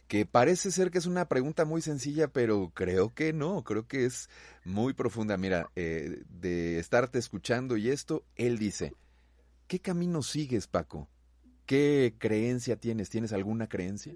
que 0.06 0.26
parece 0.26 0.70
ser 0.70 0.90
que 0.90 0.98
es 0.98 1.06
una 1.06 1.28
pregunta 1.28 1.64
muy 1.64 1.80
sencilla, 1.80 2.28
pero 2.28 2.70
creo 2.74 3.14
que 3.14 3.32
no, 3.32 3.64
creo 3.64 3.88
que 3.88 4.04
es 4.04 4.28
muy 4.66 4.92
profunda. 4.92 5.38
Mira, 5.38 5.70
eh, 5.76 6.24
de 6.28 6.78
estarte 6.78 7.18
escuchando 7.18 7.78
y 7.78 7.88
esto, 7.88 8.22
él 8.36 8.58
dice, 8.58 8.92
¿qué 9.66 9.80
camino 9.80 10.22
sigues, 10.22 10.66
Paco? 10.66 11.08
¿Qué 11.64 12.16
creencia 12.18 12.76
tienes? 12.76 13.08
¿Tienes 13.08 13.32
alguna 13.32 13.66
creencia? 13.66 14.14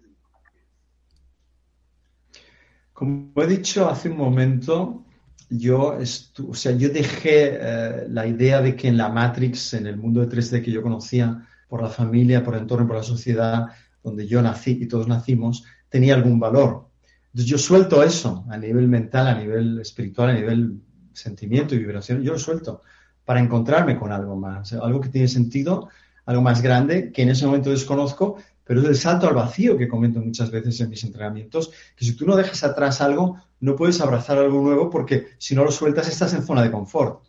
Como 2.92 3.32
he 3.42 3.46
dicho 3.46 3.88
hace 3.88 4.10
un 4.10 4.18
momento, 4.18 5.06
yo, 5.50 5.98
o 5.98 6.54
sea, 6.54 6.72
yo 6.72 6.88
dejé 6.88 7.58
eh, 7.60 8.06
la 8.08 8.26
idea 8.26 8.60
de 8.60 8.76
que 8.76 8.88
en 8.88 8.96
la 8.96 9.08
Matrix, 9.08 9.74
en 9.74 9.86
el 9.86 9.96
mundo 9.96 10.20
de 10.20 10.28
3D 10.28 10.62
que 10.62 10.70
yo 10.70 10.82
conocía, 10.82 11.46
por 11.68 11.82
la 11.82 11.88
familia, 11.88 12.44
por 12.44 12.54
el 12.54 12.62
entorno, 12.62 12.86
por 12.86 12.96
la 12.96 13.02
sociedad 13.02 13.66
donde 14.02 14.26
yo 14.26 14.42
nací 14.42 14.78
y 14.80 14.86
todos 14.86 15.08
nacimos, 15.08 15.64
tenía 15.88 16.14
algún 16.14 16.38
valor. 16.38 16.88
Entonces 17.26 17.50
yo 17.50 17.58
suelto 17.58 18.02
eso 18.02 18.44
a 18.48 18.56
nivel 18.56 18.86
mental, 18.86 19.26
a 19.26 19.38
nivel 19.38 19.80
espiritual, 19.80 20.30
a 20.30 20.34
nivel 20.34 20.80
sentimiento 21.12 21.74
y 21.74 21.78
vibración, 21.78 22.22
yo 22.22 22.32
lo 22.32 22.38
suelto 22.38 22.82
para 23.24 23.40
encontrarme 23.40 23.98
con 23.98 24.12
algo 24.12 24.36
más, 24.36 24.72
algo 24.74 25.00
que 25.00 25.08
tiene 25.08 25.28
sentido, 25.28 25.88
algo 26.26 26.42
más 26.42 26.62
grande 26.62 27.12
que 27.12 27.22
en 27.22 27.30
ese 27.30 27.46
momento 27.46 27.70
desconozco, 27.70 28.36
pero 28.64 28.80
es 28.80 28.86
el 28.86 28.96
salto 28.96 29.28
al 29.28 29.34
vacío 29.34 29.76
que 29.76 29.88
comento 29.88 30.20
muchas 30.20 30.50
veces 30.50 30.80
en 30.80 30.90
mis 30.90 31.04
entrenamientos, 31.04 31.70
que 31.94 32.04
si 32.04 32.14
tú 32.16 32.26
no 32.26 32.36
dejas 32.36 32.64
atrás 32.64 33.00
algo, 33.00 33.38
no 33.60 33.76
puedes 33.76 34.00
abrazar 34.00 34.38
algo 34.38 34.60
nuevo 34.62 34.90
porque 34.90 35.28
si 35.38 35.54
no 35.54 35.64
lo 35.64 35.70
sueltas 35.70 36.08
estás 36.08 36.32
en 36.34 36.42
zona 36.42 36.62
de 36.62 36.70
confort. 36.70 37.22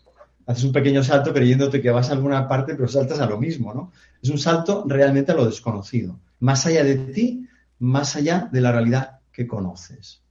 Haces 0.48 0.64
un 0.64 0.72
pequeño 0.72 1.04
salto 1.04 1.34
creyéndote 1.34 1.82
que 1.82 1.90
vas 1.90 2.10
a 2.10 2.14
alguna 2.14 2.48
parte, 2.48 2.76
pero 2.76 2.88
saltas 2.88 3.20
a 3.20 3.26
lo 3.26 3.40
mismo, 3.40 3.74
¿no? 3.74 3.92
Es 4.22 4.30
un 4.30 4.38
salto 4.38 4.84
realmente 4.88 5.32
a 5.32 5.36
lo 5.36 5.46
desconocido, 5.46 6.20
más 6.40 6.66
allá 6.68 6.84
de 6.84 6.98
ti, 6.98 7.48
más 7.80 8.16
allá 8.16 8.48
de 8.52 8.62
la 8.62 8.72
realidad 8.72 9.20
que 9.32 9.48
conoces. 9.48 10.22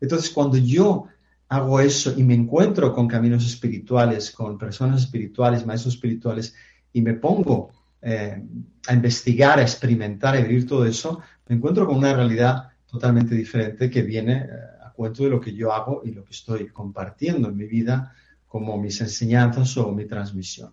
Entonces, 0.00 0.30
cuando 0.30 0.56
yo 0.56 1.06
hago 1.48 1.80
eso 1.80 2.14
y 2.16 2.22
me 2.22 2.34
encuentro 2.34 2.92
con 2.92 3.08
caminos 3.08 3.44
espirituales, 3.44 4.30
con 4.30 4.58
personas 4.58 5.02
espirituales, 5.02 5.66
maestros 5.66 5.94
espirituales, 5.94 6.54
y 6.92 7.02
me 7.02 7.14
pongo 7.14 7.70
eh, 8.00 8.42
a 8.86 8.94
investigar, 8.94 9.58
a 9.58 9.62
experimentar, 9.62 10.36
a 10.36 10.40
vivir 10.40 10.66
todo 10.66 10.84
eso, 10.84 11.20
me 11.46 11.56
encuentro 11.56 11.86
con 11.86 11.96
una 11.96 12.14
realidad 12.14 12.68
totalmente 12.86 13.34
diferente 13.34 13.90
que 13.90 14.02
viene 14.02 14.36
eh, 14.36 14.50
a 14.84 14.92
cuento 14.92 15.24
de 15.24 15.30
lo 15.30 15.40
que 15.40 15.52
yo 15.52 15.72
hago 15.72 16.02
y 16.04 16.12
lo 16.12 16.24
que 16.24 16.32
estoy 16.32 16.68
compartiendo 16.68 17.48
en 17.48 17.56
mi 17.56 17.66
vida 17.66 18.14
como 18.46 18.78
mis 18.78 19.00
enseñanzas 19.00 19.76
o 19.76 19.92
mi 19.92 20.06
transmisión. 20.06 20.72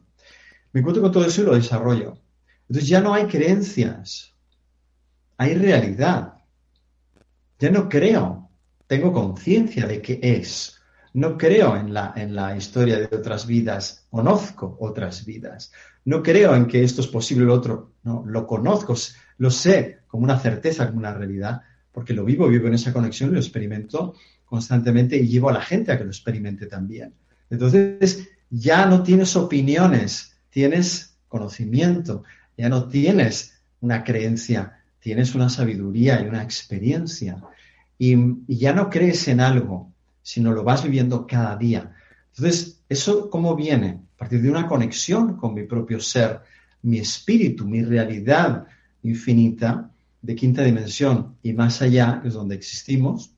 Me 0.71 0.79
encuentro 0.79 1.01
con 1.01 1.11
todo 1.11 1.25
eso 1.25 1.41
y 1.41 1.45
lo 1.45 1.55
desarrollo. 1.55 2.17
Entonces 2.67 2.87
ya 2.87 3.01
no 3.01 3.13
hay 3.13 3.25
creencias, 3.25 4.33
hay 5.37 5.55
realidad. 5.55 6.33
Ya 7.59 7.69
no 7.69 7.87
creo, 7.87 8.49
tengo 8.87 9.13
conciencia 9.13 9.87
de 9.87 10.01
que 10.01 10.19
es. 10.21 10.81
No 11.15 11.37
creo 11.37 11.77
en 11.77 11.93
la, 11.93 12.11
en 12.17 12.35
la 12.35 12.57
historia 12.57 12.99
de 12.99 13.15
otras 13.15 13.47
vidas, 13.47 14.05
conozco 14.09 14.75
otras 14.81 15.25
vidas. 15.25 15.71
No 16.03 16.21
creo 16.21 16.53
en 16.53 16.65
que 16.65 16.83
esto 16.83 16.99
es 16.99 17.07
posible 17.07 17.45
lo 17.45 17.53
otro, 17.53 17.93
no, 18.03 18.25
lo 18.27 18.45
conozco, 18.45 18.95
lo 19.37 19.49
sé 19.49 19.99
como 20.07 20.25
una 20.25 20.37
certeza, 20.37 20.87
como 20.87 20.99
una 20.99 21.13
realidad, 21.13 21.61
porque 21.93 22.13
lo 22.13 22.25
vivo, 22.25 22.49
vivo 22.49 22.67
en 22.67 22.73
esa 22.73 22.91
conexión, 22.91 23.31
lo 23.31 23.39
experimento 23.39 24.13
constantemente 24.43 25.15
y 25.15 25.29
llevo 25.29 25.49
a 25.49 25.53
la 25.53 25.61
gente 25.61 25.93
a 25.93 25.97
que 25.97 26.03
lo 26.03 26.09
experimente 26.09 26.65
también. 26.65 27.13
Entonces, 27.49 28.27
ya 28.49 28.85
no 28.85 29.01
tienes 29.01 29.37
opiniones, 29.37 30.35
tienes 30.49 31.15
conocimiento, 31.29 32.25
ya 32.57 32.67
no 32.67 32.89
tienes 32.89 33.61
una 33.79 34.03
creencia, 34.03 34.83
tienes 34.99 35.33
una 35.33 35.47
sabiduría 35.47 36.21
y 36.21 36.27
una 36.27 36.43
experiencia. 36.43 37.41
Y 37.97 38.17
ya 38.47 38.73
no 38.73 38.89
crees 38.89 39.29
en 39.29 39.39
algo, 39.39 39.94
sino 40.25 40.51
lo 40.51 40.63
vas 40.63 40.83
viviendo 40.83 41.27
cada 41.27 41.55
día. 41.55 41.93
Entonces, 42.33 42.81
¿eso 42.89 43.29
cómo 43.29 43.55
viene? 43.55 44.05
a 44.15 44.17
partir 44.17 44.41
de 44.41 44.49
una 44.49 44.65
conexión 44.65 45.35
con 45.35 45.53
mi 45.53 45.63
propio 45.63 45.99
ser, 45.99 46.39
mi 46.83 46.99
espíritu, 46.99 47.67
mi 47.67 47.83
realidad 47.83 48.65
infinita 49.03 49.91
de 50.21 50.35
quinta 50.35 50.63
dimensión 50.63 51.35
y 51.43 51.51
más 51.51 51.81
allá, 51.81 52.21
que 52.21 52.29
es 52.29 52.33
donde 52.33 52.55
existimos. 52.55 53.35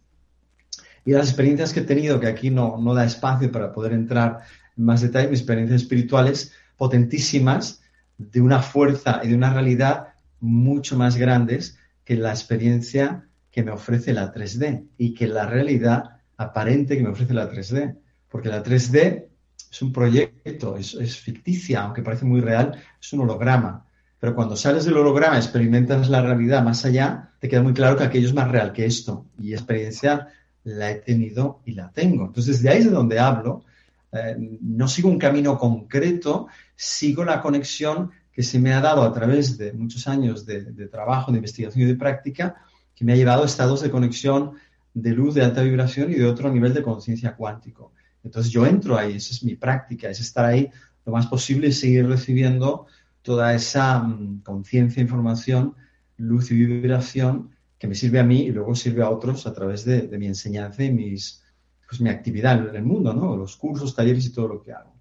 Y 1.04 1.14
las 1.14 1.30
experiencias 1.30 1.74
que 1.74 1.80
he 1.80 1.84
tenido, 1.84 2.20
que 2.20 2.28
aquí 2.28 2.52
no, 2.52 2.78
no 2.78 2.94
da 2.94 3.06
espacio 3.06 3.52
para 3.52 3.74
poder 3.74 3.94
entrar 3.94 4.42
en 4.78 4.86
más 4.86 5.02
detalle, 5.02 5.30
mis 5.30 5.40
experiencias 5.40 5.82
espirituales 5.82 6.52
potentísimas, 6.78 7.82
de 8.20 8.42
una 8.42 8.62
fuerza 8.62 9.22
y 9.24 9.28
de 9.28 9.36
una 9.36 9.54
realidad 9.54 10.10
mucho 10.40 10.98
más 10.98 11.18
grandes 11.18 11.78
que 12.04 12.16
la 12.16 12.32
experiencia 12.32 13.28
que 13.52 13.64
me 13.64 13.72
ofrece 13.72 14.14
la 14.14 14.34
3D 14.34 14.88
y 14.98 15.14
que 15.14 15.28
la 15.28 15.46
realidad 15.46 16.16
aparente 16.38 16.96
que 16.96 17.04
me 17.04 17.10
ofrece 17.10 17.34
la 17.34 17.52
3D. 17.52 17.98
Porque 18.30 18.50
la 18.50 18.64
3D 18.64 19.26
es 19.72 19.82
un 19.82 19.92
proyecto, 19.92 20.78
es, 20.78 21.18
ficticia, 21.18 21.84
aunque 21.84 22.02
parece 22.02 22.26
muy 22.26 22.42
real, 22.42 22.82
es 23.00 23.14
un 23.14 23.22
holograma. 23.22 23.86
Pero 24.20 24.34
cuando 24.34 24.56
sales 24.56 24.86
del 24.86 24.98
holograma, 24.98 25.38
experimentas 25.38 26.10
la 26.10 26.22
realidad 26.22 26.64
más 26.64 26.86
allá, 26.86 27.32
te 27.40 27.48
queda 27.48 27.62
muy 27.62 27.74
claro 27.74 27.98
que 27.98 28.04
aquello 28.04 28.28
es 28.28 28.34
más 28.34 28.50
real 28.50 28.74
que 28.74 28.86
esto. 28.86 29.26
Y 29.40 29.54
experiencia 29.54 30.30
la 30.64 30.92
he 30.92 30.96
tenido 30.96 31.62
y 31.66 31.74
la 31.74 31.92
tengo. 31.92 32.26
Entonces, 32.26 32.62
de 32.62 32.70
ahí 32.70 32.80
es 32.80 32.86
de 32.86 32.92
donde 32.92 33.20
hablo. 33.20 33.64
Eh, 34.12 34.36
no 34.62 34.88
sigo 34.88 35.10
un 35.10 35.20
camino 35.20 35.58
concreto, 35.58 36.48
sigo 36.76 37.24
la 37.24 37.42
conexión 37.42 38.12
que 38.32 38.44
se 38.44 38.60
me 38.60 38.74
ha 38.74 38.82
dado 38.82 39.04
a 39.04 39.14
través 39.14 39.58
de 39.58 39.74
muchos 39.74 40.08
años 40.08 40.46
de, 40.46 40.64
de 40.64 40.88
trabajo, 40.88 41.32
de 41.32 41.38
investigación 41.38 41.84
y 41.84 41.88
de 41.88 41.96
práctica, 41.96 42.56
que 42.96 43.06
me 43.06 43.14
ha 43.14 43.16
llevado 43.16 43.44
a 43.44 43.46
estados 43.46 43.82
de 43.82 43.92
conexión 43.92 44.54
de 45.02 45.12
luz 45.12 45.36
de 45.36 45.43
alta 45.43 45.62
vibración 45.62 46.12
y 46.12 46.16
de 46.16 46.26
otro 46.26 46.52
nivel 46.52 46.74
de 46.74 46.82
conciencia 46.82 47.36
cuántico. 47.36 47.93
Entonces 48.24 48.52
yo 48.52 48.66
entro 48.66 48.98
ahí, 48.98 49.14
esa 49.14 49.32
es 49.34 49.43
mi 49.43 49.56
práctica, 49.56 50.10
es 50.10 50.20
estar 50.20 50.43
ahí 50.45 50.70
lo 51.06 51.12
más 51.12 51.28
posible 51.28 51.68
y 51.68 51.72
seguir 51.72 52.08
recibiendo 52.08 52.88
toda 53.22 53.54
esa 53.54 54.00
mm, 54.00 54.41
conciencia, 54.41 55.02
información, 55.02 55.76
luz 56.18 56.50
y 56.52 56.56
vibración 56.56 57.52
que 57.78 57.88
me 57.88 57.93
sirve 57.93 58.20
a 58.20 58.24
mí 58.24 58.41
y 58.41 58.52
luego 58.52 58.74
sirve 58.74 59.04
a 59.04 59.10
otros 59.10 59.45
a 59.45 59.54
través 59.54 59.86
de, 59.86 60.08
mi 60.18 60.26
enseñanza 60.26 60.84
y 60.84 60.91
mis, 60.91 61.43
pues, 61.88 62.02
mi 62.02 62.10
actividad 62.10 62.68
en 62.68 62.76
el 62.76 62.84
mundo, 62.84 63.14
¿no? 63.14 63.38
Los 63.38 63.56
cursos, 63.56 63.95
talleres 63.95 64.26
y 64.26 64.34
todo 64.34 64.48
lo 64.48 64.62
que 64.64 64.72
hago. 64.72 64.95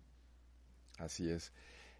Así 0.99 1.28
es. 1.28 1.53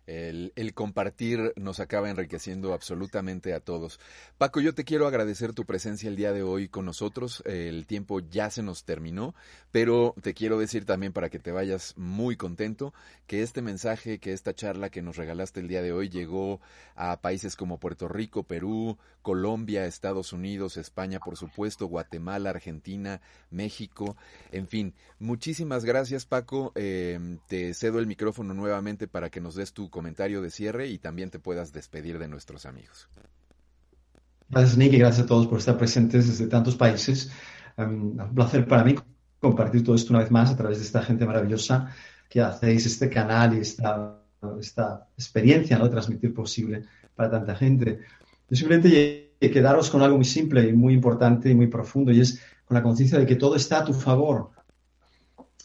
El, 0.07 0.53
compartir 0.75 1.53
nos 1.57 1.81
acaba 1.81 2.11
enriqueciendo 2.11 2.73
absolutamente 2.73 3.55
a 3.55 3.61
todos. 3.61 3.99
Paco, 4.39 4.61
yo 4.61 4.75
te 4.75 4.85
quiero 4.85 5.07
agradecer 5.07 5.53
tu 5.53 5.65
presencia 5.65 6.09
el 6.09 6.17
día 6.17 6.33
de 6.33 6.43
hoy 6.43 6.69
con 6.69 6.85
nosotros. 6.85 7.43
El 7.45 7.87
tiempo 7.87 8.21
ya 8.21 8.51
se 8.51 8.63
nos 8.63 8.85
terminó, 8.85 9.35
pero 9.73 10.15
te 10.23 10.35
quiero 10.35 10.59
decir 10.59 10.85
también 10.85 11.13
para 11.13 11.29
que 11.29 11.39
te 11.39 11.51
vayas 11.51 11.95
muy 11.97 12.37
contento 12.37 12.95
que 13.27 13.43
este 13.43 13.63
mensaje, 13.63 14.19
que 14.19 14.33
esta 14.33 14.55
charla 14.55 14.91
que 14.91 15.03
nos 15.03 15.17
regalaste 15.17 15.61
el 15.61 15.69
día 15.69 15.83
de 15.83 15.93
hoy 15.93 16.09
llegó 16.09 16.61
a 16.95 17.21
países 17.21 17.57
como 17.57 17.79
Puerto 17.79 18.07
Rico, 18.09 18.45
Perú, 18.45 18.99
Colombia, 19.23 19.87
Estados 19.87 20.33
Unidos, 20.33 20.77
España, 20.77 21.19
por 21.19 21.37
supuesto, 21.37 21.87
Guatemala, 21.87 22.51
Argentina, 22.51 23.21
México, 23.51 24.17
en 24.53 24.69
fin. 24.69 24.95
Muchísimas 25.19 25.85
gracias, 25.85 26.27
Paco. 26.27 26.71
Eh, 26.77 27.39
te 27.49 27.75
cedo 27.75 27.99
el 27.99 28.07
micrófono 28.07 28.55
nuevamente 28.55 29.09
para 29.09 29.31
que 29.31 29.41
nos 29.41 29.57
des 29.57 29.73
tu 29.73 29.91
comentario 29.97 30.43
de 30.43 30.51
cierre 30.51 30.89
y 30.89 30.99
también 30.99 31.31
te 31.31 31.39
puedas 31.39 31.73
despedir 31.73 32.19
de 32.19 32.29
nuestros 32.29 32.67
amigos. 32.67 33.09
Gracias, 34.51 34.77
Nick, 34.77 34.93
y 34.93 34.99
gracias 34.99 35.25
a 35.25 35.27
todos 35.27 35.47
por 35.47 35.59
estar 35.59 35.79
presentes 35.79 36.29
desde 36.29 36.49
tantos 36.49 36.77
países. 36.77 37.33
Um, 37.79 38.21
un 38.21 38.35
placer 38.35 38.69
para 38.69 38.85
mí 38.85 38.95
compartir 39.41 39.83
todo 39.83 39.97
esto 39.97 40.13
una 40.13 40.19
vez 40.19 40.31
más 40.31 40.51
a 40.51 40.57
través 40.59 40.77
de 40.81 40.85
esta 40.85 41.03
gente 41.03 41.25
maravillosa 41.25 41.95
que 42.29 42.43
hacéis 42.43 42.85
este 42.85 43.09
canal 43.09 43.57
y 43.57 43.61
esta, 43.61 44.21
esta 44.61 45.09
experiencia 45.17 45.79
¿no? 45.79 45.89
transmitir 45.89 46.35
posible 46.35 46.85
para 47.15 47.31
tanta 47.31 47.57
gente. 47.57 48.01
Yo 48.51 48.55
simplemente 48.55 49.33
quedaros 49.41 49.89
con 49.89 50.03
algo 50.03 50.17
muy 50.17 50.27
simple 50.27 50.69
y 50.69 50.75
muy 50.75 50.93
importante 50.93 51.49
y 51.49 51.55
muy 51.55 51.69
profundo, 51.69 52.13
y 52.13 52.21
es 52.21 52.39
con 52.67 52.75
la 52.75 52.83
conciencia 52.83 53.19
de 53.19 53.25
que 53.25 53.37
todo 53.37 53.57
está 53.57 53.79
a 53.79 53.85
tu 53.87 53.95
favor. 53.95 54.51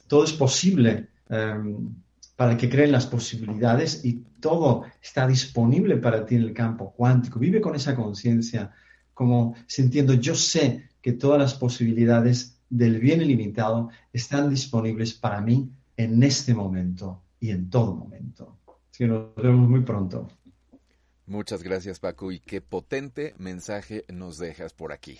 Todo 0.07 0.23
es 0.23 0.31
posible 0.31 1.09
em, 1.27 1.93
para 2.41 2.57
que 2.57 2.71
creen 2.71 2.91
las 2.91 3.05
posibilidades 3.05 4.03
y 4.03 4.13
todo 4.39 4.85
está 4.99 5.27
disponible 5.27 5.97
para 5.97 6.25
ti 6.25 6.33
en 6.33 6.41
el 6.41 6.53
campo 6.53 6.91
cuántico. 6.91 7.37
Vive 7.37 7.61
con 7.61 7.75
esa 7.75 7.95
conciencia, 7.95 8.71
como 9.13 9.53
sintiendo, 9.67 10.15
yo 10.15 10.33
sé 10.33 10.89
que 11.03 11.13
todas 11.13 11.39
las 11.39 11.53
posibilidades 11.53 12.59
del 12.67 12.99
bien 12.99 13.21
ilimitado 13.21 13.89
están 14.11 14.49
disponibles 14.49 15.13
para 15.13 15.39
mí 15.39 15.69
en 15.95 16.23
este 16.23 16.55
momento 16.55 17.21
y 17.39 17.51
en 17.51 17.69
todo 17.69 17.93
momento. 17.93 18.57
Así 18.91 19.05
nos 19.05 19.35
vemos 19.35 19.69
muy 19.69 19.81
pronto. 19.81 20.27
Muchas 21.31 21.63
gracias 21.63 21.99
Paco 22.01 22.33
y 22.33 22.41
qué 22.41 22.59
potente 22.59 23.33
mensaje 23.37 24.03
nos 24.09 24.37
dejas 24.37 24.73
por 24.73 24.91
aquí. 24.91 25.17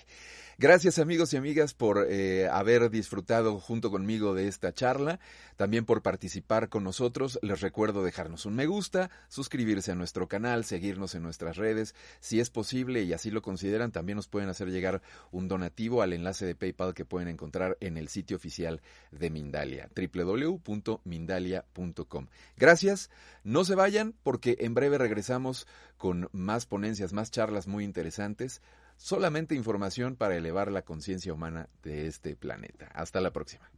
Gracias 0.58 1.00
amigos 1.00 1.34
y 1.34 1.38
amigas 1.38 1.74
por 1.74 2.06
eh, 2.10 2.50
haber 2.50 2.90
disfrutado 2.90 3.62
junto 3.62 3.90
conmigo 3.90 4.36
de 4.36 4.50
esta 4.50 4.74
charla, 4.74 5.22
también 5.56 5.86
por 5.86 6.02
participar 6.02 6.68
con 6.68 6.84
nosotros. 6.84 7.40
Les 7.42 7.62
recuerdo 7.62 8.04
dejarnos 8.04 8.46
un 8.46 8.56
me 8.56 8.66
gusta, 8.68 9.10
suscribirse 9.30 9.94
a 9.94 9.96
nuestro 9.96 10.28
canal, 10.28 10.66
seguirnos 10.66 11.16
en 11.16 11.24
nuestras 11.24 11.56
redes. 11.56 11.96
Si 12.20 12.42
es 12.42 12.50
posible 12.50 13.04
y 13.04 13.14
así 13.14 13.32
lo 13.32 13.42
consideran, 13.42 13.94
también 13.94 14.18
nos 14.18 14.28
pueden 14.28 14.50
hacer 14.50 14.70
llegar 14.70 15.02
un 15.32 15.48
donativo 15.48 16.02
al 16.02 16.12
enlace 16.12 16.46
de 16.46 16.56
PayPal 16.56 16.94
que 16.94 17.06
pueden 17.06 17.30
encontrar 17.30 17.78
en 17.80 17.96
el 17.96 18.10
sitio 18.10 18.36
oficial 18.36 18.82
de 19.12 19.30
Mindalia, 19.30 19.90
www.mindalia.com. 19.96 22.28
Gracias, 22.58 23.10
no 23.44 23.64
se 23.64 23.76
vayan 23.76 24.14
porque 24.24 24.58
en 24.60 24.74
breve 24.74 24.98
regresamos 24.98 25.68
con 26.02 26.30
más 26.32 26.66
ponencias, 26.66 27.14
más 27.14 27.30
charlas 27.30 27.68
muy 27.68 27.84
interesantes 27.84 28.64
solamente 28.98 29.54
información 29.54 30.16
para 30.16 30.36
elevar 30.36 30.72
la 30.72 30.82
conciencia 30.82 31.32
humana 31.32 31.70
de 31.84 32.08
este 32.08 32.36
planeta. 32.36 32.88
Hasta 32.96 33.22
la 33.22 33.32
próxima. 33.32 33.70